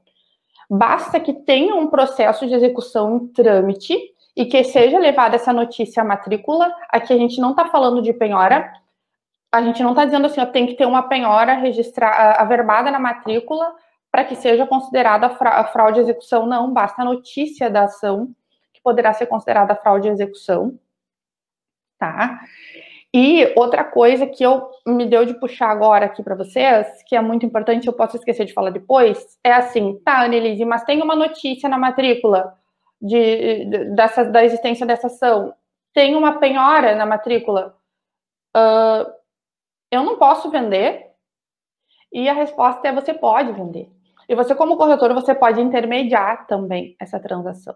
Basta 0.69 1.19
que 1.19 1.33
tenha 1.33 1.75
um 1.75 1.89
processo 1.89 2.47
de 2.47 2.55
execução 2.55 3.17
em 3.17 3.27
trâmite 3.29 3.97
e 4.37 4.47
que 4.47 4.63
seja 4.63 4.99
levada 4.99 5.37
essa 5.37 5.53
notícia 5.53 6.03
à 6.03 6.05
matrícula. 6.05 6.73
Aqui 6.89 7.13
a 7.13 7.17
gente 7.17 7.41
não 7.41 7.51
está 7.51 7.67
falando 7.67 8.01
de 8.01 8.13
penhora, 8.13 8.73
a 9.53 9.63
gente 9.63 9.83
não 9.83 9.91
está 9.91 10.05
dizendo 10.05 10.27
assim, 10.27 10.41
ó, 10.41 10.47
tem 10.47 10.67
que 10.67 10.75
ter 10.75 10.87
uma 10.87 11.03
penhora 11.03 11.55
registrada, 11.55 12.41
averbada 12.41 12.91
na 12.91 13.01
matrícula 13.01 13.75
para 14.13 14.25
que 14.25 14.37
seja 14.37 14.67
considerada 14.67 15.27
a 15.27 15.65
fraude 15.65 15.95
de 15.97 16.01
execução. 16.03 16.47
Não, 16.47 16.73
basta 16.73 17.03
a 17.03 17.05
notícia 17.05 17.69
da 17.69 17.85
ação 17.85 18.35
que 18.81 18.83
poderá 18.83 19.13
ser 19.13 19.27
considerada 19.27 19.77
fraude 19.77 20.09
de 20.09 20.15
execução. 20.15 20.79
Tá? 21.99 22.41
E 23.13 23.53
outra 23.57 23.85
coisa 23.85 24.27
que 24.27 24.43
eu 24.43 24.71
me 24.87 25.05
deu 25.05 25.25
de 25.27 25.35
puxar 25.35 25.71
agora 25.71 26.07
aqui 26.07 26.23
para 26.23 26.37
vocês, 26.37 27.03
que 27.05 27.17
é 27.17 27.21
muito 27.21 27.45
importante, 27.45 27.87
eu 27.87 27.93
posso 27.93 28.17
esquecer 28.17 28.45
de 28.45 28.53
falar 28.53 28.71
depois, 28.71 29.37
é 29.43 29.53
assim, 29.53 30.01
tá, 30.05 30.23
Annelise, 30.25 30.65
mas 30.65 30.85
tem 30.85 31.03
uma 31.03 31.17
notícia 31.17 31.69
na 31.69 31.77
matrícula 31.77 32.57
de 33.03 33.65
dessa, 33.95 34.25
da 34.25 34.45
existência 34.45 34.87
dessa 34.87 35.09
ação, 35.09 35.53
tem 35.93 36.15
uma 36.15 36.39
penhora 36.39 36.95
na 36.95 37.05
matrícula, 37.05 37.77
uh, 38.57 39.11
eu 39.91 40.05
não 40.05 40.17
posso 40.17 40.51
vender? 40.51 41.11
E 42.13 42.29
a 42.29 42.33
resposta 42.33 42.87
é 42.89 42.93
você 42.93 43.13
pode 43.13 43.53
vender. 43.53 43.89
E 44.29 44.35
você, 44.37 44.55
como 44.55 44.77
corretor, 44.77 45.13
você 45.15 45.35
pode 45.35 45.61
intermediar 45.61 46.47
também 46.47 46.95
essa 47.01 47.19
transação. 47.19 47.75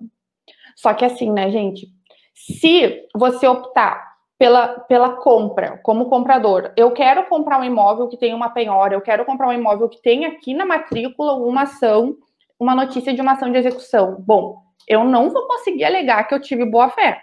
Só 0.77 0.93
que 0.95 1.05
assim, 1.05 1.31
né, 1.31 1.51
gente? 1.51 1.89
Se 2.35 3.07
você 3.15 3.47
optar 3.47 4.15
pela, 4.39 4.69
pela 4.81 5.11
compra, 5.17 5.79
como 5.83 6.09
comprador, 6.09 6.73
eu 6.77 6.91
quero 6.91 7.25
comprar 7.27 7.59
um 7.59 7.65
imóvel 7.65 8.09
que 8.09 8.17
tem 8.17 8.35
uma 8.35 8.51
penhora, 8.51 8.95
eu 8.95 9.01
quero 9.01 9.25
comprar 9.25 9.49
um 9.49 9.53
imóvel 9.53 9.89
que 9.89 10.03
tem 10.03 10.27
aqui 10.27 10.53
na 10.53 10.67
matrícula 10.67 11.35
uma 11.35 11.63
ação, 11.63 12.17
uma 12.59 12.75
notícia 12.75 13.15
de 13.15 13.21
uma 13.21 13.33
ação 13.33 13.51
de 13.51 13.59
execução. 13.59 14.17
Bom, 14.21 14.63
eu 14.89 15.05
não 15.05 15.31
vou 15.31 15.47
conseguir 15.47 15.85
alegar 15.85 16.25
que 16.25 16.35
eu 16.35 16.41
tive 16.41 16.65
boa 16.65 16.91
fé, 16.91 17.23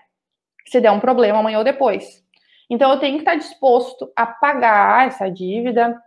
se 0.65 0.79
der 0.79 0.91
um 0.91 0.99
problema 0.99 1.39
amanhã 1.39 1.57
ou 1.59 1.63
depois. 1.63 2.23
Então, 2.69 2.89
eu 2.91 2.99
tenho 2.99 3.15
que 3.15 3.21
estar 3.21 3.35
disposto 3.35 4.09
a 4.15 4.25
pagar 4.25 5.07
essa 5.07 5.29
dívida, 5.29 6.01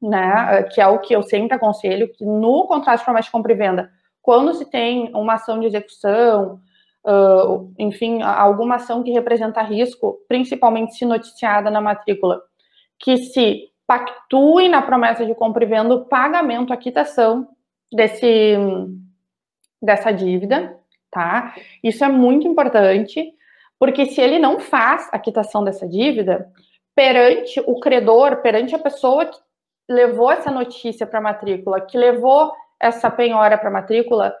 né, 0.00 0.62
que 0.72 0.80
é 0.80 0.86
o 0.86 1.00
que 1.00 1.14
eu 1.14 1.22
sempre 1.22 1.56
aconselho, 1.56 2.10
que 2.12 2.24
no 2.24 2.66
contrato 2.66 3.00
de 3.00 3.04
promessa 3.04 3.26
de 3.26 3.32
compra 3.32 3.52
e 3.52 3.56
venda, 3.56 3.90
quando 4.22 4.54
se 4.54 4.64
tem 4.64 5.10
uma 5.14 5.34
ação 5.34 5.58
de 5.58 5.66
execução, 5.66 6.60
uh, 7.04 7.72
enfim, 7.78 8.22
alguma 8.22 8.76
ação 8.76 9.02
que 9.02 9.10
representa 9.10 9.60
risco, 9.62 10.18
principalmente 10.28 10.94
se 10.94 11.04
noticiada 11.04 11.70
na 11.70 11.80
matrícula, 11.80 12.40
que 12.98 13.16
se 13.16 13.68
pactue 13.86 14.68
na 14.68 14.80
promessa 14.80 15.26
de 15.26 15.34
compra 15.34 15.64
e 15.64 15.66
venda 15.66 15.94
o 15.94 16.04
pagamento, 16.04 16.72
a 16.72 16.76
quitação 16.76 17.48
desse, 17.92 18.56
dessa 19.82 20.12
dívida, 20.12 20.78
tá? 21.10 21.54
Isso 21.82 22.04
é 22.04 22.08
muito 22.08 22.46
importante, 22.46 23.34
porque 23.78 24.06
se 24.06 24.20
ele 24.20 24.38
não 24.38 24.60
faz 24.60 25.08
a 25.12 25.18
quitação 25.18 25.64
dessa 25.64 25.86
dívida, 25.86 26.50
perante 26.94 27.60
o 27.66 27.80
credor, 27.80 28.36
perante 28.36 28.74
a 28.74 28.78
pessoa 28.78 29.26
que 29.26 29.38
levou 29.88 30.30
essa 30.30 30.50
notícia 30.50 31.06
para 31.06 31.18
a 31.18 31.22
matrícula, 31.22 31.80
que 31.80 31.98
levou 31.98 32.52
essa 32.82 33.08
penhora 33.10 33.56
para 33.56 33.70
matrícula, 33.70 34.34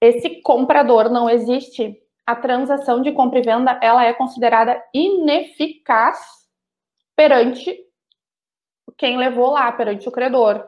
esse 0.00 0.42
comprador 0.42 1.08
não 1.08 1.28
existe. 1.28 2.00
A 2.26 2.36
transação 2.36 3.00
de 3.00 3.12
compra 3.12 3.38
e 3.38 3.42
venda 3.42 3.78
ela 3.82 4.04
é 4.04 4.12
considerada 4.12 4.82
ineficaz 4.92 6.18
perante 7.14 7.74
quem 8.96 9.16
levou 9.16 9.52
lá, 9.52 9.70
perante 9.72 10.08
o 10.08 10.12
credor. 10.12 10.66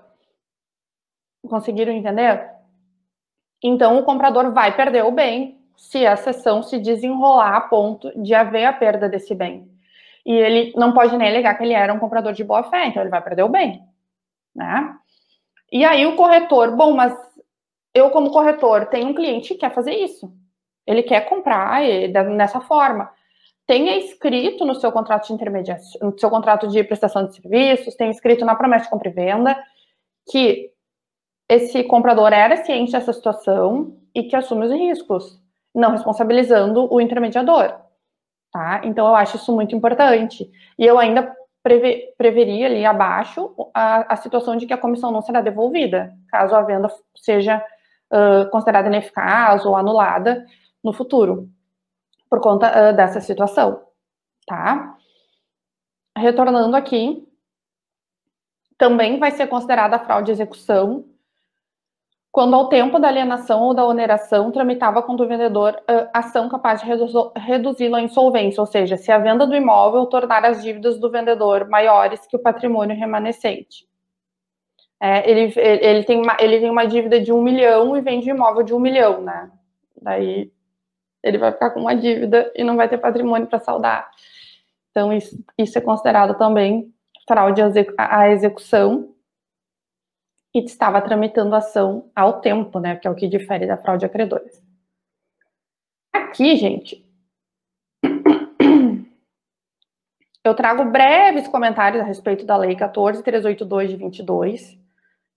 Conseguiram 1.47 1.93
entender? 1.93 2.49
Então 3.63 3.99
o 3.99 4.05
comprador 4.05 4.53
vai 4.53 4.75
perder 4.75 5.05
o 5.05 5.13
bem 5.13 5.61
se 5.77 6.07
a 6.07 6.17
sessão 6.17 6.63
se 6.63 6.79
desenrolar 6.79 7.57
a 7.57 7.61
ponto 7.61 8.11
de 8.21 8.35
haver 8.35 8.65
a 8.65 8.73
perda 8.73 9.09
desse 9.09 9.35
bem. 9.35 9.71
E 10.25 10.33
ele 10.33 10.73
não 10.77 10.93
pode 10.93 11.17
nem 11.17 11.29
alegar 11.29 11.55
que 11.55 11.65
ele 11.65 11.73
era 11.73 11.93
um 11.93 11.99
comprador 11.99 12.33
de 12.33 12.45
boa 12.45 12.65
fé, 12.65 12.87
então 12.87 13.03
ele 13.03 13.11
vai 13.11 13.23
perder 13.23 13.45
o 13.45 13.49
bem, 13.49 13.83
né? 14.55 14.97
E 15.71 15.85
aí 15.85 16.07
o 16.07 16.17
corretor, 16.17 16.75
bom, 16.75 16.93
mas 16.93 17.15
eu 17.95 18.11
como 18.11 18.31
corretor 18.31 18.87
tenho 18.87 19.09
um 19.09 19.15
cliente 19.15 19.55
que 19.55 19.61
quer 19.61 19.75
fazer 19.75 19.93
isso. 19.93 20.33
Ele 20.87 21.03
quer 21.03 21.29
comprar 21.29 21.83
nessa 22.35 22.61
forma. 22.61 23.11
Tenha 23.67 23.99
escrito 23.99 24.65
no 24.65 24.75
seu 24.75 24.91
contrato 24.91 25.27
de 25.27 25.35
intermediação, 25.35 26.09
no 26.09 26.19
seu 26.19 26.31
contrato 26.31 26.67
de 26.69 26.83
prestação 26.85 27.27
de 27.27 27.35
serviços, 27.35 27.95
tenha 27.95 28.11
escrito 28.11 28.45
na 28.45 28.55
promessa 28.55 28.85
de 28.85 28.91
compra 28.91 29.11
e 29.11 29.13
venda 29.13 29.63
que 30.31 30.71
esse 31.49 31.85
comprador 31.85 32.33
era 32.33 32.65
ciente 32.65 32.93
dessa 32.93 33.13
situação 33.13 33.97
e 34.15 34.23
que 34.23 34.37
assume 34.37 34.67
os 34.67 34.73
riscos 34.73 35.39
não 35.75 35.93
responsabilizando 35.93 36.93
o 36.93 37.01
intermediador, 37.01 37.75
tá? 38.51 38.81
Então 38.85 39.07
eu 39.07 39.15
acho 39.15 39.37
isso 39.37 39.55
muito 39.55 39.77
importante. 39.77 40.51
E 40.79 40.85
eu 40.85 40.99
ainda 40.99 41.35
preve, 41.63 42.15
preveria 42.17 42.67
ali 42.67 42.85
abaixo 42.85 43.55
a, 43.75 44.13
a, 44.13 44.17
situação 44.17 44.57
de 44.57 44.67
que 44.67 44.73
a 44.73 44.79
comissão 44.79 45.11
não 45.11 45.23
será 45.23 45.41
devolvida, 45.41 46.13
caso 46.29 46.55
a 46.55 46.63
venda 46.63 46.89
seja 47.17 47.65
uh, 48.13 48.49
considerada 48.51 48.89
ineficaz 48.89 49.65
ou 49.65 49.77
anulada 49.77 50.45
no 50.83 50.93
futuro, 50.93 51.49
por 52.31 52.41
conta 52.41 52.91
uh, 52.91 52.97
dessa 52.97 53.21
situação, 53.21 53.83
tá? 54.47 54.97
Retornando 56.17 56.77
aqui, 56.77 57.27
também 58.77 59.19
vai 59.19 59.31
ser 59.33 59.47
considerada 59.49 59.99
fraude 59.99 60.27
de 60.27 60.33
execução 60.33 61.05
quando 62.31 62.55
ao 62.55 62.69
tempo 62.69 62.99
da 62.99 63.09
alienação 63.09 63.63
ou 63.63 63.75
da 63.75 63.85
oneração 63.85 64.51
tramitava 64.53 65.03
contra 65.03 65.25
o 65.25 65.29
vendedor 65.29 65.75
uh, 65.91 66.09
ação 66.13 66.49
capaz 66.49 66.81
de 66.81 66.87
reduzi-lo 67.37 67.97
à 67.97 68.03
insolvência, 68.03 68.61
ou 68.61 68.67
seja, 68.67 68.97
se 68.97 69.11
a 69.11 69.19
venda 69.19 69.47
do 69.47 69.57
imóvel 69.57 70.07
tornar 70.07 70.45
as 70.45 70.63
dívidas 70.63 70.99
do 70.99 71.11
vendedor 71.11 71.69
maiores 71.69 72.27
que 72.27 72.37
o 72.37 72.43
patrimônio 72.43 72.97
remanescente. 72.97 73.89
É, 75.01 75.31
ele, 75.31 75.53
ele, 75.57 76.05
tem 76.05 76.21
uma, 76.21 76.37
ele 76.41 76.59
tem 76.59 76.71
uma 76.71 76.85
dívida 76.85 77.21
de 77.21 77.33
um 77.33 77.41
milhão 77.41 77.97
e 77.97 78.01
vende 78.01 78.29
imóvel 78.29 78.65
de 78.65 78.75
um 78.75 78.81
milhão, 78.81 79.23
né? 79.23 79.51
Daí 80.03 80.51
ele 81.23 81.39
vai 81.39 81.53
ficar 81.53 81.71
com 81.71 81.81
uma 81.81 81.95
dívida 81.95 82.53
e 82.55 82.65
não 82.65 82.77
vai 82.77 82.89
ter 82.89 82.99
patrimônio 82.99 83.47
para 83.47 83.61
saldar. 83.61 84.11
Então, 84.91 85.13
isso, 85.13 85.37
isso 85.57 85.79
é 85.79 85.81
considerado 85.81 86.37
também 86.37 86.93
fraude 87.27 87.61
à 87.97 88.31
execução 88.31 89.15
e 90.55 90.61
estava 90.61 91.01
tramitando 91.01 91.55
ação 91.55 92.11
ao 92.15 92.41
tempo, 92.41 92.81
né, 92.81 92.97
que 92.97 93.07
é 93.07 93.11
o 93.11 93.15
que 93.15 93.29
difere 93.29 93.67
da 93.67 93.77
fraude 93.77 94.07
a 94.07 94.09
credores. 94.09 94.63
Aqui, 96.13 96.57
gente, 96.57 97.05
eu 100.45 100.55
trago 100.55 100.85
breves 100.87 101.49
comentários 101.49 102.03
a 102.03 102.05
respeito 102.05 102.45
da 102.45 102.57
Lei 102.57 102.75
14382 102.75 103.91
de 103.91 103.97
22, 103.97 104.79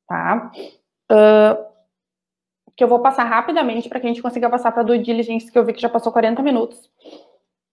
tá? 0.07 0.51
Uh, 1.11 1.71
que 2.75 2.83
eu 2.83 2.87
vou 2.87 2.99
passar 2.99 3.25
rapidamente 3.25 3.89
para 3.89 3.99
que 3.99 4.07
a 4.07 4.09
gente 4.09 4.21
consiga 4.21 4.49
passar 4.49 4.71
para 4.71 4.81
a 4.81 4.85
due 4.85 4.97
diligence, 4.97 5.51
que 5.51 5.59
eu 5.59 5.65
vi 5.65 5.73
que 5.73 5.81
já 5.81 5.89
passou 5.89 6.11
40 6.11 6.41
minutos. 6.41 6.89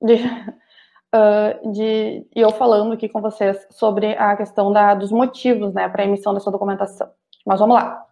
De, 0.03 0.14
uh, 1.14 1.72
de, 1.72 2.26
eu 2.34 2.51
falando 2.51 2.93
aqui 2.93 3.09
com 3.09 3.20
vocês 3.20 3.66
sobre 3.70 4.12
a 4.16 4.36
questão 4.36 4.72
da, 4.72 4.95
dos 4.95 5.12
motivos, 5.12 5.72
né, 5.72 5.89
para 5.89 6.03
a 6.03 6.07
emissão 6.07 6.34
dessa 6.34 6.51
documentação. 6.51 7.11
Mas 7.49 7.61
vamos 7.61 7.76
lá. 7.76 8.05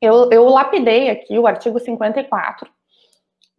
Eu, 0.00 0.30
eu 0.30 0.48
lapidei 0.48 1.10
aqui 1.10 1.36
o 1.36 1.46
artigo 1.48 1.80
54, 1.80 2.70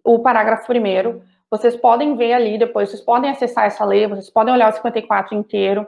o 0.06 0.20
parágrafo 0.20 0.66
primeiro. 0.66 1.22
Vocês 1.50 1.76
podem 1.76 2.16
ver 2.16 2.32
ali 2.32 2.58
depois, 2.58 2.90
vocês 2.90 3.02
podem 3.02 3.30
acessar 3.30 3.66
essa 3.66 3.84
lei, 3.84 4.08
vocês 4.08 4.30
podem 4.30 4.54
olhar 4.54 4.72
o 4.72 4.74
54 4.74 5.36
inteiro. 5.36 5.86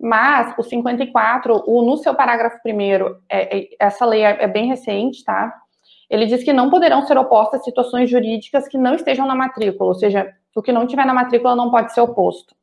Mas 0.00 0.54
o 0.56 0.62
54, 0.62 1.64
o, 1.66 1.82
no 1.82 1.98
seu 1.98 2.14
parágrafo 2.14 2.62
primeiro, 2.62 3.20
é, 3.28 3.58
é, 3.58 3.68
essa 3.78 4.06
lei 4.06 4.22
é, 4.22 4.44
é 4.44 4.46
bem 4.46 4.68
recente, 4.68 5.22
tá? 5.22 5.52
Ele 6.08 6.24
diz 6.24 6.42
que 6.42 6.52
não 6.52 6.70
poderão 6.70 7.06
ser 7.06 7.18
opostas 7.18 7.62
situações 7.62 8.08
jurídicas 8.08 8.66
que 8.68 8.78
não 8.78 8.94
estejam 8.94 9.26
na 9.26 9.34
matrícula, 9.34 9.90
ou 9.90 9.94
seja, 9.94 10.32
o 10.54 10.62
que 10.62 10.72
não 10.72 10.86
tiver 10.86 11.04
na 11.04 11.12
matrícula 11.12 11.54
não 11.54 11.70
pode 11.70 11.92
ser 11.92 12.00
oposto. 12.00 12.54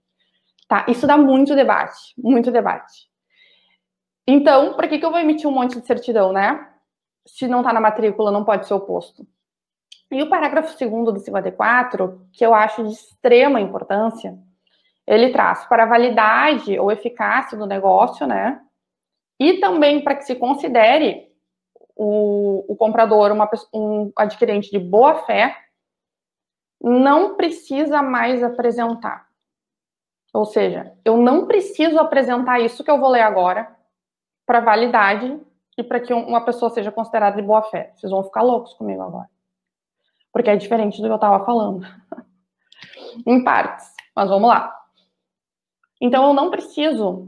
Tá? 0.68 0.86
Isso 0.88 1.06
dá 1.06 1.18
muito 1.18 1.56
debate, 1.56 2.16
muito 2.18 2.50
debate. 2.50 3.13
Então, 4.28 4.74
para 4.74 4.88
que, 4.88 4.98
que 4.98 5.06
eu 5.06 5.12
vou 5.12 5.20
emitir 5.20 5.50
um 5.50 5.54
monte 5.54 5.80
de 5.80 5.86
certidão, 5.86 6.32
né? 6.32 6.70
Se 7.26 7.48
não 7.48 7.60
está 7.60 7.74
na 7.74 7.82
matrícula, 7.82 8.32
não 8.32 8.44
pode 8.44 8.68
ser 8.68 8.74
oposto. 8.74 9.28
E 10.12 10.22
o 10.22 10.30
parágrafo 10.30 10.78
2 10.78 11.14
do 11.14 11.20
54, 11.20 12.28
que 12.32 12.46
eu 12.46 12.54
acho 12.54 12.84
de 12.84 12.94
extrema 12.94 13.60
importância, 13.60 14.38
ele 15.06 15.32
traz 15.32 15.66
para 15.66 15.84
a 15.84 15.88
validade 15.88 16.80
ou 16.80 16.92
eficácia 16.92 17.58
do 17.58 17.66
negócio, 17.66 18.26
né? 18.26 18.62
E 19.40 19.60
também 19.60 20.02
para 20.02 20.16
que 20.16 20.24
se 20.24 20.36
considere 20.36 21.30
o, 21.96 22.64
o 22.68 22.76
comprador 22.76 23.32
uma, 23.32 23.50
um 23.74 24.12
adquirente 24.16 24.72
de 24.72 24.80
boa 24.80 25.16
fé, 25.26 25.58
não 26.80 27.36
precisa 27.36 28.02
mais 28.02 28.44
apresentar. 28.44 29.28
Ou 30.34 30.46
seja, 30.46 30.96
eu 31.04 31.18
não 31.18 31.46
preciso 31.46 32.00
apresentar 32.00 32.60
isso 32.60 32.84
que 32.84 32.90
eu 32.90 33.00
vou 33.00 33.10
ler 33.10 33.22
agora 33.22 33.76
para 34.46 34.60
validade 34.60 35.40
e 35.78 35.84
para 35.84 36.00
que 36.00 36.14
uma 36.14 36.42
pessoa 36.46 36.70
seja 36.70 36.92
considerada 36.92 37.36
de 37.36 37.42
boa 37.42 37.64
fé. 37.64 37.92
Vocês 37.96 38.12
vão 38.12 38.24
ficar 38.24 38.42
loucos 38.42 38.74
comigo 38.74 39.02
agora. 39.02 39.30
Porque 40.32 40.50
é 40.50 40.56
diferente 40.56 40.98
do 40.98 41.08
que 41.08 41.12
eu 41.12 41.16
estava 41.16 41.46
falando. 41.46 41.86
em 43.26 43.44
partes. 43.44 43.94
Mas 44.16 44.30
vamos 44.30 44.50
lá. 44.50 44.76
Então, 46.02 46.28
eu 46.28 46.34
não 46.34 46.50
preciso. 46.50 47.28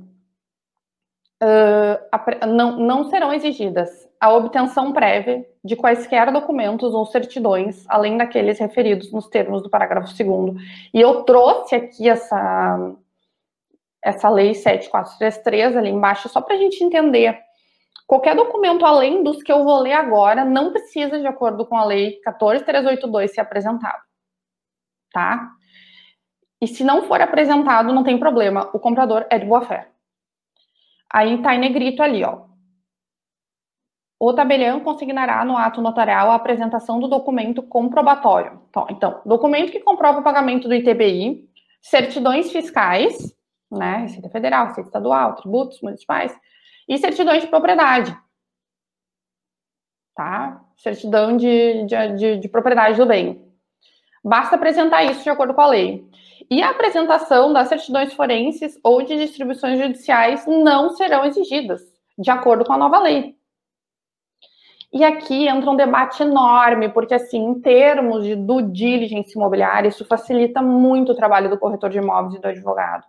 Uh, 1.43 2.47
não, 2.47 2.77
não 2.77 3.09
serão 3.09 3.33
exigidas 3.33 4.05
a 4.19 4.33
obtenção 4.33 4.91
prévia 4.91 5.45
de 5.63 5.75
quaisquer 5.75 6.31
documentos 6.31 6.93
ou 6.93 7.05
certidões, 7.05 7.85
além 7.87 8.17
daqueles 8.17 8.57
referidos 8.57 9.11
nos 9.11 9.27
termos 9.27 9.61
do 9.61 9.69
parágrafo 9.69 10.07
2. 10.07 10.55
E 10.93 10.99
eu 10.99 11.23
trouxe 11.23 11.75
aqui 11.75 12.09
essa, 12.09 12.95
essa 14.05 14.29
lei 14.29 14.53
7433 14.53 15.75
ali 15.75 15.89
embaixo, 15.89 16.29
só 16.29 16.39
para 16.39 16.55
a 16.55 16.57
gente 16.59 16.83
entender. 16.83 17.39
Qualquer 18.05 18.35
documento 18.35 18.85
além 18.85 19.23
dos 19.23 19.41
que 19.41 19.51
eu 19.51 19.63
vou 19.63 19.79
ler 19.79 19.93
agora 19.93 20.45
não 20.45 20.71
precisa, 20.71 21.19
de 21.19 21.25
acordo 21.25 21.65
com 21.65 21.75
a 21.75 21.83
lei 21.83 22.21
14382, 22.21 23.33
ser 23.33 23.41
apresentado. 23.41 23.99
Tá? 25.11 25.49
E 26.61 26.67
se 26.67 26.83
não 26.83 27.03
for 27.07 27.19
apresentado, 27.19 27.91
não 27.91 28.03
tem 28.03 28.19
problema, 28.19 28.69
o 28.73 28.79
comprador 28.79 29.25
é 29.31 29.39
de 29.39 29.45
boa 29.45 29.63
fé. 29.63 29.89
Aí 31.11 31.41
tá 31.41 31.55
em 31.55 31.59
negrito 31.59 32.03
ali, 32.03 32.23
ó. 32.23 32.45
o 34.19 34.33
tabelião 34.33 34.81
consignará 34.81 35.43
no 35.43 35.57
ato 35.57 35.81
notarial 35.81 36.29
a 36.29 36.35
apresentação 36.35 36.99
do 36.99 37.07
documento 37.07 37.63
comprobatório. 37.63 38.61
Então, 38.69 38.85
então, 38.89 39.21
documento 39.25 39.71
que 39.71 39.79
comprova 39.79 40.19
o 40.19 40.23
pagamento 40.23 40.67
do 40.67 40.75
ITBI, 40.75 41.49
certidões 41.81 42.51
fiscais, 42.51 43.35
né, 43.77 43.97
Receita 43.97 44.29
Federal, 44.29 44.67
Receita 44.67 44.89
Estadual, 44.89 45.35
tributos 45.35 45.81
municipais, 45.81 46.35
e 46.87 46.97
certidões 46.97 47.41
de 47.41 47.47
propriedade, 47.47 48.15
tá? 50.15 50.61
Certidão 50.77 51.35
de, 51.35 51.83
de, 51.85 52.15
de, 52.15 52.37
de 52.37 52.49
propriedade 52.49 52.97
do 52.97 53.05
bem. 53.05 53.43
Basta 54.23 54.55
apresentar 54.55 55.03
isso 55.03 55.23
de 55.23 55.29
acordo 55.29 55.53
com 55.53 55.61
a 55.61 55.67
lei. 55.67 56.07
E 56.49 56.61
a 56.61 56.69
apresentação 56.69 57.51
das 57.51 57.67
certidões 57.67 58.13
forenses 58.13 58.79
ou 58.83 59.01
de 59.01 59.17
distribuições 59.17 59.79
judiciais 59.79 60.45
não 60.45 60.91
serão 60.91 61.25
exigidas, 61.25 61.81
de 62.17 62.29
acordo 62.29 62.65
com 62.65 62.73
a 62.73 62.77
nova 62.77 62.99
lei. 62.99 63.35
E 64.93 65.03
aqui 65.03 65.47
entra 65.47 65.69
um 65.69 65.75
debate 65.75 66.23
enorme, 66.23 66.87
porque, 66.89 67.13
assim, 67.13 67.37
em 67.37 67.59
termos 67.59 68.23
de 68.23 68.35
due 68.35 68.63
diligence 68.63 69.35
imobiliária, 69.35 69.89
isso 69.89 70.05
facilita 70.05 70.61
muito 70.61 71.11
o 71.11 71.15
trabalho 71.15 71.49
do 71.49 71.57
corretor 71.57 71.89
de 71.89 71.97
imóveis 71.97 72.35
e 72.35 72.39
do 72.39 72.47
advogado. 72.47 73.03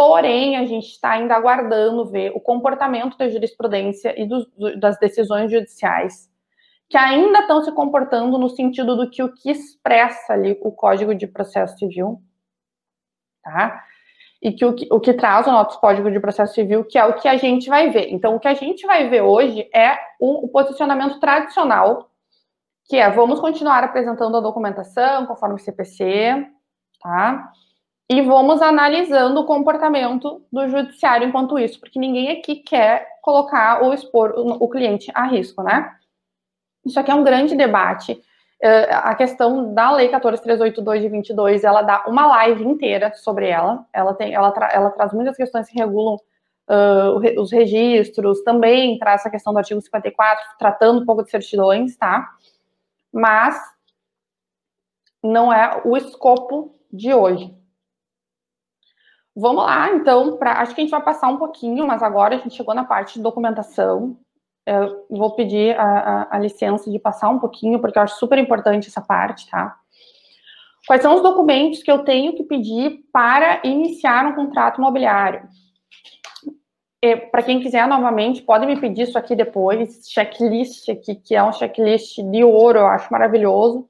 Porém, 0.00 0.56
a 0.56 0.64
gente 0.64 0.86
está 0.86 1.10
ainda 1.10 1.34
aguardando 1.34 2.06
ver 2.06 2.32
o 2.34 2.40
comportamento 2.40 3.18
da 3.18 3.28
jurisprudência 3.28 4.14
e 4.18 4.26
das 4.80 4.98
decisões 4.98 5.52
judiciais, 5.52 6.26
que 6.88 6.96
ainda 6.96 7.40
estão 7.40 7.62
se 7.62 7.70
comportando 7.72 8.38
no 8.38 8.48
sentido 8.48 8.96
do 8.96 9.10
que 9.10 9.22
o 9.22 9.30
que 9.30 9.50
expressa 9.50 10.32
ali 10.32 10.58
o 10.62 10.72
Código 10.72 11.14
de 11.14 11.26
Processo 11.26 11.76
Civil, 11.76 12.18
tá? 13.44 13.84
E 14.40 14.52
que 14.52 14.64
o, 14.64 14.74
que 14.74 14.88
o 14.90 14.98
que 15.00 15.12
traz 15.12 15.46
o 15.46 15.52
nosso 15.52 15.78
Código 15.78 16.10
de 16.10 16.18
Processo 16.18 16.54
Civil, 16.54 16.82
que 16.82 16.96
é 16.96 17.04
o 17.04 17.16
que 17.16 17.28
a 17.28 17.36
gente 17.36 17.68
vai 17.68 17.90
ver. 17.90 18.08
Então, 18.10 18.34
o 18.34 18.40
que 18.40 18.48
a 18.48 18.54
gente 18.54 18.86
vai 18.86 19.06
ver 19.10 19.20
hoje 19.20 19.68
é 19.70 19.98
o, 20.18 20.46
o 20.46 20.48
posicionamento 20.48 21.20
tradicional, 21.20 22.10
que 22.88 22.96
é 22.96 23.10
vamos 23.10 23.38
continuar 23.38 23.84
apresentando 23.84 24.34
a 24.38 24.40
documentação 24.40 25.26
conforme 25.26 25.56
o 25.56 25.58
CPC, 25.58 26.46
tá? 27.02 27.52
E 28.12 28.20
vamos 28.22 28.60
analisando 28.60 29.40
o 29.40 29.46
comportamento 29.46 30.44
do 30.52 30.68
judiciário 30.68 31.28
enquanto 31.28 31.56
isso, 31.56 31.78
porque 31.78 31.96
ninguém 31.96 32.32
aqui 32.32 32.56
quer 32.56 33.06
colocar 33.22 33.84
ou 33.84 33.94
expor 33.94 34.34
o, 34.36 34.68
cliente 34.68 35.12
a 35.14 35.28
risco, 35.28 35.62
né? 35.62 35.94
Isso 36.84 36.98
aqui 36.98 37.12
é 37.12 37.14
um 37.14 37.22
grande 37.22 37.54
debate 37.54 38.20
Uh, 38.62 38.92
a 38.92 39.14
questão 39.14 39.72
da 39.72 39.90
Lei 39.90 40.08
14382 40.10 41.00
de 41.00 41.08
22, 41.08 41.64
ela 41.64 41.80
dá 41.80 42.04
uma 42.06 42.26
live 42.26 42.62
inteira 42.62 43.10
sobre 43.14 43.48
ela. 43.48 43.86
Ela, 43.90 44.12
tem, 44.12 44.34
ela, 44.34 44.52
tra 44.52 44.70
ela 44.70 44.90
traz 44.90 45.14
muitas 45.14 45.34
questões 45.34 45.66
que 45.66 45.78
regulam 45.78 46.16
uh, 46.68 47.40
os 47.40 47.50
registros, 47.50 48.42
também 48.42 48.98
traz 48.98 49.22
essa 49.22 49.30
questão 49.30 49.54
do 49.54 49.58
artigo 49.58 49.80
54, 49.80 50.44
tratando 50.58 51.00
um 51.00 51.06
pouco 51.06 51.24
de 51.24 51.30
certidões, 51.30 51.96
tá? 51.96 52.30
Mas 53.10 53.58
não 55.22 55.50
é 55.50 55.80
o 55.82 55.96
escopo 55.96 56.78
de 56.92 57.14
hoje. 57.14 57.58
Vamos 59.40 59.64
lá, 59.64 59.90
então, 59.94 60.36
pra, 60.36 60.60
acho 60.60 60.74
que 60.74 60.80
a 60.80 60.84
gente 60.84 60.90
vai 60.90 61.02
passar 61.02 61.28
um 61.28 61.38
pouquinho, 61.38 61.86
mas 61.86 62.02
agora 62.02 62.36
a 62.36 62.38
gente 62.38 62.54
chegou 62.54 62.74
na 62.74 62.84
parte 62.84 63.14
de 63.14 63.22
documentação 63.22 64.16
eu 64.66 65.06
vou 65.10 65.34
pedir 65.34 65.76
a, 65.76 65.82
a, 65.82 66.36
a, 66.36 66.38
licença 66.38 66.90
de 66.90 66.98
passar 66.98 67.28
um 67.28 67.38
pouquinho, 67.38 67.80
porque 67.80 67.98
eu 67.98 68.02
acho 68.02 68.18
super 68.18 68.38
importante 68.38 68.88
essa 68.88 69.00
parte, 69.00 69.48
tá? 69.50 69.76
Quais 70.86 71.02
são 71.02 71.14
os 71.14 71.22
documentos 71.22 71.82
que 71.82 71.90
eu 71.90 72.04
tenho 72.04 72.34
que 72.34 72.44
pedir 72.44 73.00
para 73.12 73.60
iniciar 73.64 74.26
um 74.26 74.34
contrato 74.34 74.78
imobiliário? 74.78 75.48
Para 77.30 77.42
quem 77.42 77.60
quiser, 77.60 77.86
novamente, 77.88 78.42
pode 78.42 78.66
me 78.66 78.78
pedir 78.78 79.02
isso 79.02 79.18
aqui 79.18 79.34
depois, 79.34 80.08
checklist 80.08 80.88
aqui, 80.88 81.14
que 81.14 81.34
é 81.34 81.42
um 81.42 81.52
checklist 81.52 82.18
de 82.18 82.44
ouro, 82.44 82.78
eu 82.78 82.86
acho 82.86 83.10
maravilhoso. 83.10 83.88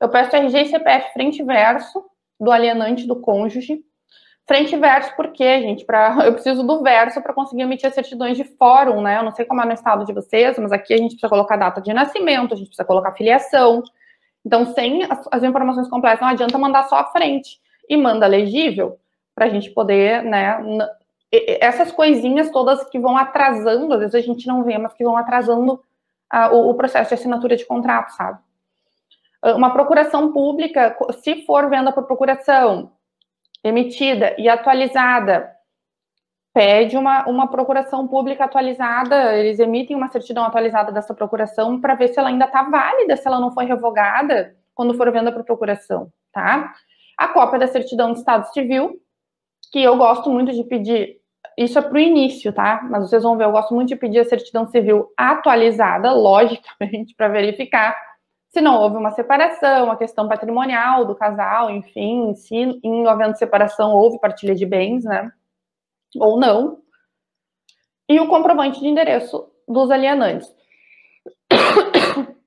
Eu 0.00 0.08
peço 0.08 0.34
RG 0.34 0.62
e 0.62 0.66
CPF 0.66 1.12
frente 1.12 1.40
e 1.40 1.44
verso 1.44 2.04
do 2.38 2.50
alienante 2.50 3.06
do 3.06 3.20
cônjuge, 3.20 3.82
Frente 4.50 4.74
e 4.74 4.78
verso, 4.78 5.14
por 5.14 5.28
quê, 5.28 5.62
gente? 5.62 5.84
Pra, 5.84 6.12
eu 6.26 6.32
preciso 6.32 6.64
do 6.64 6.82
verso 6.82 7.22
para 7.22 7.32
conseguir 7.32 7.62
emitir 7.62 7.88
certidões 7.92 8.36
de 8.36 8.42
fórum, 8.42 9.00
né? 9.00 9.18
Eu 9.18 9.22
não 9.22 9.30
sei 9.30 9.44
como 9.44 9.62
é 9.62 9.64
no 9.64 9.72
estado 9.72 10.04
de 10.04 10.12
vocês, 10.12 10.58
mas 10.58 10.72
aqui 10.72 10.92
a 10.92 10.96
gente 10.96 11.10
precisa 11.10 11.28
colocar 11.28 11.56
data 11.56 11.80
de 11.80 11.92
nascimento, 11.92 12.52
a 12.52 12.56
gente 12.56 12.66
precisa 12.66 12.84
colocar 12.84 13.12
filiação. 13.12 13.80
Então, 14.44 14.66
sem 14.74 15.04
as, 15.04 15.24
as 15.30 15.44
informações 15.44 15.86
completas, 15.86 16.20
não 16.20 16.26
adianta 16.26 16.58
mandar 16.58 16.82
só 16.88 16.96
a 16.96 17.04
frente. 17.12 17.60
E 17.88 17.96
manda 17.96 18.26
legível, 18.26 18.98
para 19.36 19.44
a 19.44 19.48
gente 19.48 19.70
poder, 19.70 20.24
né? 20.24 20.58
Essas 21.30 21.92
coisinhas 21.92 22.50
todas 22.50 22.82
que 22.90 22.98
vão 22.98 23.16
atrasando, 23.16 23.94
às 23.94 24.00
vezes 24.00 24.16
a 24.16 24.20
gente 24.20 24.48
não 24.48 24.64
vê, 24.64 24.76
mas 24.78 24.92
que 24.94 25.04
vão 25.04 25.16
atrasando 25.16 25.74
uh, 25.74 26.52
o, 26.52 26.70
o 26.70 26.74
processo 26.74 27.10
de 27.10 27.14
assinatura 27.14 27.54
de 27.54 27.64
contrato, 27.64 28.10
sabe? 28.16 28.40
Uma 29.44 29.70
procuração 29.70 30.32
pública, 30.32 30.96
se 31.22 31.46
for 31.46 31.70
venda 31.70 31.92
por 31.92 32.02
procuração, 32.02 32.90
emitida 33.62 34.34
e 34.38 34.48
atualizada. 34.48 35.50
Pede 36.52 36.96
uma, 36.96 37.26
uma 37.28 37.48
procuração 37.48 38.08
pública 38.08 38.44
atualizada, 38.44 39.36
eles 39.36 39.60
emitem 39.60 39.96
uma 39.96 40.08
certidão 40.08 40.44
atualizada 40.44 40.90
dessa 40.90 41.14
procuração 41.14 41.80
para 41.80 41.94
ver 41.94 42.08
se 42.08 42.18
ela 42.18 42.28
ainda 42.28 42.46
está 42.46 42.64
válida, 42.64 43.16
se 43.16 43.26
ela 43.26 43.38
não 43.38 43.52
foi 43.52 43.66
revogada 43.66 44.56
quando 44.74 44.94
for 44.94 45.10
venda 45.12 45.30
por 45.30 45.44
procuração, 45.44 46.10
tá? 46.32 46.72
A 47.16 47.28
cópia 47.28 47.60
da 47.60 47.68
certidão 47.68 48.12
de 48.12 48.18
Estado 48.18 48.52
Civil, 48.52 48.98
que 49.70 49.80
eu 49.80 49.96
gosto 49.96 50.28
muito 50.30 50.52
de 50.52 50.64
pedir, 50.64 51.20
isso 51.56 51.78
é 51.78 51.82
para 51.82 51.92
o 51.92 52.00
início, 52.00 52.52
tá? 52.52 52.80
Mas 52.90 53.08
vocês 53.08 53.22
vão 53.22 53.36
ver, 53.36 53.44
eu 53.44 53.52
gosto 53.52 53.72
muito 53.74 53.88
de 53.88 53.96
pedir 53.96 54.20
a 54.20 54.24
certidão 54.24 54.66
civil 54.66 55.12
atualizada, 55.16 56.10
logicamente, 56.14 57.14
para 57.14 57.28
verificar 57.28 57.94
se 58.50 58.60
não 58.60 58.80
houve 58.80 58.96
uma 58.96 59.12
separação, 59.12 59.90
a 59.90 59.96
questão 59.96 60.28
patrimonial 60.28 61.04
do 61.04 61.14
casal, 61.14 61.70
enfim, 61.70 62.34
se 62.34 62.56
em 62.56 63.06
havendo 63.06 63.38
separação 63.38 63.92
houve 63.92 64.18
partilha 64.18 64.56
de 64.56 64.66
bens, 64.66 65.04
né? 65.04 65.32
Ou 66.16 66.38
não. 66.38 66.82
E 68.08 68.18
o 68.18 68.28
comprovante 68.28 68.80
de 68.80 68.88
endereço 68.88 69.48
dos 69.66 69.90
alienantes. 69.90 70.52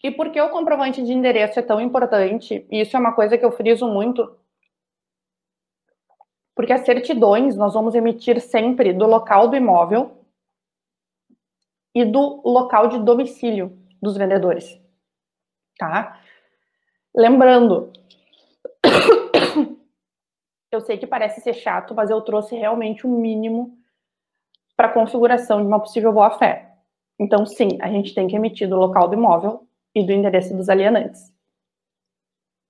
E 0.00 0.12
por 0.12 0.30
que 0.30 0.40
o 0.40 0.50
comprovante 0.50 1.02
de 1.02 1.12
endereço 1.12 1.58
é 1.58 1.62
tão 1.62 1.80
importante? 1.80 2.64
Isso 2.70 2.96
é 2.96 3.00
uma 3.00 3.12
coisa 3.12 3.36
que 3.36 3.44
eu 3.44 3.50
friso 3.50 3.84
muito. 3.88 4.38
Porque 6.54 6.72
as 6.72 6.82
certidões 6.82 7.56
nós 7.56 7.74
vamos 7.74 7.96
emitir 7.96 8.40
sempre 8.40 8.92
do 8.92 9.06
local 9.06 9.48
do 9.48 9.56
imóvel 9.56 10.24
e 11.92 12.04
do 12.04 12.40
local 12.44 12.86
de 12.86 13.00
domicílio 13.00 13.76
dos 14.00 14.16
vendedores, 14.16 14.80
tá? 15.78 16.20
Lembrando, 17.14 17.92
eu 20.70 20.80
sei 20.80 20.98
que 20.98 21.06
parece 21.06 21.40
ser 21.40 21.54
chato, 21.54 21.94
mas 21.94 22.10
eu 22.10 22.20
trouxe 22.20 22.54
realmente 22.56 23.06
o 23.06 23.10
um 23.10 23.20
mínimo 23.20 23.76
para 24.76 24.88
configuração 24.88 25.60
de 25.60 25.66
uma 25.66 25.80
possível 25.80 26.12
boa-fé. 26.12 26.72
Então, 27.18 27.44
sim, 27.44 27.78
a 27.80 27.88
gente 27.88 28.14
tem 28.14 28.28
que 28.28 28.36
emitir 28.36 28.68
do 28.68 28.76
local 28.76 29.08
do 29.08 29.14
imóvel 29.14 29.66
e 29.94 30.04
do 30.04 30.12
endereço 30.12 30.56
dos 30.56 30.68
alienantes. 30.68 31.32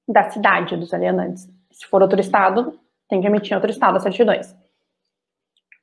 Da 0.08 0.30
cidade 0.30 0.76
dos 0.76 0.94
alienantes. 0.94 1.46
Se 1.70 1.86
for 1.86 2.00
outro 2.00 2.18
estado, 2.18 2.80
tem 3.08 3.20
que 3.20 3.26
emitir 3.26 3.52
em 3.52 3.56
outro 3.56 3.70
estado 3.70 3.96
as 3.96 4.02
certidões. 4.02 4.56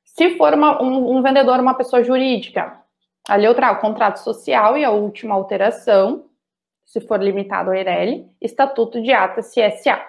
Se 0.04 0.36
for 0.38 0.54
uma, 0.54 0.82
um, 0.82 1.18
um 1.18 1.22
vendedor, 1.22 1.60
uma 1.60 1.76
pessoa 1.76 2.04
jurídica, 2.04 2.82
Ali 3.28 3.46
eu 3.46 3.56
trago 3.56 3.82
contrato 3.82 4.18
social 4.18 4.78
e 4.78 4.86
a 4.86 4.92
última 4.92 5.34
alteração, 5.34 6.26
se 6.86 7.02
for 7.02 7.22
limitado 7.22 7.70
ao 7.70 7.76
EIRELI, 7.76 8.30
Estatuto 8.40 9.02
de 9.02 9.12
Ata 9.12 9.42
CSA. 9.42 10.00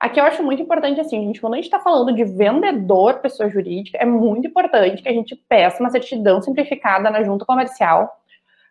Aqui 0.00 0.18
eu 0.18 0.24
acho 0.24 0.42
muito 0.42 0.62
importante, 0.62 0.98
assim, 0.98 1.26
gente, 1.26 1.40
quando 1.40 1.54
a 1.54 1.56
gente 1.56 1.66
está 1.66 1.78
falando 1.78 2.12
de 2.14 2.24
vendedor, 2.24 3.20
pessoa 3.20 3.50
jurídica, 3.50 3.98
é 3.98 4.04
muito 4.06 4.48
importante 4.48 5.02
que 5.02 5.08
a 5.08 5.12
gente 5.12 5.36
peça 5.36 5.80
uma 5.80 5.90
certidão 5.90 6.40
simplificada 6.40 7.10
na 7.10 7.22
junta 7.22 7.44
comercial 7.44 8.10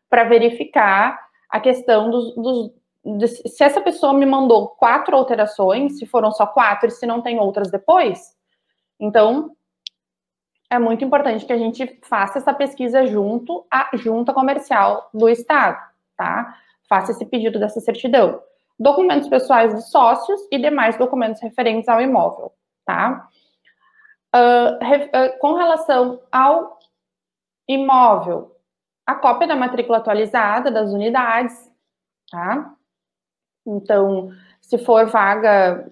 para 0.10 0.24
verificar 0.24 1.20
a 1.50 1.60
questão 1.60 2.10
dos, 2.10 2.36
dos 2.36 2.72
de, 3.18 3.28
se 3.28 3.64
essa 3.64 3.80
pessoa 3.80 4.14
me 4.14 4.26
mandou 4.26 4.70
quatro 4.70 5.16
alterações, 5.16 5.98
se 5.98 6.06
foram 6.06 6.32
só 6.32 6.46
quatro 6.46 6.90
e 6.90 6.92
se 6.92 7.06
não 7.06 7.22
tem 7.22 7.40
outras 7.40 7.72
depois. 7.72 8.36
Então, 9.00 9.56
é 10.70 10.78
muito 10.78 11.04
importante 11.04 11.46
que 11.46 11.54
a 11.54 11.58
gente 11.58 12.00
faça 12.04 12.38
essa 12.38 12.54
pesquisa 12.54 13.06
junto 13.08 13.66
à 13.72 13.90
junta 13.96 14.34
comercial 14.34 15.10
do 15.14 15.28
Estado, 15.28 15.82
tá? 16.16 16.56
Faça 16.88 17.12
esse 17.12 17.26
pedido 17.26 17.60
dessa 17.60 17.80
certidão. 17.80 18.42
Documentos 18.80 19.28
pessoais 19.28 19.74
dos 19.74 19.90
sócios 19.90 20.40
e 20.52 20.60
demais 20.60 20.98
documentos 20.98 21.42
referentes 21.42 21.90
ao 21.90 22.00
imóvel, 22.00 22.54
tá? 22.86 23.28
Uh, 24.36 24.76
uh, 24.76 25.40
com 25.40 25.54
relação 25.54 26.22
ao 26.32 26.78
imóvel, 27.68 28.56
a 29.06 29.16
cópia 29.16 29.48
da 29.48 29.56
matrícula 29.56 29.98
atualizada 29.98 30.70
das 30.70 30.92
unidades, 30.92 31.72
tá? 32.32 32.76
Então, 33.66 34.32
se 34.62 34.78
for 34.78 35.08
vaga 35.08 35.92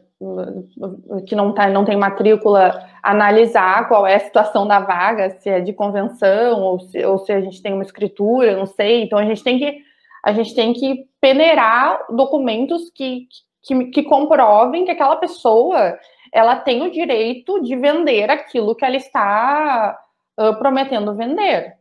que 1.27 1.35
não, 1.35 1.53
tá, 1.53 1.69
não 1.69 1.85
tem 1.85 1.95
matrícula, 1.95 2.89
analisar 3.03 3.87
qual 3.87 4.07
é 4.07 4.15
a 4.15 4.19
situação 4.19 4.67
da 4.67 4.79
vaga, 4.79 5.29
se 5.29 5.49
é 5.49 5.59
de 5.59 5.73
convenção 5.73 6.61
ou 6.61 6.79
se, 6.79 7.05
ou 7.05 7.19
se 7.19 7.31
a 7.31 7.39
gente 7.39 7.61
tem 7.61 7.73
uma 7.73 7.83
escritura, 7.83 8.57
não 8.57 8.65
sei. 8.65 9.03
Então 9.03 9.19
a 9.19 9.25
gente 9.25 9.43
tem 9.43 9.59
que 9.59 9.85
a 10.23 10.33
gente 10.33 10.55
tem 10.55 10.73
que 10.73 11.05
peneirar 11.21 12.05
documentos 12.09 12.89
que, 12.89 13.27
que, 13.63 13.85
que 13.85 14.03
comprovem 14.03 14.83
que 14.83 14.91
aquela 14.91 15.15
pessoa 15.15 15.97
ela 16.33 16.55
tem 16.55 16.81
o 16.81 16.91
direito 16.91 17.61
de 17.61 17.75
vender 17.75 18.29
aquilo 18.29 18.75
que 18.75 18.83
ela 18.83 18.97
está 18.97 19.97
uh, 20.37 20.57
prometendo 20.57 21.15
vender. 21.15 21.75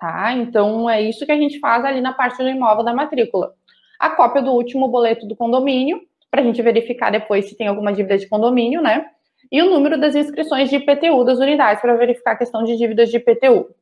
Tá? 0.00 0.32
Então 0.32 0.88
é 0.88 1.02
isso 1.02 1.26
que 1.26 1.32
a 1.32 1.36
gente 1.36 1.60
faz 1.60 1.84
ali 1.84 2.00
na 2.00 2.12
parte 2.12 2.38
do 2.38 2.48
imóvel 2.48 2.82
da 2.84 2.94
matrícula. 2.94 3.52
A 3.98 4.10
cópia 4.10 4.42
do 4.42 4.52
último 4.52 4.88
boleto 4.88 5.26
do 5.26 5.36
condomínio 5.36 6.00
para 6.30 6.40
a 6.40 6.44
gente 6.44 6.60
verificar 6.62 7.10
depois 7.10 7.48
se 7.48 7.56
tem 7.56 7.66
alguma 7.66 7.92
dívida 7.92 8.18
de 8.18 8.28
condomínio, 8.28 8.82
né? 8.82 9.10
E 9.50 9.62
o 9.62 9.70
número 9.70 9.98
das 9.98 10.14
inscrições 10.14 10.68
de 10.68 10.76
IPTU 10.76 11.24
das 11.24 11.38
unidades 11.38 11.80
para 11.80 11.96
verificar 11.96 12.32
a 12.32 12.36
questão 12.36 12.64
de 12.64 12.76
dívidas 12.76 13.08
de 13.10 13.16
IPTU. 13.16 13.74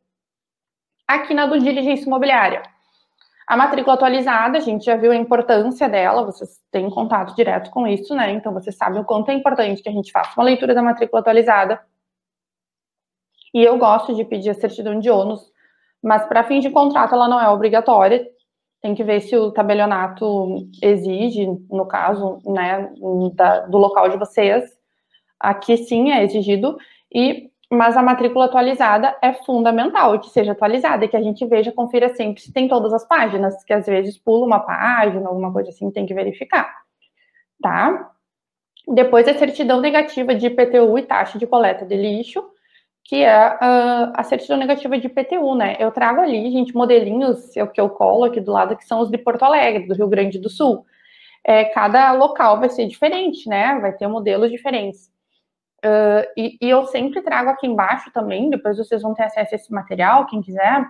Aqui 1.07 1.35
na 1.35 1.47
do 1.47 1.59
diligência 1.59 2.07
imobiliária. 2.07 2.63
A 3.47 3.57
matrícula 3.57 3.95
atualizada, 3.95 4.59
a 4.59 4.61
gente 4.61 4.85
já 4.85 4.97
viu 4.97 5.13
a 5.13 5.17
importância 5.17 5.89
dela, 5.89 6.25
vocês 6.25 6.61
têm 6.71 6.91
contato 6.91 7.35
direto 7.37 7.71
com 7.71 7.87
isso, 7.87 8.13
né? 8.15 8.33
Então 8.33 8.53
vocês 8.53 8.77
sabem 8.77 9.01
o 9.01 9.05
quanto 9.05 9.31
é 9.31 9.35
importante 9.35 9.83
que 9.83 9.89
a 9.89 9.93
gente 9.93 10.11
faça 10.11 10.33
uma 10.37 10.45
leitura 10.45 10.75
da 10.75 10.83
matrícula 10.83 11.21
atualizada. 11.21 11.81
E 13.55 13.63
eu 13.63 13.79
gosto 13.79 14.15
de 14.15 14.25
pedir 14.25 14.51
a 14.51 14.55
certidão 14.55 14.99
de 14.99 15.09
ônus, 15.09 15.41
mas 16.03 16.27
para 16.27 16.45
fim 16.45 16.59
de 16.59 16.71
contrato 16.71 17.15
ela 17.15 17.29
não 17.29 17.41
é 17.41 17.49
obrigatória, 17.49 18.27
tem 18.81 18.95
que 18.95 19.05
ver 19.05 19.21
se 19.21 19.37
o 19.37 19.51
tabelionato 19.51 20.69
exige, 20.83 21.47
no 21.71 21.87
caso, 21.87 22.39
né, 22.45 22.93
da, 23.35 23.61
do 23.61 23.79
local 23.79 24.09
de 24.09 24.17
vocês. 24.17 24.65
Aqui 25.41 25.77
sim 25.77 26.11
é 26.11 26.23
exigido, 26.25 26.77
e 27.13 27.51
mas 27.71 27.97
a 27.97 28.03
matrícula 28.03 28.45
atualizada 28.45 29.17
é 29.21 29.33
fundamental, 29.33 30.21
que 30.21 30.31
seja 30.31 30.53
atualizada, 30.53 31.05
e 31.05 31.09
que 31.09 31.17
a 31.17 31.23
gente 31.23 31.45
veja, 31.47 31.73
confira 31.73 32.15
sempre 32.15 32.41
se 32.41 32.53
tem 32.53 32.69
todas 32.69 32.93
as 32.93 33.05
páginas, 33.07 33.65
que 33.65 33.73
às 33.73 33.87
vezes 33.87 34.17
pula 34.17 34.47
uma 34.47 34.61
página, 34.61 35.29
alguma 35.29 35.53
coisa 35.53 35.71
assim, 35.71 35.91
tem 35.91 36.07
que 36.07 36.15
verificar, 36.15 36.73
tá? 37.61 38.13
Depois 38.87 39.27
a 39.27 39.35
certidão 39.35 39.81
negativa 39.81 40.33
de 40.33 40.47
IPTU 40.47 40.97
e 40.97 41.03
taxa 41.03 41.39
de 41.39 41.47
coleta 41.47 41.85
de 41.85 41.97
lixo, 41.97 42.41
que 43.07 43.23
é 43.23 43.49
uh, 43.55 44.13
a 44.15 44.23
certidão 44.25 44.57
negativa 44.57 44.99
de 44.99 45.07
IPTU, 45.07 45.55
né? 45.55 45.77
Eu 45.79 45.93
trago 45.93 46.21
ali, 46.21 46.51
gente, 46.51 46.75
modelinhos 46.75 47.57
eu, 47.57 47.69
que 47.69 47.81
eu 47.81 47.89
colo 47.89 48.25
aqui 48.25 48.41
do 48.41 48.51
lado, 48.51 48.77
que 48.77 48.85
são 48.85 49.01
os 49.01 49.09
de 49.09 49.17
Porto 49.17 49.45
Alegre, 49.45 49.87
do 49.87 49.95
Rio 49.95 50.09
Grande 50.09 50.41
do 50.41 50.51
Sul. 50.51 50.85
É, 51.45 51.67
cada 51.67 52.13
local 52.13 52.59
vai 52.59 52.69
ser 52.69 52.87
diferente, 52.89 53.49
né? 53.49 53.79
Vai 53.81 53.93
ter 53.93 54.09
modelos 54.09 54.51
diferentes. 54.51 55.07
Uh, 55.85 56.27
e, 56.37 56.59
e, 56.61 56.69
eu 56.69 56.85
sempre 56.87 57.23
trago 57.23 57.51
aqui 57.51 57.65
embaixo 57.69 58.11
também, 58.13 58.51
depois 58.51 58.77
vocês 58.77 59.03
vão 59.03 59.15
ter 59.15 59.23
acesso 59.23 59.55
a 59.55 59.57
esse 59.57 59.73
material, 59.73 60.27
quem 60.27 60.43
quiser, 60.43 60.85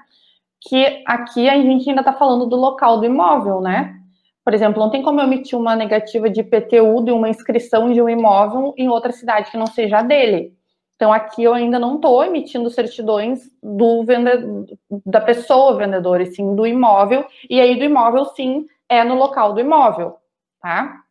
que 0.58 1.02
aqui 1.06 1.50
a 1.50 1.56
gente 1.56 1.86
ainda 1.86 2.00
está 2.00 2.14
falando 2.14 2.46
do 2.46 2.56
local 2.56 2.98
do 2.98 3.04
imóvel, 3.04 3.60
né? 3.60 3.94
Por 4.42 4.54
exemplo, 4.54 4.80
não 4.80 4.90
tem 4.90 5.02
como 5.02 5.20
eu 5.20 5.26
emitir 5.26 5.58
uma 5.58 5.76
negativa 5.76 6.30
de 6.30 6.40
IPTU 6.40 7.04
de 7.04 7.12
uma 7.12 7.28
inscrição 7.28 7.92
de 7.92 8.00
um 8.00 8.08
imóvel 8.08 8.72
em 8.78 8.88
outra 8.88 9.12
cidade 9.12 9.50
que 9.50 9.58
não 9.58 9.66
seja 9.66 10.00
dele. 10.00 10.56
Então, 10.97 11.12
aqui 11.12 11.44
eu 11.44 11.53
ainda 11.53 11.78
não 11.78 11.97
estou 11.97 12.24
emitindo 12.24 12.70
certidões 12.70 13.51
do 13.62 14.03
vendedor, 14.03 14.64
da 15.05 15.20
pessoa 15.20 15.76
vendedora, 15.76 16.22
e 16.22 16.26
sim 16.34 16.57
do 16.57 16.66
imóvel, 16.66 17.26
e 17.51 17.61
aí 17.61 17.78
do 17.78 17.84
imóvel, 17.84 18.24
sim, 18.26 18.66
é 18.88 19.05
no 19.05 19.14
local 19.14 19.53
do 19.53 19.61
imóvel, 19.61 20.16
tá? 20.61 21.03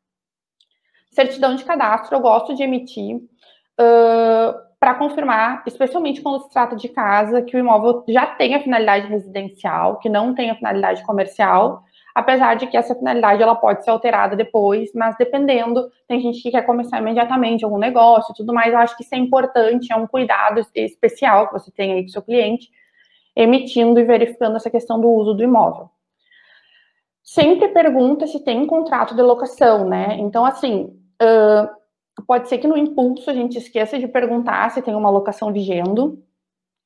Certidão 1.11 1.55
de 1.55 1.63
cadastro 1.63 2.15
eu 2.15 2.19
gosto 2.19 2.55
de 2.55 2.63
emitir 2.63 3.17
uh, 3.17 4.65
para 4.79 4.95
confirmar, 4.95 5.63
especialmente 5.67 6.21
quando 6.21 6.41
se 6.41 6.49
trata 6.49 6.75
de 6.75 6.89
casa, 6.89 7.43
que 7.43 7.55
o 7.55 7.59
imóvel 7.59 8.03
já 8.07 8.25
tem 8.25 8.55
a 8.55 8.61
finalidade 8.63 9.07
residencial, 9.07 9.99
que 9.99 10.09
não 10.09 10.33
tem 10.33 10.49
a 10.49 10.55
finalidade 10.55 11.03
comercial, 11.03 11.83
apesar 12.15 12.55
de 12.55 12.65
que 12.65 12.77
essa 12.77 12.95
finalidade 12.95 13.43
ela 13.43 13.55
pode 13.55 13.83
ser 13.83 13.89
alterada 13.89 14.37
depois, 14.37 14.89
mas 14.95 15.17
dependendo, 15.17 15.91
tem 16.07 16.21
gente 16.21 16.41
que 16.41 16.49
quer 16.49 16.61
começar 16.61 16.99
imediatamente 16.99 17.65
algum 17.65 17.77
negócio 17.77 18.31
e 18.31 18.35
tudo 18.37 18.53
mais, 18.53 18.71
eu 18.71 18.79
acho 18.79 18.95
que 18.95 19.03
isso 19.03 19.13
é 19.13 19.17
importante, 19.17 19.91
é 19.91 19.95
um 19.97 20.07
cuidado 20.07 20.65
especial 20.73 21.47
que 21.47 21.53
você 21.53 21.69
tem 21.69 21.91
aí 21.91 22.01
com 22.03 22.07
o 22.07 22.11
seu 22.11 22.21
cliente, 22.21 22.69
emitindo 23.35 23.99
e 23.99 24.05
verificando 24.05 24.55
essa 24.55 24.69
questão 24.69 24.99
do 24.99 25.09
uso 25.09 25.33
do 25.33 25.43
imóvel. 25.43 25.89
Sempre 27.21 27.67
pergunta 27.67 28.25
se 28.27 28.39
tem 28.39 28.61
um 28.61 28.67
contrato 28.67 29.13
de 29.13 29.21
locação, 29.21 29.89
né? 29.89 30.15
Então, 30.17 30.45
assim, 30.45 30.97
uh, 31.21 32.23
pode 32.25 32.47
ser 32.47 32.59
que 32.59 32.67
no 32.67 32.77
impulso 32.77 33.29
a 33.29 33.33
gente 33.33 33.57
esqueça 33.57 33.99
de 33.99 34.07
perguntar 34.07 34.71
se 34.71 34.81
tem 34.81 34.95
uma 34.95 35.09
locação 35.09 35.51
vigendo, 35.51 36.23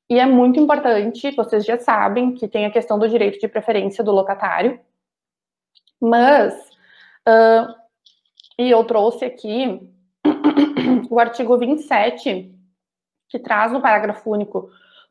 e 0.10 0.18
é 0.18 0.26
muito 0.26 0.60
importante, 0.60 1.30
vocês 1.36 1.64
já 1.64 1.78
sabem, 1.78 2.34
que 2.34 2.48
tem 2.48 2.66
a 2.66 2.72
questão 2.72 2.98
do 2.98 3.08
direito 3.08 3.40
de 3.40 3.48
preferência 3.48 4.04
do 4.04 4.12
locatário, 4.12 4.80
mas, 6.02 6.54
uh, 7.28 7.74
e 8.58 8.70
eu 8.70 8.84
trouxe 8.84 9.26
aqui 9.26 9.80
o 11.10 11.20
artigo 11.20 11.58
27, 11.58 12.52
que 13.30 13.39
traz 13.39 13.72
no 13.72 13.82
parágrafo 13.82 14.32
único 14.32 14.70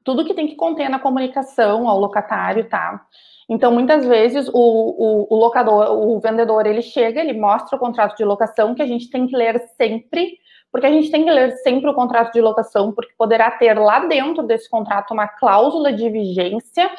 tudo 0.09 0.25
que 0.25 0.33
tem 0.33 0.47
que 0.47 0.57
conter 0.57 0.89
na 0.89 0.99
comunicação 0.99 1.87
ao 1.87 2.01
locatário, 2.01 2.67
tá? 2.67 3.05
Então, 3.47 3.71
muitas 3.71 4.07
vezes, 4.07 4.49
o, 4.49 4.55
o, 4.55 5.27
o, 5.29 5.37
locador, 5.37 5.91
o 5.91 6.19
vendedor, 6.19 6.67
ele 6.67 6.81
chega, 6.81 7.21
ele 7.21 7.39
mostra 7.39 7.77
o 7.77 7.79
contrato 7.79 8.17
de 8.17 8.25
locação, 8.25 8.75
que 8.75 8.81
a 8.81 8.87
gente 8.87 9.11
tem 9.11 9.27
que 9.27 9.37
ler 9.37 9.61
sempre, 9.77 10.39
porque 10.73 10.87
a 10.87 10.91
gente 10.91 11.11
tem 11.11 11.25
que 11.25 11.31
ler 11.31 11.53
sempre 11.59 11.91
o 11.91 11.95
contrato 11.95 12.33
de 12.33 12.41
locação, 12.41 12.91
porque 12.93 13.13
poderá 13.19 13.51
ter 13.51 13.79
lá 13.79 14.07
dentro 14.07 14.43
desse 14.43 14.69
contrato 14.71 15.13
uma 15.13 15.29
cláusula 15.29 15.93
de 15.93 16.09
vigência 16.09 16.91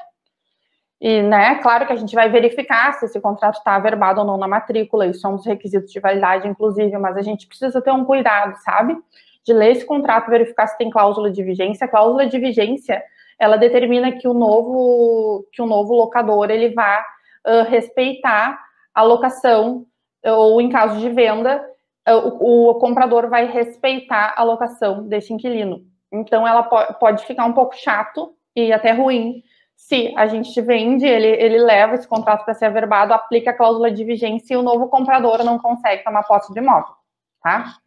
e, 1.02 1.22
né, 1.22 1.56
claro 1.56 1.88
que 1.88 1.93
a 1.93 1.95
gente 1.95 2.14
vai 2.14 2.30
verificar 2.30 2.93
se 2.93 3.06
esse 3.06 3.22
contrato 3.22 3.58
está 3.58 3.76
averbado 3.76 4.20
ou 4.20 4.28
não 4.28 4.38
na 4.38 4.50
matrícula, 4.50 5.08
isso 5.08 5.22
são 5.22 5.36
os 5.36 5.45
requisitos 5.45 5.91
de 5.91 6.00
validade, 6.00 6.47
inclusive, 6.47 6.97
mas 6.97 7.16
a 7.16 7.22
gente 7.22 7.47
precisa 7.47 7.82
ter 7.82 7.91
um 7.91 8.04
cuidado, 8.04 8.58
sabe? 8.64 8.97
De 9.45 9.54
ler 9.54 9.72
esse 9.72 9.86
contrato, 9.86 10.30
verificar 10.30 10.68
se 10.68 10.78
tem 10.78 10.89
cláusula 10.89 11.32
de 11.32 11.41
vigência. 11.41 11.86
A 11.86 11.88
cláusula 11.88 12.28
de 12.28 12.38
vigência, 12.38 13.02
ela 13.39 13.56
determina 13.56 14.12
que 14.12 14.28
o 14.28 14.34
novo, 14.34 15.47
que 15.54 15.62
o 15.62 15.66
novo 15.66 15.93
locador, 15.93 16.52
ele 16.52 16.74
vá 16.74 17.02
uh, 17.47 17.64
respeitar 17.70 18.60
a 18.93 19.02
locação, 19.02 19.86
ou 20.26 20.60
em 20.60 20.68
caso 20.68 21.00
de 21.00 21.10
venda, 21.10 21.64
uh, 22.10 22.43
o, 22.43 22.72
o, 22.72 22.76
comprador 22.76 23.30
vai 23.30 23.45
respeitar 23.45 24.34
a 24.36 24.43
locação 24.43 25.08
desse 25.08 25.32
inquilino. 25.32 25.82
Então, 26.12 26.45
ela 26.45 26.64
po 26.64 26.93
pode 26.95 27.26
ficar 27.26 27.45
um 27.45 27.54
pouco 27.54 27.74
chato 27.78 28.34
e 28.54 28.74
até 28.74 28.91
ruim 28.91 29.41
se 29.80 30.14
a 30.18 30.28
gente 30.28 30.62
vende, 30.62 31.06
ele, 31.06 31.26
ele 31.26 31.58
leva 31.58 31.96
esse 31.96 32.06
contrato 32.06 32.44
para 32.44 32.54
ser 32.54 32.66
averbado, 32.66 33.14
aplica 33.14 33.52
a 33.52 33.58
cláusula 33.58 33.90
de 33.90 34.04
vigência 34.04 34.54
e 34.54 34.58
o 34.58 34.62
novo 34.62 34.90
comprador 34.90 35.42
não 35.44 35.58
consegue 35.58 36.04
tomar 36.04 36.24
posse 36.24 36.54
do 36.54 36.60
imóvel, 36.60 36.94
tá? 37.42 37.78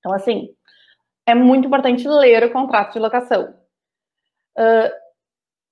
Então, 0.00 0.12
assim, 0.12 0.50
é 1.24 1.32
muito 1.32 1.68
importante 1.68 2.06
ler 2.06 2.44
o 2.44 2.52
contrato 2.52 2.94
de 2.94 2.98
locação. 2.98 3.54
Uh, 4.58 4.90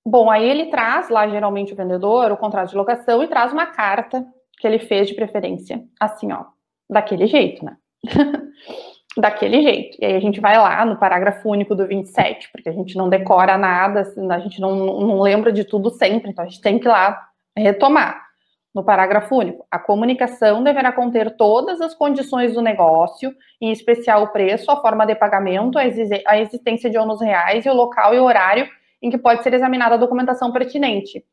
bom, 0.06 0.30
aí 0.30 0.48
ele 0.48 0.66
traz 0.66 1.08
lá, 1.08 1.28
geralmente, 1.28 1.72
o 1.72 1.76
vendedor, 1.76 2.30
o 2.30 2.36
contrato 2.36 2.70
de 2.70 2.76
locação 2.76 3.22
e 3.22 3.28
traz 3.28 3.52
uma 3.52 3.66
carta 3.66 4.24
que 4.58 4.66
ele 4.66 4.78
fez 4.78 5.08
de 5.08 5.14
preferência, 5.14 5.84
assim, 5.98 6.32
ó, 6.32 6.46
daquele 6.88 7.26
jeito, 7.26 7.64
né? 7.64 7.76
daquele 9.20 9.62
jeito. 9.62 9.96
E 10.00 10.04
aí 10.04 10.16
a 10.16 10.20
gente 10.20 10.40
vai 10.40 10.56
lá 10.56 10.84
no 10.84 10.96
parágrafo 10.96 11.48
único 11.48 11.74
do 11.74 11.86
27, 11.86 12.50
porque 12.52 12.68
a 12.68 12.72
gente 12.72 12.96
não 12.96 13.08
decora 13.08 13.58
nada, 13.58 14.00
assim, 14.00 14.30
a 14.30 14.38
gente 14.38 14.60
não, 14.60 14.74
não 14.74 15.20
lembra 15.20 15.52
de 15.52 15.64
tudo 15.64 15.90
sempre, 15.90 16.30
então 16.30 16.44
a 16.44 16.48
gente 16.48 16.60
tem 16.60 16.78
que 16.78 16.86
ir 16.86 16.90
lá 16.90 17.28
retomar. 17.56 18.26
No 18.74 18.84
parágrafo 18.84 19.34
único, 19.34 19.66
a 19.70 19.78
comunicação 19.78 20.62
deverá 20.62 20.92
conter 20.92 21.36
todas 21.36 21.80
as 21.80 21.94
condições 21.94 22.54
do 22.54 22.62
negócio, 22.62 23.34
em 23.60 23.72
especial 23.72 24.22
o 24.22 24.28
preço, 24.28 24.70
a 24.70 24.80
forma 24.80 25.04
de 25.06 25.14
pagamento, 25.14 25.78
a 25.78 26.38
existência 26.38 26.88
de 26.88 26.98
ônus 26.98 27.20
reais 27.20 27.64
e 27.64 27.70
o 27.70 27.74
local 27.74 28.14
e 28.14 28.18
horário 28.18 28.68
em 29.02 29.10
que 29.10 29.18
pode 29.18 29.42
ser 29.42 29.54
examinada 29.54 29.94
a 29.94 29.98
documentação 29.98 30.52
pertinente. 30.52 31.24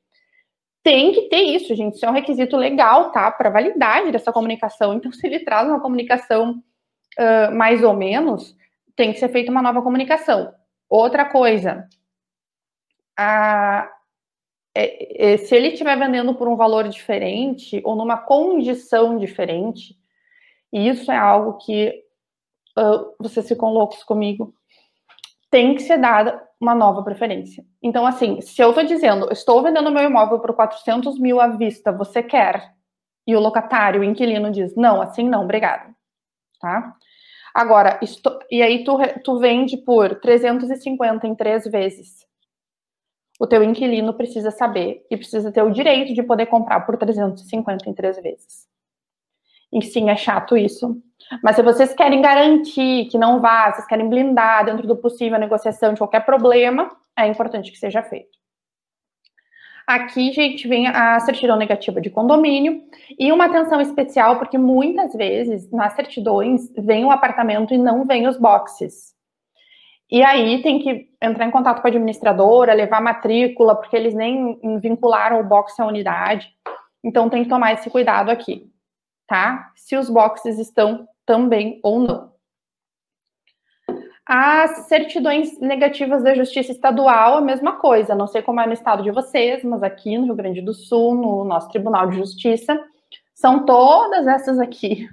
Tem 0.82 1.12
que 1.12 1.24
ter 1.24 1.42
isso, 1.42 1.76
gente. 1.76 1.96
Isso 1.96 2.06
é 2.06 2.10
um 2.10 2.14
requisito 2.14 2.56
legal, 2.56 3.12
tá? 3.12 3.30
Para 3.32 3.50
validade 3.50 4.12
dessa 4.12 4.32
comunicação. 4.32 4.94
Então, 4.94 5.12
se 5.12 5.26
ele 5.26 5.40
traz 5.40 5.68
uma 5.68 5.80
comunicação 5.80 6.62
uh, 7.20 7.56
mais 7.56 7.84
ou 7.84 7.94
menos, 7.94 8.56
tem 8.96 9.12
que 9.12 9.20
ser 9.20 9.30
feita 9.30 9.52
uma 9.52 9.62
nova 9.62 9.82
comunicação. 9.82 10.54
Outra 10.90 11.26
coisa, 11.26 11.88
a, 13.18 13.90
é, 14.74 15.34
é, 15.34 15.38
se 15.38 15.56
ele 15.56 15.70
estiver 15.70 15.98
vendendo 15.98 16.36
por 16.36 16.48
um 16.48 16.56
valor 16.56 16.88
diferente 16.90 17.82
ou 17.86 17.96
numa 17.96 18.18
condição 18.18 19.18
diferente, 19.18 19.98
isso 20.72 21.10
é 21.12 21.18
algo 21.18 21.58
que 21.58 22.04
uh, 22.78 23.16
vocês 23.20 23.48
ficam 23.48 23.70
loucos 23.70 24.04
comigo, 24.04 24.54
tem 25.50 25.76
que 25.76 25.84
ser 25.84 25.98
dada 25.98 26.46
uma 26.60 26.76
nova 26.76 27.04
preferência. 27.04 27.66
Então, 27.82 28.06
assim, 28.06 28.42
se 28.42 28.62
eu 28.62 28.70
estou 28.70 28.84
dizendo, 28.84 29.32
estou 29.32 29.64
vendendo 29.64 29.92
meu 29.92 30.04
imóvel 30.04 30.40
por 30.40 30.54
400 30.54 31.18
mil 31.20 31.40
à 31.40 31.48
vista, 31.48 31.92
você 31.92 32.22
quer? 32.22 32.74
E 33.26 33.36
o 33.36 33.40
locatário, 33.40 34.02
o 34.02 34.04
inquilino 34.04 34.52
diz, 34.52 34.76
não, 34.76 35.02
assim 35.02 35.28
não, 35.28 35.44
obrigado. 35.44 35.96
Tá? 36.60 36.96
Agora, 37.56 38.02
e 38.52 38.62
aí 38.62 38.84
tu, 38.84 38.98
tu 39.24 39.40
vende 39.40 39.78
por 39.78 40.20
350 40.20 41.26
em 41.26 41.34
três 41.34 41.64
vezes. 41.64 42.26
O 43.40 43.48
teu 43.48 43.64
inquilino 43.64 44.14
precisa 44.14 44.52
saber 44.52 45.06
e 45.10 45.16
precisa 45.16 45.54
ter 45.54 45.62
o 45.62 45.72
direito 45.72 46.14
de 46.14 46.22
poder 46.22 46.48
comprar 46.48 46.82
por 46.82 46.98
350 46.98 47.90
em 47.90 47.94
três 47.94 48.22
vezes. 48.22 48.68
E 49.72 49.82
sim, 49.82 50.10
é 50.10 50.18
chato 50.18 50.58
isso. 50.58 51.02
Mas 51.42 51.56
se 51.56 51.64
vocês 51.64 51.94
querem 51.94 52.22
garantir 52.22 53.06
que 53.06 53.18
não 53.18 53.40
vá, 53.40 53.72
vocês 53.72 53.88
querem 53.88 54.10
blindar 54.10 54.66
dentro 54.66 54.86
do 54.86 54.98
possível 54.98 55.38
a 55.38 55.40
negociação 55.40 55.94
de 55.94 56.00
qualquer 56.00 56.26
problema, 56.26 56.92
é 57.18 57.26
importante 57.26 57.72
que 57.72 57.78
seja 57.78 58.04
feito. 58.04 58.38
Aqui, 59.88 60.32
gente, 60.32 60.68
vem 60.68 60.88
a 60.88 61.20
certidão 61.20 61.56
negativa 61.58 62.02
de 62.02 62.10
condomínio 62.10 62.84
e 63.20 63.32
uma 63.32 63.46
atenção 63.46 63.80
especial, 63.80 64.40
porque 64.40 64.58
muitas 64.58 65.14
vezes 65.14 65.70
nas 65.72 65.94
certidões 65.94 66.72
vem 66.76 67.06
o 67.06 67.12
apartamento 67.12 67.72
e 67.72 67.78
não 67.78 68.04
vem 68.04 68.28
os 68.28 68.38
boxes. 68.38 69.14
E 70.10 70.24
aí 70.24 70.62
tem 70.64 70.80
que 70.80 71.10
entrar 71.22 71.46
em 71.46 71.52
contato 71.52 71.82
com 71.82 71.88
a 71.88 71.90
administradora, 71.90 72.74
levar 72.74 73.02
matrícula, 73.02 73.76
porque 73.76 73.96
eles 73.96 74.16
nem 74.16 74.60
vincularam 74.80 75.40
o 75.40 75.44
box 75.44 75.80
à 75.80 75.86
unidade. 75.86 76.48
Então 77.04 77.30
tem 77.30 77.44
que 77.44 77.50
tomar 77.50 77.74
esse 77.74 77.90
cuidado 77.90 78.30
aqui, 78.30 78.68
tá? 79.28 79.72
Se 79.76 79.96
os 79.96 80.10
boxes 80.10 80.58
estão 80.58 81.08
também 81.26 81.80
ou 81.84 82.00
não. 82.00 82.35
As 84.28 84.88
certidões 84.88 85.60
negativas 85.60 86.24
da 86.24 86.34
Justiça 86.34 86.72
Estadual, 86.72 87.38
a 87.38 87.42
mesma 87.42 87.74
coisa. 87.74 88.16
Não 88.16 88.26
sei 88.26 88.42
como 88.42 88.60
é 88.60 88.66
no 88.66 88.74
estado 88.74 89.04
de 89.04 89.12
vocês, 89.12 89.64
mas 89.64 89.84
aqui 89.84 90.18
no 90.18 90.26
Rio 90.26 90.36
Grande 90.36 90.62
do 90.62 90.74
Sul, 90.74 91.14
no 91.14 91.44
nosso 91.44 91.70
Tribunal 91.70 92.10
de 92.10 92.18
Justiça, 92.18 92.80
são 93.36 93.66
todas 93.66 94.26
essas 94.26 94.60
aqui 94.60 95.08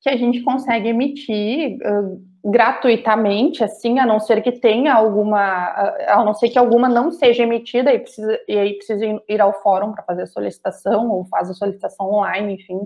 que 0.00 0.08
a 0.08 0.16
gente 0.16 0.40
consegue 0.40 0.88
emitir 0.88 1.76
uh, 1.86 2.22
gratuitamente, 2.42 3.62
assim, 3.62 3.98
a 3.98 4.06
não 4.06 4.18
ser 4.18 4.42
que 4.42 4.52
tenha 4.52 4.94
alguma, 4.94 5.68
a 6.08 6.24
não 6.24 6.32
ser 6.32 6.48
que 6.48 6.58
alguma 6.58 6.88
não 6.88 7.10
seja 7.10 7.42
emitida 7.42 7.92
e, 7.92 7.98
precisa, 7.98 8.40
e 8.48 8.56
aí 8.56 8.72
precisa 8.72 9.04
ir 9.28 9.40
ao 9.42 9.52
fórum 9.62 9.92
para 9.92 10.02
fazer 10.02 10.22
a 10.22 10.26
solicitação, 10.26 11.10
ou 11.10 11.26
faz 11.26 11.50
a 11.50 11.54
solicitação 11.54 12.10
online, 12.10 12.54
enfim, 12.54 12.80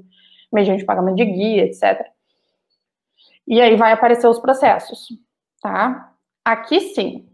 mediante 0.52 0.84
pagamento 0.84 1.14
de 1.14 1.24
guia, 1.24 1.66
etc. 1.66 2.04
E 3.46 3.60
aí 3.60 3.76
vai 3.76 3.92
aparecer 3.92 4.26
os 4.26 4.40
processos 4.40 5.06
tá? 5.64 6.14
Aqui 6.44 6.78
sim, 6.78 7.26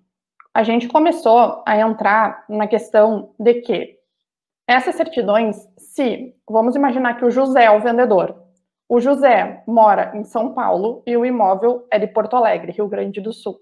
a 0.54 0.62
gente 0.62 0.86
começou 0.86 1.64
a 1.66 1.76
entrar 1.76 2.44
na 2.48 2.68
questão 2.68 3.34
de 3.36 3.54
que 3.54 3.98
essas 4.68 4.94
certidões, 4.94 5.56
se 5.76 6.32
vamos 6.48 6.76
imaginar 6.76 7.16
que 7.18 7.24
o 7.24 7.30
José 7.30 7.64
é 7.64 7.70
o 7.72 7.80
vendedor, 7.80 8.40
o 8.88 9.00
José 9.00 9.64
mora 9.66 10.16
em 10.16 10.22
São 10.22 10.54
Paulo 10.54 11.02
e 11.04 11.16
o 11.16 11.26
imóvel 11.26 11.88
é 11.90 11.98
de 11.98 12.06
Porto 12.06 12.36
Alegre, 12.36 12.70
Rio 12.70 12.86
Grande 12.86 13.20
do 13.20 13.32
Sul, 13.32 13.58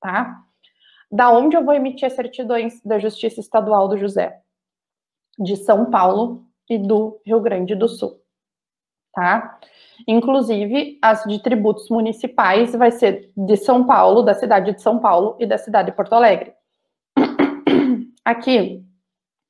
tá? 0.00 0.40
Da 1.10 1.28
onde 1.30 1.56
eu 1.56 1.64
vou 1.64 1.74
emitir 1.74 2.06
as 2.06 2.12
certidões 2.12 2.80
da 2.84 3.00
Justiça 3.00 3.40
Estadual 3.40 3.88
do 3.88 3.98
José? 3.98 4.40
De 5.36 5.56
São 5.56 5.90
Paulo 5.90 6.46
e 6.70 6.78
do 6.78 7.20
Rio 7.26 7.40
Grande 7.40 7.74
do 7.74 7.88
Sul, 7.88 8.20
tá? 9.12 9.58
Inclusive, 10.06 10.98
as 11.00 11.22
de 11.24 11.42
tributos 11.42 11.88
municipais 11.88 12.72
vai 12.74 12.90
ser 12.90 13.30
de 13.36 13.56
São 13.56 13.84
Paulo, 13.86 14.22
da 14.22 14.34
cidade 14.34 14.72
de 14.72 14.82
São 14.82 14.98
Paulo 14.98 15.36
e 15.38 15.46
da 15.46 15.56
cidade 15.56 15.90
de 15.90 15.96
Porto 15.96 16.12
Alegre. 16.14 16.52
Aqui, 18.24 18.82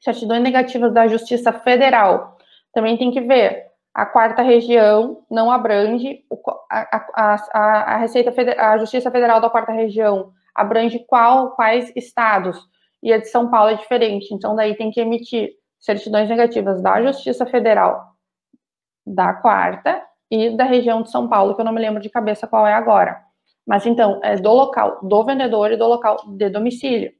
certidões 0.00 0.42
negativas 0.42 0.92
da 0.92 1.08
Justiça 1.08 1.52
Federal. 1.52 2.36
Também 2.72 2.96
tem 2.96 3.10
que 3.10 3.20
ver. 3.20 3.64
A 3.94 4.04
quarta 4.04 4.42
região 4.42 5.24
não 5.30 5.50
abrange 5.50 6.24
a, 6.70 7.00
a, 7.14 7.94
a, 7.94 7.96
Receita 7.96 8.32
Federal, 8.32 8.72
a 8.72 8.78
Justiça 8.78 9.10
Federal 9.10 9.40
da 9.40 9.48
quarta 9.48 9.72
região 9.72 10.32
abrange 10.54 10.98
qual, 11.06 11.52
quais 11.52 11.92
estados. 11.96 12.58
E 13.02 13.12
a 13.12 13.18
de 13.18 13.28
São 13.28 13.50
Paulo 13.50 13.70
é 13.70 13.74
diferente. 13.74 14.34
Então, 14.34 14.56
daí 14.56 14.76
tem 14.76 14.90
que 14.90 15.00
emitir 15.00 15.50
certidões 15.78 16.28
negativas 16.28 16.82
da 16.82 17.02
Justiça 17.02 17.46
Federal 17.46 18.14
da 19.06 19.34
quarta 19.34 20.02
e 20.30 20.50
da 20.50 20.64
região 20.64 21.02
de 21.02 21.10
São 21.10 21.28
Paulo, 21.28 21.54
que 21.54 21.60
eu 21.60 21.64
não 21.64 21.72
me 21.72 21.80
lembro 21.80 22.00
de 22.00 22.10
cabeça 22.10 22.46
qual 22.46 22.66
é 22.66 22.72
agora. 22.72 23.22
Mas 23.66 23.86
então, 23.86 24.20
é 24.22 24.36
do 24.36 24.52
local 24.52 25.00
do 25.02 25.24
vendedor 25.24 25.72
e 25.72 25.76
do 25.76 25.86
local 25.86 26.18
de 26.26 26.50
domicílio. 26.50 27.12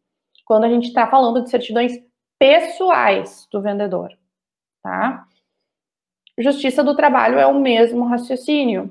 Quando 0.45 0.65
a 0.65 0.69
gente 0.69 0.89
está 0.89 1.07
falando 1.07 1.43
de 1.43 1.51
certidões 1.51 1.93
pessoais 2.39 3.49
do 3.51 3.63
vendedor, 3.63 4.11
tá? 4.83 5.25
Justiça 6.37 6.83
do 6.83 6.97
Trabalho 6.97 7.39
é 7.39 7.47
o 7.47 7.59
mesmo 7.59 8.05
raciocínio. 8.05 8.91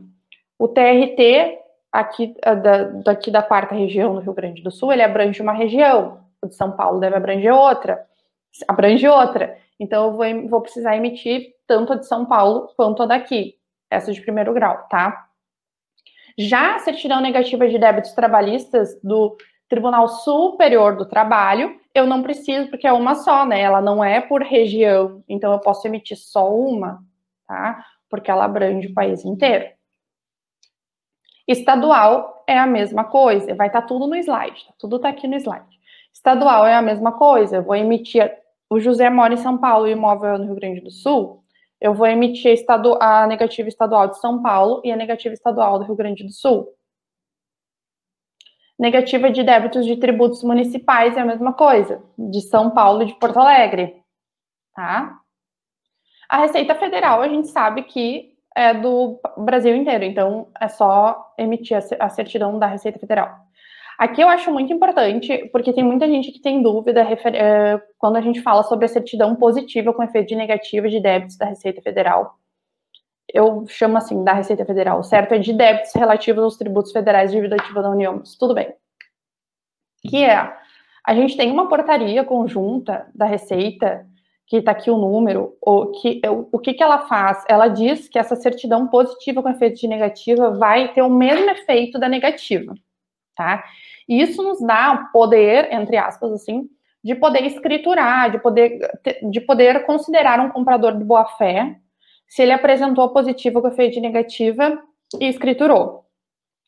O 0.57 0.67
TRT, 0.67 1.59
aqui 1.91 2.33
da, 2.41 2.83
daqui 3.03 3.29
da 3.29 3.43
quarta 3.43 3.75
região 3.75 4.15
do 4.15 4.21
Rio 4.21 4.33
Grande 4.33 4.63
do 4.63 4.71
Sul, 4.71 4.91
ele 4.91 5.03
abrange 5.03 5.41
uma 5.41 5.53
região. 5.53 6.23
O 6.41 6.47
de 6.47 6.55
São 6.55 6.71
Paulo 6.71 6.99
deve 6.99 7.15
abranger 7.15 7.53
outra. 7.53 8.03
Abrange 8.67 9.07
outra. 9.07 9.57
Então, 9.79 10.05
eu 10.05 10.11
vou, 10.13 10.49
vou 10.49 10.61
precisar 10.61 10.95
emitir 10.95 11.53
tanto 11.67 11.93
a 11.93 11.95
de 11.97 12.07
São 12.07 12.25
Paulo 12.25 12.69
quanto 12.75 13.03
a 13.03 13.05
daqui 13.05 13.57
essa 13.93 14.11
de 14.11 14.21
primeiro 14.21 14.53
grau, 14.53 14.87
tá? 14.89 15.27
Já 16.37 16.75
a 16.75 16.79
certidão 16.79 17.21
negativa 17.21 17.67
de 17.67 17.77
débitos 17.77 18.11
trabalhistas 18.13 18.99
do 19.03 19.37
Tribunal 19.69 20.07
Superior 20.07 20.95
do 20.95 21.05
Trabalho, 21.05 21.79
eu 21.93 22.05
não 22.07 22.23
preciso, 22.23 22.69
porque 22.69 22.87
é 22.87 22.93
uma 22.93 23.15
só, 23.15 23.45
né? 23.45 23.61
Ela 23.61 23.81
não 23.81 24.03
é 24.03 24.19
por 24.19 24.41
região, 24.41 25.23
então 25.27 25.53
eu 25.53 25.59
posso 25.59 25.87
emitir 25.87 26.17
só 26.17 26.51
uma, 26.53 27.03
tá? 27.47 27.85
Porque 28.09 28.31
ela 28.31 28.45
abrange 28.45 28.87
o 28.87 28.93
país 28.93 29.23
inteiro. 29.23 29.65
Estadual 31.47 32.43
é 32.47 32.57
a 32.57 32.65
mesma 32.65 33.03
coisa, 33.03 33.53
vai 33.53 33.67
estar 33.67 33.81
tá 33.81 33.87
tudo 33.87 34.07
no 34.07 34.15
slide, 34.15 34.65
tá? 34.65 34.73
tudo 34.79 34.95
está 34.95 35.09
aqui 35.09 35.27
no 35.27 35.35
slide. 35.35 35.79
Estadual 36.13 36.65
é 36.65 36.75
a 36.75 36.81
mesma 36.81 37.11
coisa, 37.11 37.57
eu 37.57 37.63
vou 37.63 37.75
emitir. 37.75 38.31
O 38.69 38.79
José 38.79 39.09
mora 39.09 39.33
em 39.33 39.37
São 39.37 39.57
Paulo 39.57 39.87
e 39.87 39.91
o 39.91 39.97
imóvel 39.97 40.35
é 40.35 40.37
no 40.37 40.45
Rio 40.45 40.55
Grande 40.55 40.81
do 40.81 40.89
Sul, 40.89 41.42
eu 41.83 41.93
vou 41.93 42.07
emitir 42.07 42.49
a, 42.49 42.53
estadu 42.53 42.97
a 43.01 43.27
negativa 43.27 43.67
estadual 43.67 44.07
de 44.07 44.17
São 44.17 44.41
Paulo 44.41 44.81
e 44.85 44.91
a 44.91 44.95
negativa 44.95 45.33
estadual 45.33 45.77
do 45.77 45.83
Rio 45.83 45.97
Grande 45.97 46.23
do 46.23 46.31
Sul. 46.31 46.69
Negativa 48.79 49.29
de 49.29 49.43
débitos 49.43 49.85
de 49.85 49.97
tributos 49.97 50.43
municipais 50.43 51.17
é 51.17 51.19
a 51.19 51.25
mesma 51.25 51.51
coisa, 51.51 52.01
de 52.17 52.39
São 52.41 52.71
Paulo 52.71 53.03
e 53.03 53.07
de 53.07 53.15
Porto 53.15 53.37
Alegre, 53.37 54.01
tá? 54.73 55.19
A 56.29 56.37
Receita 56.37 56.73
Federal 56.73 57.21
a 57.21 57.27
gente 57.27 57.49
sabe 57.49 57.83
que 57.83 58.33
é 58.55 58.73
do 58.73 59.19
Brasil 59.37 59.75
inteiro, 59.75 60.05
então 60.05 60.47
é 60.59 60.69
só 60.69 61.33
emitir 61.37 61.77
a 61.99 62.09
certidão 62.09 62.57
da 62.57 62.65
Receita 62.65 62.97
Federal. 62.97 63.42
Aqui 64.03 64.19
eu 64.19 64.27
acho 64.27 64.51
muito 64.51 64.73
importante, 64.73 65.49
porque 65.49 65.71
tem 65.71 65.81
muita 65.81 66.05
gente 66.09 66.29
que 66.29 66.41
tem 66.41 66.61
dúvida 66.61 66.99
é, 66.99 67.81
quando 67.97 68.17
a 68.17 68.21
gente 68.21 68.41
fala 68.41 68.61
sobre 68.63 68.83
a 68.83 68.89
certidão 68.89 69.33
positiva 69.33 69.93
com 69.93 70.03
efeito 70.03 70.27
de 70.27 70.35
negativa 70.35 70.89
de 70.89 70.99
débitos 70.99 71.37
da 71.37 71.45
Receita 71.45 71.81
Federal. 71.81 72.37
Eu 73.33 73.65
chamo 73.65 73.95
assim, 73.95 74.21
da 74.21 74.33
Receita 74.33 74.65
Federal, 74.65 75.01
certo? 75.03 75.33
É 75.33 75.37
de 75.37 75.53
débitos 75.53 75.93
relativos 75.95 76.43
aos 76.43 76.57
tributos 76.57 76.91
federais 76.91 77.31
de 77.31 77.37
dívida 77.37 77.55
ativa 77.55 77.81
da 77.81 77.91
União, 77.91 78.17
mas 78.17 78.35
tudo 78.35 78.53
bem. 78.53 78.73
Que 80.05 80.25
é, 80.25 80.53
a 81.07 81.15
gente 81.15 81.37
tem 81.37 81.49
uma 81.49 81.69
portaria 81.69 82.25
conjunta 82.25 83.07
da 83.15 83.25
Receita, 83.25 84.05
que 84.47 84.57
está 84.57 84.71
aqui 84.71 84.91
o 84.91 84.97
número, 84.97 85.55
o 85.61 85.91
que, 85.91 86.19
o 86.51 86.59
que, 86.59 86.73
que 86.73 86.83
ela 86.83 87.07
faz? 87.07 87.45
Ela 87.47 87.69
diz 87.69 88.09
que 88.09 88.19
essa 88.19 88.35
certidão 88.35 88.85
positiva 88.85 89.41
com 89.41 89.47
efeito 89.47 89.79
de 89.79 89.87
negativa 89.87 90.51
vai 90.51 90.91
ter 90.93 91.03
o 91.03 91.09
mesmo 91.09 91.49
efeito 91.49 91.97
da 91.97 92.09
negativa 92.09 92.75
tá? 93.35 93.63
E 94.07 94.21
isso 94.21 94.43
nos 94.43 94.59
dá 94.61 95.09
poder, 95.11 95.71
entre 95.71 95.97
aspas, 95.97 96.31
assim, 96.31 96.69
de 97.03 97.15
poder 97.15 97.45
escriturar, 97.45 98.31
de 98.31 98.39
poder, 98.39 98.79
de 99.29 99.41
poder 99.41 99.85
considerar 99.85 100.39
um 100.39 100.49
comprador 100.49 100.97
de 100.97 101.03
boa 101.03 101.25
fé 101.25 101.77
se 102.27 102.41
ele 102.41 102.51
apresentou 102.51 103.09
positivo 103.09 103.61
com 103.61 103.67
efeito 103.67 103.93
de 103.93 104.01
negativa 104.01 104.81
e 105.19 105.27
escriturou. 105.27 106.05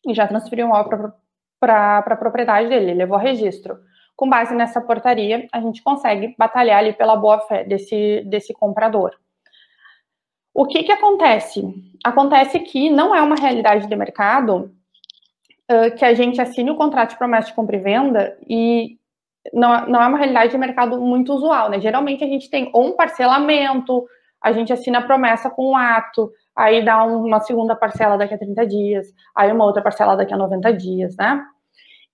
E 0.06 0.14
já 0.14 0.28
transferiu 0.28 0.68
um 0.68 0.70
imóvel 0.70 1.12
para 1.60 1.98
a 1.98 2.16
propriedade 2.16 2.70
dele, 2.70 2.94
levou 2.94 3.18
registro. 3.18 3.78
Com 4.16 4.30
base 4.30 4.54
nessa 4.54 4.80
portaria, 4.80 5.48
a 5.52 5.60
gente 5.60 5.82
consegue 5.82 6.36
batalhar 6.38 6.80
ali 6.80 6.94
pela 6.94 7.16
boa 7.16 7.40
fé 7.42 7.64
desse, 7.64 8.24
desse 8.28 8.54
comprador. 8.54 9.16
O 10.54 10.66
que, 10.66 10.84
que 10.84 10.92
acontece? 10.92 11.62
Acontece 12.04 12.60
que 12.60 12.90
não 12.90 13.14
é 13.14 13.22
uma 13.22 13.36
realidade 13.36 13.88
de 13.88 13.96
mercado 13.96 14.74
que 15.98 16.06
a 16.06 16.14
gente 16.14 16.40
assine 16.40 16.70
o 16.70 16.76
contrato 16.76 17.12
de 17.12 17.18
promessa 17.18 17.48
de 17.48 17.54
compra 17.54 17.76
e 17.76 17.80
venda 17.80 18.38
e 18.48 18.98
não, 19.54 19.88
não 19.88 20.02
é 20.02 20.08
uma 20.08 20.18
realidade 20.18 20.52
de 20.52 20.58
mercado 20.58 21.00
muito 21.00 21.34
usual, 21.34 21.70
né? 21.70 21.80
Geralmente 21.80 22.24
a 22.24 22.28
gente 22.28 22.50
tem 22.50 22.70
ou 22.74 22.88
um 22.88 22.92
parcelamento, 22.96 24.06
a 24.42 24.52
gente 24.52 24.72
assina 24.72 25.00
a 25.00 25.04
promessa 25.04 25.50
com 25.50 25.72
um 25.72 25.76
ato, 25.76 26.32
aí 26.56 26.84
dá 26.84 27.04
uma 27.04 27.40
segunda 27.40 27.76
parcela 27.76 28.18
daqui 28.18 28.34
a 28.34 28.38
30 28.38 28.66
dias, 28.66 29.08
aí 29.36 29.52
uma 29.52 29.66
outra 29.66 29.82
parcela 29.82 30.16
daqui 30.16 30.34
a 30.34 30.38
90 30.38 30.74
dias, 30.74 31.16
né? 31.18 31.44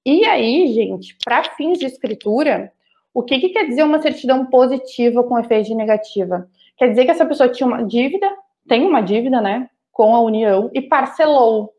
E 0.06 0.26
aí, 0.26 0.68
gente, 0.74 1.16
para 1.24 1.44
fins 1.44 1.78
de 1.78 1.86
escritura, 1.86 2.72
o 3.14 3.22
que, 3.22 3.40
que 3.40 3.50
quer 3.50 3.66
dizer 3.66 3.84
uma 3.84 4.02
certidão 4.02 4.46
positiva 4.46 5.24
com 5.24 5.38
efeito 5.38 5.68
de 5.68 5.76
negativa? 5.76 6.50
Quer 6.78 6.90
dizer 6.90 7.06
que 7.06 7.12
essa 7.12 7.26
pessoa 7.26 7.50
tinha 7.50 7.68
uma 7.68 7.84
dívida, 7.84 8.28
tem 8.68 8.86
uma 8.86 9.02
dívida, 9.02 9.40
né, 9.42 9.70
com 9.92 10.16
a 10.16 10.22
União 10.22 10.72
e 10.74 10.82
parcelou 10.82 11.72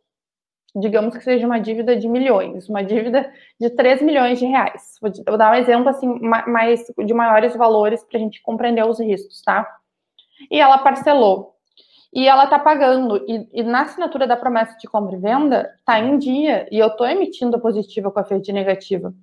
digamos 0.75 1.16
que 1.16 1.25
seja 1.25 1.47
uma 1.47 1.61
dívida 1.61 1.97
de 1.97 2.09
milhões, 2.09 2.68
uma 2.68 2.83
dívida 2.83 3.31
de 3.61 3.70
3 3.70 4.03
milhões 4.03 4.39
de 4.39 4.47
reais. 4.47 4.99
Vou 5.01 5.37
dar 5.37 5.53
um 5.53 5.55
exemplo 5.55 5.89
assim 5.89 6.09
mais 6.20 6.85
de 7.05 7.14
maiores 7.14 7.55
valores 7.55 8.03
para 8.05 8.18
a 8.18 8.23
gente 8.23 8.41
compreender 8.43 8.85
os 8.87 8.99
riscos, 8.99 9.43
tá? 9.43 9.68
E 10.51 10.61
ela 10.61 10.79
parcelou. 10.79 11.53
E 12.14 12.29
ela 12.29 12.45
está 12.45 12.59
pagando, 12.59 13.25
e, 13.27 13.49
e, 13.53 13.62
na 13.62 13.83
assinatura 13.83 14.27
da 14.27 14.37
promessa 14.37 14.77
de 14.77 14.87
compra 14.87 15.16
e 15.16 15.18
venda, 15.18 15.75
está 15.79 15.99
em 15.99 16.18
dia, 16.18 16.68
e 16.70 16.79
eu 16.79 16.89
estou 16.89 17.07
emitindo 17.07 17.57
a 17.57 17.61
positiva 17.61 18.11
com 18.11 18.18
a 18.20 18.25
FED 18.25 18.53
negativa. 18.53 19.14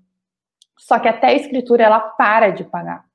Só 0.75 0.97
que 0.97 1.07
até 1.07 1.27
a 1.27 1.33
escritura 1.35 1.83
ela 1.83 1.99
para 1.99 2.49
de 2.49 2.63
pagar. 2.63 3.05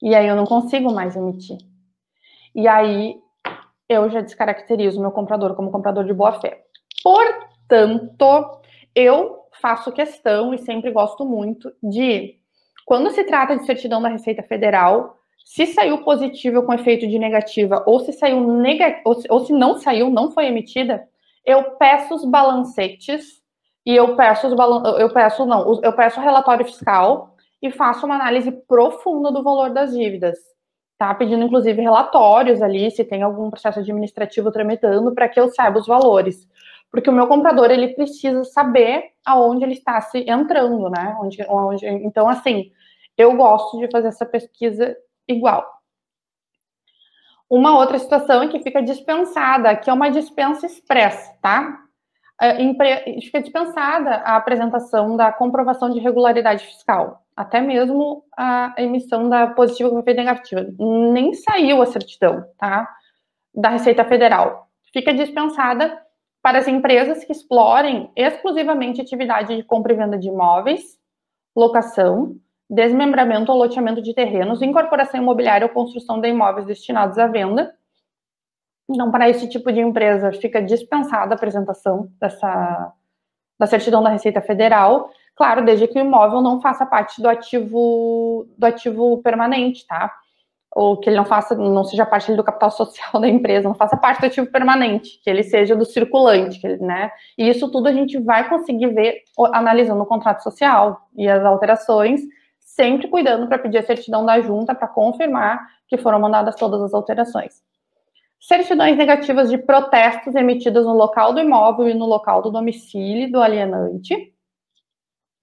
E 0.00 0.14
aí 0.14 0.26
eu 0.26 0.34
não 0.34 0.46
consigo 0.46 0.90
mais 0.92 1.14
emitir. 1.14 1.58
E 2.54 2.66
aí 2.66 3.20
eu 3.86 4.08
já 4.08 4.22
descaracterizo 4.22 5.00
meu 5.00 5.10
comprador 5.10 5.54
como 5.54 5.70
comprador 5.70 6.04
de 6.04 6.14
boa 6.14 6.40
fé. 6.40 6.64
Portanto, 7.04 8.62
eu 8.94 9.40
faço 9.60 9.92
questão 9.92 10.54
e 10.54 10.58
sempre 10.58 10.90
gosto 10.90 11.26
muito 11.26 11.70
de, 11.82 12.36
quando 12.86 13.10
se 13.10 13.24
trata 13.24 13.58
de 13.58 13.66
certidão 13.66 14.00
da 14.00 14.08
Receita 14.08 14.42
Federal, 14.42 15.18
se 15.44 15.66
saiu 15.66 16.02
positivo 16.02 16.62
com 16.62 16.72
efeito 16.72 17.06
de 17.06 17.18
negativa, 17.18 17.84
ou 17.86 18.00
se 18.00 18.12
saiu 18.14 18.40
nega, 18.40 19.02
ou, 19.04 19.14
se, 19.14 19.26
ou 19.30 19.40
se 19.40 19.52
não 19.52 19.78
saiu, 19.78 20.08
não 20.08 20.30
foi 20.30 20.46
emitida, 20.46 21.06
eu 21.44 21.72
peço 21.72 22.14
os 22.14 22.24
balancetes 22.24 23.42
e 23.84 23.94
eu 23.94 24.16
peço 24.16 24.46
os 24.46 24.54
balan 24.54 24.82
eu 24.98 25.12
peço 25.12 25.44
não, 25.44 25.82
eu 25.82 25.92
peço 25.92 26.18
o 26.18 26.22
relatório 26.22 26.64
fiscal 26.64 27.36
e 27.60 27.70
faço 27.70 28.06
uma 28.06 28.14
análise 28.14 28.50
profunda 28.50 29.30
do 29.30 29.42
valor 29.42 29.70
das 29.70 29.92
dívidas. 29.92 30.38
Tá 30.96 31.14
pedindo 31.14 31.44
inclusive 31.44 31.82
relatórios 31.82 32.62
ali, 32.62 32.90
se 32.90 33.04
tem 33.04 33.22
algum 33.22 33.50
processo 33.50 33.80
administrativo 33.80 34.50
tramitando 34.50 35.14
para 35.14 35.28
que 35.28 35.38
eu 35.38 35.50
saiba 35.50 35.78
os 35.78 35.86
valores 35.86 36.48
porque 36.94 37.10
o 37.10 37.12
meu 37.12 37.26
comprador 37.26 37.72
ele 37.72 37.88
precisa 37.88 38.44
saber 38.44 39.10
aonde 39.26 39.64
ele 39.64 39.72
está 39.72 40.00
se 40.00 40.24
entrando, 40.30 40.88
né? 40.88 41.16
Onde, 41.20 41.44
onde, 41.48 41.84
então, 41.88 42.28
assim, 42.28 42.70
eu 43.18 43.36
gosto 43.36 43.80
de 43.80 43.90
fazer 43.90 44.06
essa 44.06 44.24
pesquisa 44.24 44.96
igual. 45.26 45.68
Uma 47.50 47.76
outra 47.76 47.98
situação 47.98 48.44
é 48.44 48.48
que 48.48 48.62
fica 48.62 48.80
dispensada, 48.80 49.74
que 49.74 49.90
é 49.90 49.92
uma 49.92 50.08
dispensa 50.08 50.66
expressa, 50.66 51.36
tá? 51.42 51.80
É, 52.40 52.58
fica 53.20 53.42
dispensada 53.42 54.10
a 54.18 54.36
apresentação 54.36 55.16
da 55.16 55.32
comprovação 55.32 55.90
de 55.90 55.98
regularidade 55.98 56.64
fiscal, 56.64 57.24
até 57.34 57.60
mesmo 57.60 58.22
a 58.38 58.72
emissão 58.78 59.28
da 59.28 59.48
positiva 59.48 59.90
com 59.90 59.98
efeito 59.98 60.18
negativa. 60.18 60.64
Nem 60.78 61.34
saiu 61.34 61.82
a 61.82 61.86
certidão, 61.86 62.44
tá? 62.56 62.88
Da 63.52 63.70
Receita 63.70 64.04
Federal. 64.04 64.68
Fica 64.92 65.12
dispensada 65.12 66.03
para 66.44 66.58
as 66.58 66.68
empresas 66.68 67.24
que 67.24 67.32
explorem 67.32 68.12
exclusivamente 68.14 69.00
atividade 69.00 69.56
de 69.56 69.62
compra 69.62 69.94
e 69.94 69.96
venda 69.96 70.18
de 70.18 70.28
imóveis, 70.28 70.98
locação, 71.56 72.36
desmembramento 72.68 73.50
ou 73.50 73.56
loteamento 73.56 74.02
de 74.02 74.12
terrenos, 74.12 74.60
incorporação 74.60 75.18
imobiliária 75.18 75.66
ou 75.66 75.72
construção 75.72 76.20
de 76.20 76.28
imóveis 76.28 76.66
destinados 76.66 77.16
à 77.16 77.26
venda. 77.26 77.74
Então, 78.90 79.10
para 79.10 79.26
esse 79.26 79.48
tipo 79.48 79.72
de 79.72 79.80
empresa, 79.80 80.32
fica 80.32 80.60
dispensada 80.60 81.32
a 81.32 81.36
apresentação 81.36 82.10
dessa, 82.20 82.92
da 83.58 83.64
certidão 83.66 84.02
da 84.02 84.10
Receita 84.10 84.42
Federal, 84.42 85.08
claro, 85.34 85.64
desde 85.64 85.88
que 85.88 85.98
o 85.98 86.04
imóvel 86.04 86.42
não 86.42 86.60
faça 86.60 86.84
parte 86.84 87.22
do 87.22 87.28
ativo, 87.30 88.46
do 88.58 88.66
ativo 88.66 89.22
permanente, 89.22 89.86
tá? 89.86 90.14
Ou 90.74 90.96
que 90.96 91.08
ele 91.08 91.16
não 91.16 91.24
faça, 91.24 91.54
não 91.54 91.84
seja 91.84 92.04
parte 92.04 92.34
do 92.34 92.42
capital 92.42 92.70
social 92.70 93.12
da 93.20 93.28
empresa, 93.28 93.68
não 93.68 93.76
faça 93.76 93.96
parte 93.96 94.20
do 94.20 94.26
ativo 94.26 94.50
permanente, 94.50 95.20
que 95.22 95.30
ele 95.30 95.44
seja 95.44 95.76
do 95.76 95.84
circulante, 95.84 96.58
que 96.58 96.66
ele, 96.66 96.82
né? 96.82 97.10
E 97.38 97.48
isso 97.48 97.70
tudo 97.70 97.88
a 97.88 97.92
gente 97.92 98.18
vai 98.18 98.48
conseguir 98.48 98.88
ver 98.88 99.22
analisando 99.52 100.02
o 100.02 100.06
contrato 100.06 100.42
social 100.42 101.08
e 101.16 101.28
as 101.28 101.44
alterações, 101.44 102.20
sempre 102.58 103.06
cuidando 103.08 103.46
para 103.46 103.58
pedir 103.58 103.78
a 103.78 103.82
certidão 103.82 104.26
da 104.26 104.40
junta 104.40 104.74
para 104.74 104.88
confirmar 104.88 105.64
que 105.86 105.96
foram 105.96 106.18
mandadas 106.18 106.56
todas 106.56 106.82
as 106.82 106.92
alterações. 106.92 107.62
Certidões 108.40 108.96
negativas 108.96 109.48
de 109.48 109.56
protestos 109.56 110.34
emitidas 110.34 110.84
no 110.84 110.92
local 110.92 111.32
do 111.32 111.40
imóvel 111.40 111.88
e 111.88 111.94
no 111.94 112.04
local 112.04 112.42
do 112.42 112.50
domicílio 112.50 113.30
do 113.30 113.40
alienante. 113.40 114.34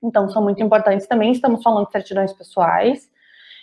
Então, 0.03 0.29
são 0.29 0.43
muito 0.43 0.61
importantes 0.61 1.07
também. 1.07 1.31
Estamos 1.31 1.63
falando 1.63 1.87
de 1.87 1.91
certidões 1.93 2.33
pessoais. 2.33 3.10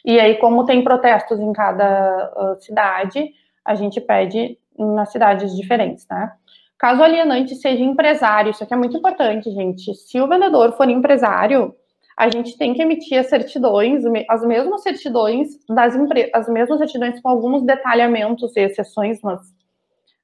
E 0.04 0.18
aí, 0.18 0.36
como 0.36 0.64
tem 0.64 0.82
protestos 0.82 1.38
em 1.38 1.52
cada 1.52 2.32
uh, 2.36 2.62
cidade, 2.62 3.32
a 3.64 3.74
gente 3.74 4.00
pede 4.00 4.58
nas 4.78 5.10
cidades 5.12 5.54
diferentes, 5.56 6.06
né? 6.10 6.32
Caso 6.78 7.00
o 7.00 7.04
alienante 7.04 7.56
seja 7.56 7.82
empresário, 7.82 8.50
isso 8.50 8.62
aqui 8.62 8.72
é 8.72 8.76
muito 8.76 8.96
importante, 8.96 9.50
gente. 9.50 9.92
Se 9.94 10.20
o 10.20 10.28
vendedor 10.28 10.72
for 10.76 10.88
empresário, 10.88 11.74
a 12.16 12.28
gente 12.28 12.56
tem 12.56 12.72
que 12.72 12.82
emitir 12.82 13.18
as 13.18 13.28
certidões, 13.28 14.04
as 14.28 14.44
mesmas 14.44 14.82
certidões 14.82 15.48
das 15.68 15.94
as 16.32 16.48
mesmas 16.48 16.78
certidões 16.78 17.20
com 17.20 17.28
alguns 17.28 17.64
detalhamentos 17.64 18.56
e 18.56 18.60
exceções, 18.60 19.20
mas 19.22 19.40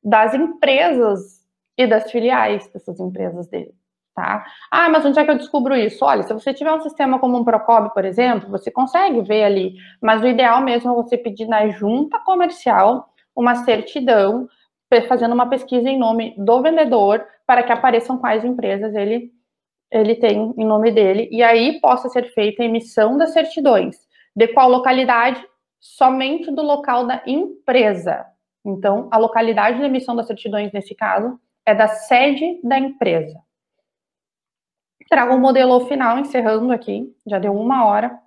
das 0.03 0.33
empresas 0.35 1.45
e 1.77 1.87
das 1.87 2.11
filiais 2.11 2.71
dessas 2.73 3.01
empresas 3.01 3.49
dele 3.49 3.75
tá? 4.15 4.45
Ah, 4.71 4.89
mas 4.89 5.05
onde 5.05 5.19
é 5.19 5.25
que 5.25 5.31
eu 5.31 5.39
descubro 5.39 5.75
isso? 5.77 6.05
Olha, 6.05 6.23
se 6.23 6.33
você 6.33 6.55
tiver 6.55 6.73
um 6.73 6.81
sistema 6.81 7.19
como 7.19 7.37
um 7.37 7.45
Procob, 7.45 7.93
por 7.93 8.05
exemplo, 8.05 8.49
você 8.49 8.71
consegue 8.71 9.21
ver 9.23 9.45
ali, 9.45 9.75
mas 10.01 10.23
o 10.23 10.27
ideal 10.27 10.61
mesmo 10.63 10.93
é 10.93 10.95
você 10.95 11.19
pedir 11.19 11.47
na 11.47 11.69
junta 11.69 12.19
comercial 12.21 13.09
uma 13.35 13.57
certidão, 13.57 14.49
fazendo 15.09 15.35
uma 15.35 15.49
pesquisa 15.49 15.89
em 15.89 15.99
nome 15.99 16.35
do 16.39 16.63
vendedor, 16.63 17.27
para 17.45 17.65
que 17.65 17.73
apareçam 17.73 18.17
quais 18.17 18.45
empresas 18.45 18.95
ele, 18.95 19.33
ele 19.91 20.15
tem 20.15 20.55
em 20.57 20.65
nome 20.65 20.93
dele, 20.93 21.29
e 21.33 21.43
aí 21.43 21.81
possa 21.81 22.09
ser 22.09 22.33
feita 22.33 22.63
a 22.63 22.67
emissão 22.67 23.19
das 23.19 23.33
certidões. 23.33 23.97
De 24.37 24.49
qual 24.49 24.69
localidade? 24.69 25.45
Somente 25.81 26.51
do 26.51 26.63
local 26.63 27.07
da 27.07 27.23
empresa. 27.27 28.25
Então, 28.65 29.09
a 29.13 29.19
localidade 29.19 29.79
da 29.79 29.87
emissão 29.87 30.17
das 30.17 30.27
certidões, 30.27 30.73
nesse 30.73 30.95
caso, 30.95 31.39
é 31.67 31.75
da 31.75 31.89
sede 31.89 32.61
da 32.63 32.79
empresa. 32.79 33.39
Trago 35.09 35.35
um 35.35 35.41
modelo 35.41 35.87
final, 35.87 36.19
encerrando 36.19 36.73
aqui, 36.73 37.15
já 37.27 37.39
deu 37.39 37.55
uma 37.55 37.87
hora, 37.87 38.19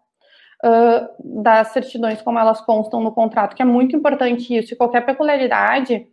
uh, 0.63 1.41
das 1.43 1.69
certidões 1.69 2.21
como 2.21 2.39
elas 2.39 2.61
constam 2.61 3.01
no 3.01 3.11
contrato, 3.11 3.55
que 3.55 3.61
é 3.61 3.65
muito 3.65 3.95
importante 3.95 4.55
isso, 4.55 4.73
e 4.73 4.77
qualquer 4.77 5.05
peculiaridade, 5.05 6.07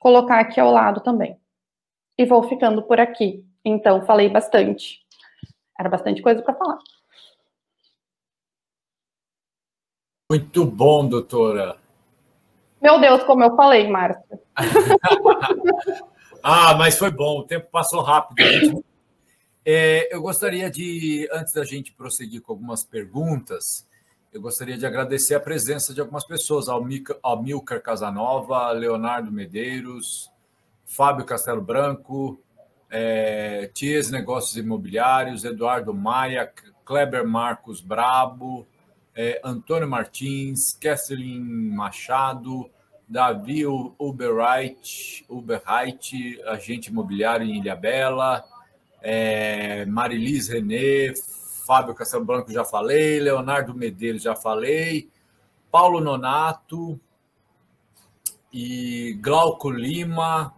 colocar 0.00 0.40
aqui 0.40 0.60
ao 0.60 0.70
lado 0.70 1.00
também. 1.00 1.36
E 2.18 2.24
vou 2.24 2.42
ficando 2.42 2.82
por 2.82 3.00
aqui. 3.00 3.44
Então, 3.64 4.04
falei 4.04 4.28
bastante. 4.28 5.00
Era 5.78 5.88
bastante 5.88 6.22
coisa 6.22 6.42
para 6.42 6.54
falar. 6.54 6.78
Muito 10.30 10.64
bom, 10.64 11.08
doutora. 11.08 11.76
Meu 12.80 13.00
Deus, 13.00 13.22
como 13.24 13.42
eu 13.42 13.56
falei, 13.56 13.88
Márcia. 13.88 14.40
ah, 16.42 16.74
mas 16.74 16.96
foi 16.98 17.10
bom, 17.10 17.40
o 17.40 17.44
tempo 17.44 17.68
passou 17.70 18.00
rápido. 18.00 18.84
É, 19.64 20.14
eu 20.14 20.22
gostaria 20.22 20.70
de, 20.70 21.28
antes 21.32 21.52
da 21.52 21.64
gente 21.64 21.92
prosseguir 21.92 22.40
com 22.40 22.52
algumas 22.52 22.82
perguntas, 22.82 23.86
eu 24.32 24.40
gostaria 24.40 24.78
de 24.78 24.86
agradecer 24.86 25.34
a 25.34 25.40
presença 25.40 25.92
de 25.92 26.00
algumas 26.00 26.24
pessoas, 26.24 26.68
ao 26.68 26.82
Milcar 27.42 27.82
Casanova, 27.82 28.70
Leonardo 28.70 29.30
Medeiros, 29.30 30.30
Fábio 30.86 31.24
Castelo 31.24 31.60
Branco, 31.60 32.40
é, 32.88 33.70
Ties 33.74 34.10
Negócios 34.10 34.56
Imobiliários, 34.56 35.44
Eduardo 35.44 35.92
Maia, 35.92 36.52
Kleber 36.84 37.26
Marcos 37.26 37.80
Brabo, 37.80 38.66
é, 39.14 39.40
Antônio 39.44 39.88
Martins, 39.88 40.72
Kesselin 40.72 41.40
Machado, 41.40 42.70
Davi 43.08 43.66
Uberwright, 43.66 45.24
Uberwright, 45.28 46.40
agente 46.46 46.90
imobiliário 46.90 47.46
em 47.46 47.58
Ilha 47.58 47.74
Bela, 47.74 48.44
é, 49.02 49.84
Marilis 49.86 50.48
Renê, 50.48 51.14
Fábio 51.66 51.94
Castelo 51.94 52.24
Branco 52.24 52.52
já 52.52 52.64
falei, 52.64 53.20
Leonardo 53.20 53.74
Medeiros 53.74 54.22
já 54.22 54.34
falei, 54.34 55.08
Paulo 55.70 56.00
Nonato 56.00 57.00
e 58.52 59.18
Glauco 59.20 59.70
Lima 59.70 60.54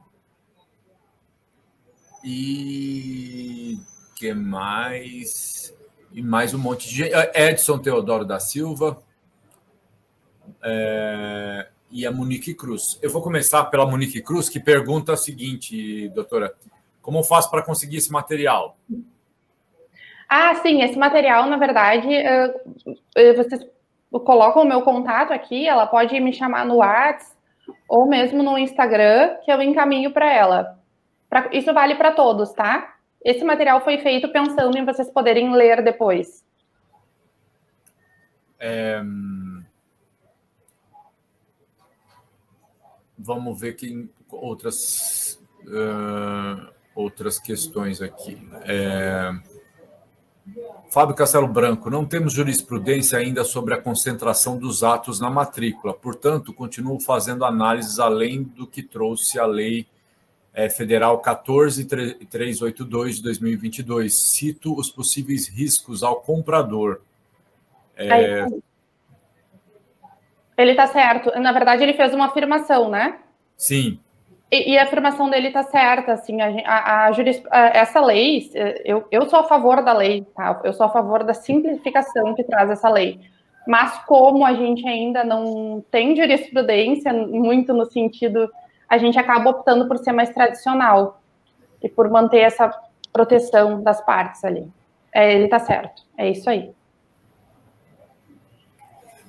e 2.25 3.79
que 4.17 4.33
mais 4.33 5.75
e 6.13 6.23
mais 6.23 6.55
um 6.55 6.59
monte 6.59 6.89
de 6.89 6.95
gente. 6.95 7.15
Edson 7.35 7.79
Teodoro 7.79 8.25
da 8.25 8.39
Silva 8.39 9.03
é, 10.63 11.69
e 11.91 12.07
a 12.07 12.13
Monique 12.13 12.55
Cruz. 12.55 12.99
Eu 13.03 13.11
vou 13.11 13.23
começar 13.23 13.65
pela 13.65 13.87
Monique 13.87 14.23
Cruz, 14.23 14.49
que 14.49 14.61
pergunta 14.61 15.13
o 15.13 15.17
seguinte, 15.17 16.09
doutora: 16.11 16.55
como 17.03 17.23
faço 17.23 17.51
para 17.51 17.63
conseguir 17.63 17.99
esse 17.99 18.11
material? 18.11 18.77
Ah, 20.29 20.55
sim, 20.57 20.83
esse 20.83 20.97
material, 20.97 21.47
na 21.47 21.59
verdade, 21.59 22.09
vocês 23.37 23.67
colocam 24.25 24.63
o 24.63 24.67
meu 24.67 24.81
contato 24.83 25.33
aqui, 25.33 25.69
ela 25.69 25.87
pode 25.87 26.19
me 26.21 26.33
chamar 26.33 26.65
no 26.65 26.77
WhatsApp 26.77 27.33
ou 27.89 28.07
mesmo 28.07 28.43
no 28.43 28.57
Instagram, 28.57 29.37
que 29.45 29.53
eu 29.53 29.61
encaminho 29.61 30.13
para 30.13 30.33
ela. 30.33 30.79
Pra, 31.29 31.51
isso 31.53 31.73
vale 31.75 31.95
para 31.97 32.13
todos, 32.13 32.53
tá? 32.53 32.97
Esse 33.25 33.45
material 33.45 33.83
foi 33.83 33.99
feito 33.99 34.31
pensando 34.31 34.77
em 34.77 34.85
vocês 34.85 35.11
poderem 35.11 35.53
ler 35.53 35.83
depois. 35.83 36.45
É... 38.59 39.03
Vamos 43.19 43.61
ver 43.61 43.75
que 43.75 44.09
outras 44.31 45.39
uh, 45.67 46.72
outras 46.95 47.39
questões 47.39 48.01
aqui. 48.03 48.37
É... 48.65 49.35
Fábio 50.91 51.15
Castelo 51.15 51.49
Branco, 51.49 51.89
não 51.89 52.05
temos 52.05 52.35
jurisprudência 52.35 53.19
ainda 53.19 53.45
sobre 53.45 53.73
a 53.75 53.81
concentração 53.81 54.59
dos 54.59 54.83
atos 54.83 55.21
na 55.21 55.31
matrícula, 55.31 55.95
portanto, 55.95 56.53
continuo 56.53 57.01
fazendo 57.01 57.45
análises 57.45 57.99
além 57.99 58.43
do 58.43 58.67
que 58.67 58.83
trouxe 58.83 59.39
a 59.39 59.47
lei 59.47 59.87
é, 60.53 60.69
federal 60.69 61.21
14382 61.21 63.17
de 63.17 63.23
2022. 63.23 64.15
Cito 64.15 64.79
os 64.79 64.91
possíveis 64.91 65.49
riscos 65.49 66.03
ao 66.03 66.21
comprador. 66.21 67.01
É... 67.97 68.45
Ele 70.59 70.73
está 70.73 70.87
certo. 70.89 71.31
Na 71.41 71.53
verdade, 71.53 71.83
ele 71.83 71.95
fez 71.95 72.13
uma 72.13 72.27
afirmação, 72.27 72.91
né? 72.91 73.19
Sim. 73.57 73.99
E, 74.55 74.77
a 74.77 74.83
afirmação 74.83 75.31
dele 75.31 75.47
está 75.47 75.63
certa, 75.63 76.13
assim, 76.13 76.43
a, 76.43 76.49
a, 76.67 77.07
a, 77.07 77.67
essa 77.69 78.03
lei, 78.03 78.51
eu, 78.85 79.03
eu 79.11 79.27
sou 79.27 79.39
a 79.39 79.45
favor 79.45 79.83
da 79.83 79.95
lei, 79.95 80.27
tá? 80.37 80.61
Eu 80.63 80.75
sou 80.75 80.85
a 80.85 80.91
favor 80.91 81.25
da 81.25 81.33
simplificação 81.33 82.35
que 82.35 82.45
traz 82.45 82.69
essa 82.69 82.91
lei. 82.91 83.19
Mas 83.67 83.97
como 84.05 84.45
a 84.45 84.53
gente 84.53 84.87
ainda 84.87 85.25
não 85.25 85.83
tem 85.91 86.15
jurisprudência 86.15 87.15
muito 87.15 87.73
no 87.73 87.87
sentido, 87.87 88.47
a 88.87 88.99
gente 88.99 89.19
acaba 89.19 89.49
optando 89.49 89.89
por 89.89 89.97
ser 89.97 90.13
mais 90.13 90.29
tradicional 90.29 91.23
e 91.83 91.89
por 91.89 92.11
manter 92.11 92.41
essa 92.41 92.71
proteção 93.11 93.83
das 93.83 94.05
partes 94.05 94.45
ali. 94.45 94.71
É, 95.15 95.33
ele 95.33 95.45
está 95.45 95.61
certo, 95.61 96.03
é 96.19 96.29
isso 96.29 96.51
aí. 96.51 96.71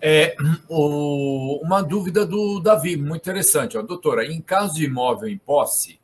É, 0.05 0.35
o, 0.67 1.61
uma 1.63 1.81
dúvida 1.81 2.25
do 2.25 2.59
Davi, 2.59 2.97
muito 2.97 3.21
interessante. 3.21 3.77
Ó, 3.77 3.81
doutora, 3.81 4.25
em 4.25 4.41
caso 4.41 4.75
de 4.75 4.83
imóvel 4.83 5.29
em 5.29 5.37
posse, 5.37 5.97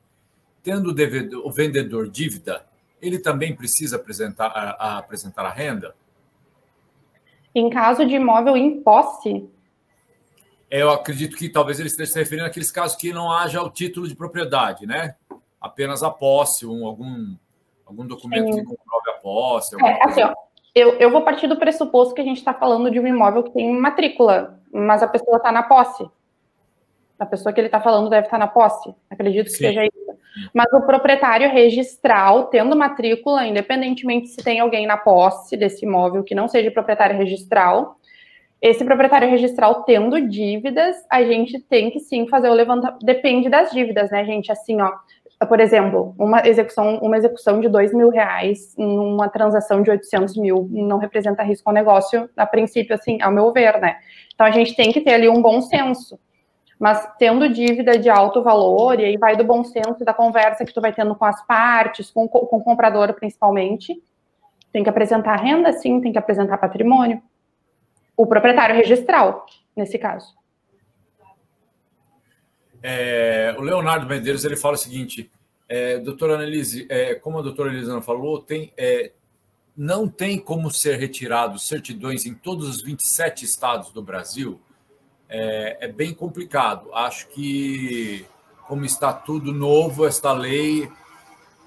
tendo 0.63 0.91
o, 0.91 0.93
devedor, 0.93 1.45
o 1.45 1.51
vendedor 1.51 2.09
dívida, 2.09 2.65
ele 3.01 3.19
também 3.19 3.53
precisa 3.53 3.97
apresentar 3.97 4.45
a, 4.45 4.69
a, 4.71 4.97
apresentar 4.99 5.45
a 5.45 5.49
renda? 5.49 5.93
Em 7.53 7.69
caso 7.69 8.05
de 8.05 8.15
imóvel 8.15 8.55
em 8.55 8.81
posse? 8.81 9.49
É, 10.71 10.81
eu 10.81 10.91
acredito 10.91 11.35
que 11.35 11.49
talvez 11.49 11.77
ele 11.77 11.89
esteja 11.89 12.13
se 12.13 12.19
referindo 12.19 12.47
àqueles 12.47 12.71
casos 12.71 12.95
que 12.95 13.11
não 13.11 13.29
haja 13.29 13.61
o 13.61 13.69
título 13.69 14.07
de 14.07 14.15
propriedade, 14.15 14.85
né? 14.85 15.17
Apenas 15.59 16.03
a 16.03 16.09
posse, 16.09 16.65
um, 16.65 16.85
algum, 16.85 17.35
algum 17.85 18.07
documento 18.07 18.53
Sim. 18.53 18.59
que 18.61 18.65
comprove 18.65 19.09
a 19.09 19.13
posse. 19.15 19.75
É, 19.83 20.05
assim, 20.05 20.23
ó, 20.23 20.33
eu, 20.73 20.93
eu 20.93 21.09
vou 21.09 21.21
partir 21.21 21.47
do 21.47 21.57
pressuposto 21.57 22.13
que 22.13 22.21
a 22.21 22.23
gente 22.23 22.37
está 22.37 22.53
falando 22.53 22.91
de 22.91 22.99
um 22.99 23.07
imóvel 23.07 23.43
que 23.43 23.51
tem 23.51 23.73
matrícula, 23.73 24.59
mas 24.71 25.01
a 25.01 25.07
pessoa 25.07 25.37
está 25.37 25.51
na 25.51 25.63
posse. 25.63 26.07
A 27.17 27.25
pessoa 27.25 27.51
que 27.51 27.59
ele 27.59 27.67
está 27.67 27.81
falando 27.81 28.09
deve 28.09 28.27
estar 28.27 28.37
tá 28.37 28.45
na 28.45 28.47
posse. 28.47 28.93
Acredito 29.09 29.45
que 29.45 29.51
Sim. 29.51 29.67
seja 29.67 29.85
isso. 29.85 30.19
Mas 30.53 30.71
o 30.71 30.81
proprietário 30.81 31.49
registral, 31.49 32.45
tendo 32.45 32.75
matrícula, 32.75 33.45
independentemente 33.45 34.29
se 34.29 34.43
tem 34.43 34.59
alguém 34.59 34.87
na 34.87 34.95
posse 34.95 35.57
desse 35.57 35.85
imóvel 35.85 36.23
que 36.23 36.35
não 36.35 36.47
seja 36.47 36.71
proprietário 36.71 37.17
registral, 37.17 37.99
esse 38.61 38.83
proprietário 38.83 39.29
registral 39.29 39.83
tendo 39.83 40.19
dívidas, 40.27 40.97
a 41.09 41.23
gente 41.23 41.59
tem 41.61 41.89
que 41.89 41.99
sim 41.99 42.27
fazer 42.27 42.49
o 42.49 42.53
levantamento. 42.53 42.99
Depende 43.03 43.49
das 43.49 43.71
dívidas, 43.71 44.11
né, 44.11 44.25
gente? 44.25 44.51
Assim, 44.51 44.81
ó, 44.81 44.91
por 45.45 45.59
exemplo, 45.61 46.13
uma 46.19 46.45
execução, 46.45 46.97
uma 46.97 47.17
execução 47.17 47.61
de 47.61 47.69
dois 47.69 47.93
mil 47.93 48.09
reais 48.09 48.75
numa 48.77 49.29
transação 49.29 49.81
de 49.81 49.89
800 49.89 50.35
mil 50.35 50.67
não 50.69 50.97
representa 50.97 51.43
risco 51.43 51.69
ao 51.69 51.73
negócio, 51.73 52.29
a 52.35 52.45
princípio, 52.45 52.93
assim, 52.93 53.21
ao 53.21 53.31
meu 53.31 53.51
ver, 53.53 53.79
né? 53.79 53.97
Então, 54.33 54.45
a 54.45 54.51
gente 54.51 54.75
tem 54.75 54.91
que 54.91 54.99
ter 54.99 55.13
ali 55.13 55.29
um 55.29 55.41
bom 55.41 55.61
senso. 55.61 56.19
Mas 56.77 57.09
tendo 57.17 57.49
dívida 57.49 57.97
de 57.97 58.09
alto 58.09 58.41
valor, 58.41 58.99
e 58.99 59.05
aí 59.05 59.17
vai 59.17 59.35
do 59.35 59.43
bom 59.43 59.63
senso 59.63 60.03
da 60.05 60.13
conversa 60.13 60.65
que 60.65 60.73
tu 60.73 60.79
vai 60.81 60.93
tendo 60.93 61.15
com 61.15 61.25
as 61.25 61.45
partes, 61.45 62.09
com, 62.09 62.27
com 62.27 62.57
o 62.57 62.63
comprador 62.63 63.13
principalmente, 63.13 64.01
tem 64.71 64.83
que 64.83 64.89
apresentar 64.89 65.35
renda, 65.35 65.73
sim, 65.73 65.99
tem 65.99 66.11
que 66.11 66.17
apresentar 66.17 66.57
patrimônio. 66.57 67.21
O 68.15 68.25
proprietário 68.25 68.75
registral, 68.75 69.45
nesse 69.75 69.97
caso. 69.97 70.38
É, 72.81 73.55
o 73.57 73.61
Leonardo 73.61 74.07
Medeiros 74.07 74.45
ele 74.45 74.55
fala 74.55 74.75
o 74.75 74.77
seguinte, 74.77 75.29
é, 75.67 75.99
doutora 75.99 76.35
Annelise, 76.35 76.87
é, 76.89 77.15
como 77.15 77.37
a 77.37 77.41
doutora 77.41 77.71
Elisana 77.71 78.01
falou, 78.01 78.41
tem, 78.41 78.73
é, 78.77 79.11
não 79.77 80.07
tem 80.07 80.39
como 80.39 80.71
ser 80.71 80.97
retirado 80.97 81.59
certidões 81.59 82.25
em 82.25 82.33
todos 82.33 82.67
os 82.67 82.81
27 82.81 83.45
estados 83.45 83.91
do 83.91 84.01
Brasil. 84.01 84.59
É, 85.29 85.85
é 85.85 85.87
bem 85.87 86.13
complicado. 86.13 86.93
Acho 86.93 87.27
que, 87.29 88.25
como 88.67 88.83
está 88.83 89.13
tudo 89.13 89.53
novo, 89.53 90.07
esta 90.07 90.33
lei, 90.33 90.89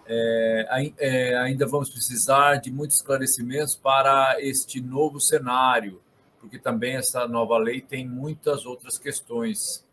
é, 0.05 0.93
é, 0.99 1.37
ainda 1.37 1.67
vamos 1.67 1.89
precisar 1.89 2.57
de 2.57 2.73
muitos 2.73 2.97
esclarecimentos 2.97 3.77
para 3.77 4.37
este 4.41 4.81
novo 4.81 5.21
cenário, 5.21 6.03
porque 6.41 6.59
também 6.59 6.97
essa 6.97 7.29
nova 7.29 7.57
lei 7.57 7.81
tem 7.81 8.07
muitas 8.07 8.67
outras 8.67 8.99
questões 8.99 9.85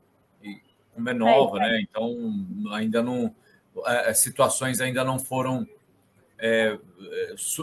como 1.00 1.10
é 1.10 1.14
nova, 1.14 1.58
é, 1.58 1.62
né? 1.62 1.82
Então 1.82 2.16
ainda 2.72 3.02
não 3.02 3.34
é, 3.86 4.14
situações 4.14 4.82
ainda 4.82 5.04
não 5.04 5.18
foram 5.18 5.66
é, 6.40 6.78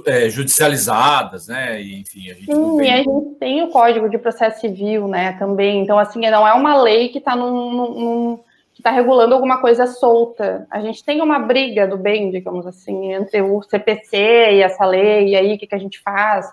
é, 0.06 0.28
judicializadas, 0.28 1.48
né? 1.48 1.80
E, 1.80 2.00
enfim, 2.00 2.30
a 2.30 2.34
gente 2.34 2.46
Sim, 2.46 2.76
tem... 2.76 2.92
a 2.92 2.96
gente 2.98 3.34
tem 3.38 3.62
o 3.62 3.68
Código 3.68 4.08
de 4.08 4.18
Processo 4.18 4.60
Civil, 4.60 5.08
né? 5.08 5.32
Também. 5.38 5.82
Então, 5.82 5.98
assim, 5.98 6.20
não 6.20 6.46
é 6.46 6.52
uma 6.52 6.80
lei 6.82 7.08
que 7.08 7.18
está 7.18 7.34
num, 7.34 7.72
num, 7.72 8.36
que 8.74 8.80
está 8.80 8.90
regulando 8.90 9.34
alguma 9.34 9.60
coisa 9.60 9.86
solta. 9.86 10.66
A 10.70 10.80
gente 10.80 11.02
tem 11.02 11.22
uma 11.22 11.38
briga 11.38 11.86
do 11.86 11.96
bem, 11.96 12.30
digamos 12.30 12.66
assim, 12.66 13.14
entre 13.14 13.40
o 13.40 13.62
CPC 13.62 14.16
e 14.16 14.62
essa 14.62 14.84
lei, 14.84 15.28
e 15.28 15.36
aí 15.36 15.54
o 15.54 15.58
que, 15.58 15.66
que 15.66 15.74
a 15.74 15.78
gente 15.78 15.98
faz? 16.00 16.46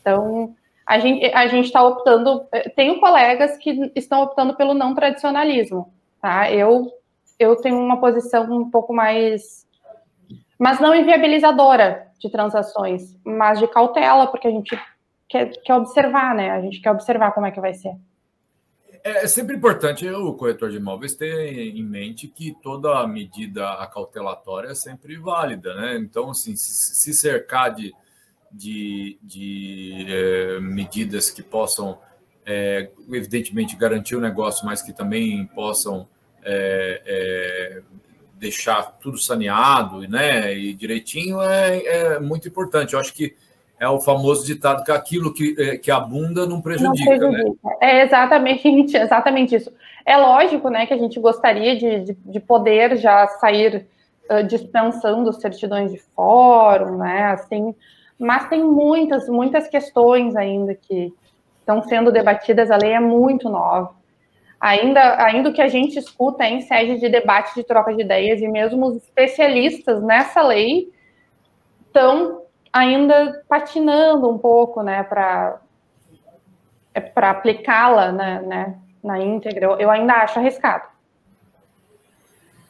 Então, 0.00 0.54
a 0.86 0.98
gente 0.98 1.26
a 1.34 1.46
gente 1.48 1.66
está 1.66 1.82
optando. 1.82 2.46
Tenho 2.74 2.98
colegas 2.98 3.58
que 3.58 3.92
estão 3.94 4.22
optando 4.22 4.54
pelo 4.54 4.72
não 4.72 4.94
tradicionalismo. 4.94 5.92
Tá? 6.20 6.50
Eu, 6.50 6.90
eu 7.38 7.56
tenho 7.56 7.78
uma 7.78 8.00
posição 8.00 8.50
um 8.52 8.70
pouco 8.70 8.92
mais. 8.92 9.66
Mas 10.58 10.80
não 10.80 10.94
inviabilizadora 10.94 12.08
de 12.18 12.28
transações, 12.28 13.16
mas 13.24 13.60
de 13.60 13.68
cautela, 13.68 14.26
porque 14.26 14.48
a 14.48 14.50
gente 14.50 14.76
quer, 15.28 15.50
quer 15.62 15.74
observar, 15.74 16.34
né? 16.34 16.50
A 16.50 16.60
gente 16.60 16.80
quer 16.80 16.90
observar 16.90 17.30
como 17.32 17.46
é 17.46 17.50
que 17.50 17.60
vai 17.60 17.74
ser. 17.74 17.94
É, 19.04 19.24
é 19.24 19.26
sempre 19.28 19.56
importante 19.56 20.08
o 20.08 20.34
corretor 20.34 20.70
de 20.70 20.76
imóveis 20.76 21.14
ter 21.14 21.48
em 21.48 21.82
mente 21.82 22.26
que 22.26 22.56
toda 22.62 23.06
medida 23.06 23.74
acautelatória 23.74 24.68
é 24.68 24.74
sempre 24.74 25.16
válida, 25.16 25.74
né? 25.74 25.96
Então, 25.96 26.30
assim, 26.30 26.56
se 26.56 27.14
cercar 27.14 27.72
de, 27.72 27.94
de, 28.50 29.18
de 29.22 30.06
é, 30.08 30.60
medidas 30.60 31.30
que 31.30 31.42
possam 31.42 31.98
é, 32.48 32.88
evidentemente 33.10 33.76
garantir 33.76 34.16
o 34.16 34.20
negócio, 34.20 34.64
mas 34.64 34.80
que 34.80 34.90
também 34.90 35.44
possam 35.54 36.08
é, 36.42 37.02
é, 37.06 37.82
deixar 38.38 38.98
tudo 38.98 39.18
saneado 39.18 40.08
né, 40.08 40.54
e 40.56 40.72
direitinho, 40.72 41.42
é, 41.42 41.78
é, 41.84 42.18
muito 42.18 42.48
importante. 42.48 42.94
Eu 42.94 43.00
acho 43.00 43.12
que 43.12 43.36
é 43.78 43.86
o 43.86 44.00
famoso 44.00 44.46
ditado 44.46 44.82
que 44.82 44.90
aquilo 44.90 45.32
que, 45.32 45.54
é, 45.58 45.76
que 45.76 45.90
abunda 45.90 46.46
não 46.46 46.62
prejudica. 46.62 47.10
Não 47.10 47.18
prejudica. 47.18 47.50
Né? 47.64 47.76
É 47.82 48.02
exatamente, 48.04 48.66
exatamente 48.96 49.54
isso. 49.54 49.70
É 50.06 50.16
lógico 50.16 50.70
né, 50.70 50.86
que 50.86 50.94
a 50.94 50.98
gente 50.98 51.20
gostaria 51.20 51.76
de, 51.76 52.00
de, 52.00 52.14
de 52.14 52.40
poder 52.40 52.96
já 52.96 53.26
sair 53.26 53.86
uh, 54.30 54.42
dispensando 54.46 55.30
certidões 55.34 55.92
de 55.92 55.98
fórum, 56.16 56.96
né? 56.96 57.24
Assim, 57.26 57.74
mas 58.18 58.48
tem 58.48 58.64
muitas, 58.64 59.28
muitas 59.28 59.68
questões 59.68 60.34
ainda 60.34 60.74
que, 60.74 61.12
estão 61.68 61.82
sendo 61.82 62.10
debatidas, 62.10 62.70
a 62.70 62.78
lei 62.78 62.92
é 62.92 63.00
muito 63.00 63.50
nova. 63.50 63.94
Ainda, 64.58 65.22
ainda 65.22 65.50
o 65.50 65.52
que 65.52 65.60
a 65.60 65.68
gente 65.68 65.98
escuta 65.98 66.42
é 66.44 66.50
em 66.50 66.62
sede 66.62 66.98
de 66.98 67.08
debate, 67.10 67.54
de 67.54 67.62
troca 67.62 67.94
de 67.94 68.00
ideias, 68.00 68.40
e 68.40 68.48
mesmo 68.48 68.86
os 68.86 68.96
especialistas 68.96 70.02
nessa 70.02 70.42
lei 70.42 70.90
estão 71.86 72.42
ainda 72.72 73.44
patinando 73.46 74.28
um 74.30 74.38
pouco, 74.38 74.82
né, 74.82 75.02
para 75.02 75.60
é, 76.94 77.00
para 77.00 77.30
aplicá-la 77.30 78.10
né, 78.12 78.40
né, 78.40 78.78
na 79.04 79.20
íntegra. 79.20 79.66
Eu, 79.66 79.78
eu 79.78 79.90
ainda 79.90 80.14
acho 80.14 80.38
arriscado. 80.38 80.88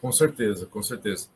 Com 0.03 0.11
certeza, 0.11 0.67
com 0.67 0.83
certeza. 0.83 1.29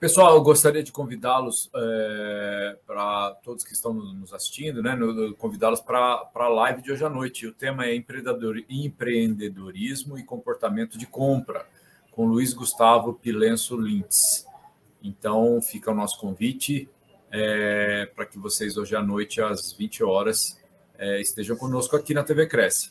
Pessoal, 0.00 0.34
eu 0.34 0.42
gostaria 0.42 0.82
de 0.82 0.90
convidá-los 0.90 1.70
é, 1.74 2.76
para 2.86 3.32
todos 3.44 3.62
que 3.62 3.74
estão 3.74 3.92
nos 3.92 4.32
assistindo, 4.32 4.82
né? 4.82 4.98
Convidá-los 5.36 5.82
para 5.82 6.26
a 6.34 6.48
live 6.48 6.80
de 6.80 6.90
hoje 6.90 7.04
à 7.04 7.10
noite. 7.10 7.46
O 7.46 7.52
tema 7.52 7.84
é 7.84 7.94
empreendedorismo 7.94 10.18
e 10.18 10.24
comportamento 10.24 10.96
de 10.96 11.06
compra, 11.06 11.66
com 12.10 12.24
Luiz 12.24 12.54
Gustavo 12.54 13.12
Pilenso 13.12 13.78
Lintz. 13.78 14.46
Então, 15.02 15.60
fica 15.60 15.90
o 15.90 15.94
nosso 15.94 16.18
convite 16.18 16.88
é, 17.30 18.10
para 18.16 18.24
que 18.24 18.38
vocês 18.38 18.78
hoje 18.78 18.96
à 18.96 19.02
noite, 19.02 19.42
às 19.42 19.74
20 19.74 20.02
horas, 20.02 20.58
é, 20.96 21.20
estejam 21.20 21.56
conosco 21.56 21.94
aqui 21.94 22.14
na 22.14 22.24
TV 22.24 22.46
Cresce. 22.46 22.90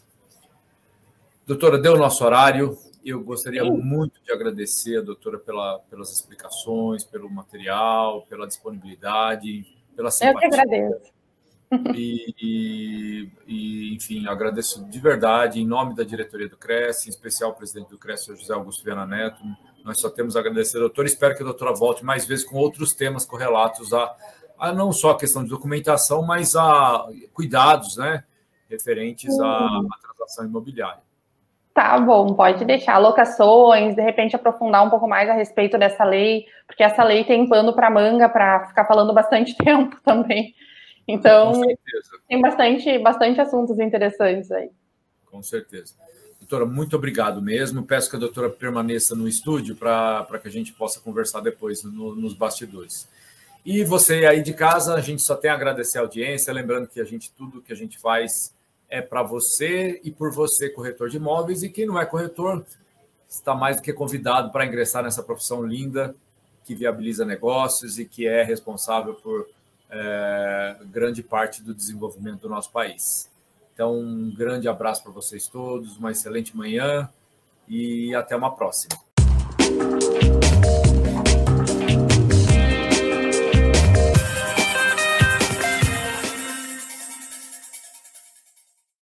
Doutora, 1.47 1.79
deu 1.79 1.95
o 1.95 1.97
nosso 1.97 2.23
horário. 2.23 2.77
Eu 3.03 3.23
gostaria 3.23 3.63
Sim. 3.63 3.71
muito 3.71 4.21
de 4.23 4.31
agradecer 4.31 4.97
a 4.97 5.01
doutora 5.01 5.39
pela, 5.39 5.79
pelas 5.89 6.11
explicações, 6.11 7.03
pelo 7.03 7.29
material, 7.29 8.25
pela 8.29 8.45
disponibilidade, 8.45 9.65
pela 9.95 10.11
simpatia. 10.11 10.35
Eu 10.35 10.39
que 10.39 10.45
agradeço. 10.45 11.19
E, 11.95 12.33
e, 12.41 13.29
e, 13.47 13.95
enfim, 13.95 14.27
agradeço 14.27 14.83
de 14.85 14.99
verdade, 14.99 15.61
em 15.61 15.67
nome 15.67 15.95
da 15.95 16.03
diretoria 16.03 16.49
do 16.49 16.57
Cresce, 16.57 17.07
em 17.07 17.11
especial 17.11 17.51
o 17.51 17.53
presidente 17.53 17.89
do 17.89 17.97
Cresce, 17.97 18.35
José 18.35 18.53
Augusto 18.53 18.83
Viana 18.83 19.05
Neto. 19.05 19.41
Nós 19.83 19.99
só 19.99 20.09
temos 20.09 20.35
a 20.35 20.39
agradecer, 20.39 20.79
doutor. 20.79 21.05
Espero 21.05 21.35
que 21.35 21.43
a 21.43 21.45
doutora 21.45 21.73
volte 21.73 22.03
mais 22.03 22.25
vezes 22.25 22.43
com 22.43 22.57
outros 22.57 22.93
temas 22.93 23.23
correlatos 23.23 23.93
a, 23.93 24.15
a 24.57 24.73
não 24.73 24.91
só 24.91 25.11
a 25.11 25.17
questão 25.17 25.43
de 25.43 25.49
documentação, 25.49 26.23
mas 26.23 26.55
a 26.55 27.07
cuidados 27.33 27.97
né, 27.97 28.23
referentes 28.67 29.39
à, 29.39 29.67
à 29.67 29.97
transação 30.01 30.45
imobiliária. 30.45 31.08
Tá 31.79 31.97
bom, 31.97 32.33
pode 32.33 32.65
deixar 32.65 32.97
locações, 32.97 33.95
de 33.95 34.01
repente 34.01 34.35
aprofundar 34.35 34.85
um 34.85 34.89
pouco 34.89 35.07
mais 35.07 35.29
a 35.29 35.33
respeito 35.33 35.77
dessa 35.77 36.03
lei, 36.03 36.45
porque 36.67 36.83
essa 36.83 37.05
lei 37.05 37.23
tem 37.23 37.47
pano 37.47 37.73
para 37.73 37.89
manga 37.89 38.27
para 38.27 38.67
ficar 38.67 38.83
falando 38.83 39.13
bastante 39.13 39.55
tempo 39.63 39.95
também. 40.03 40.53
Então, 41.07 41.53
tem 42.27 42.41
bastante, 42.41 42.99
bastante 42.99 43.39
assuntos 43.39 43.79
interessantes 43.79 44.51
aí. 44.51 44.69
Com 45.31 45.41
certeza. 45.41 45.93
Doutora, 46.37 46.65
muito 46.65 46.97
obrigado 46.97 47.41
mesmo. 47.41 47.81
Peço 47.83 48.09
que 48.09 48.17
a 48.17 48.19
doutora 48.19 48.49
permaneça 48.49 49.15
no 49.15 49.25
estúdio 49.25 49.73
para 49.73 50.37
que 50.41 50.49
a 50.49 50.51
gente 50.51 50.73
possa 50.73 50.99
conversar 50.99 51.39
depois 51.39 51.81
no, 51.81 52.13
nos 52.13 52.33
bastidores. 52.33 53.07
E 53.65 53.85
você 53.85 54.25
aí 54.25 54.41
de 54.41 54.51
casa, 54.51 54.95
a 54.95 55.01
gente 55.01 55.21
só 55.21 55.33
tem 55.33 55.49
a 55.49 55.53
agradecer 55.53 55.97
a 55.97 56.01
audiência, 56.01 56.51
lembrando 56.51 56.89
que 56.89 56.99
a 56.99 57.05
gente 57.05 57.31
tudo 57.31 57.61
que 57.61 57.71
a 57.71 57.75
gente 57.75 57.97
faz 57.97 58.53
é 58.89 59.01
para 59.01 59.21
você 59.21 60.01
e 60.03 60.11
por 60.11 60.31
você, 60.31 60.69
corretor 60.69 61.09
de 61.09 61.17
imóveis, 61.17 61.63
e 61.63 61.69
quem 61.69 61.85
não 61.85 61.99
é 61.99 62.05
corretor 62.05 62.65
está 63.29 63.53
mais 63.53 63.77
do 63.77 63.83
que 63.83 63.93
convidado 63.93 64.51
para 64.51 64.65
ingressar 64.65 65.03
nessa 65.03 65.21
profissão 65.21 65.63
linda 65.63 66.15
que 66.65 66.73
viabiliza 66.73 67.25
negócios 67.25 67.99
e 67.99 68.05
que 68.05 68.27
é 68.27 68.43
responsável 68.43 69.13
por 69.15 69.47
é, 69.89 70.77
grande 70.85 71.23
parte 71.23 71.61
do 71.61 71.73
desenvolvimento 71.73 72.41
do 72.41 72.49
nosso 72.49 72.71
país. 72.71 73.29
Então, 73.73 73.97
um 73.97 74.33
grande 74.35 74.67
abraço 74.67 75.03
para 75.03 75.11
vocês 75.11 75.47
todos, 75.47 75.97
uma 75.97 76.11
excelente 76.11 76.55
manhã 76.55 77.09
e 77.67 78.13
até 78.13 78.35
uma 78.35 78.55
próxima. 78.55 79.08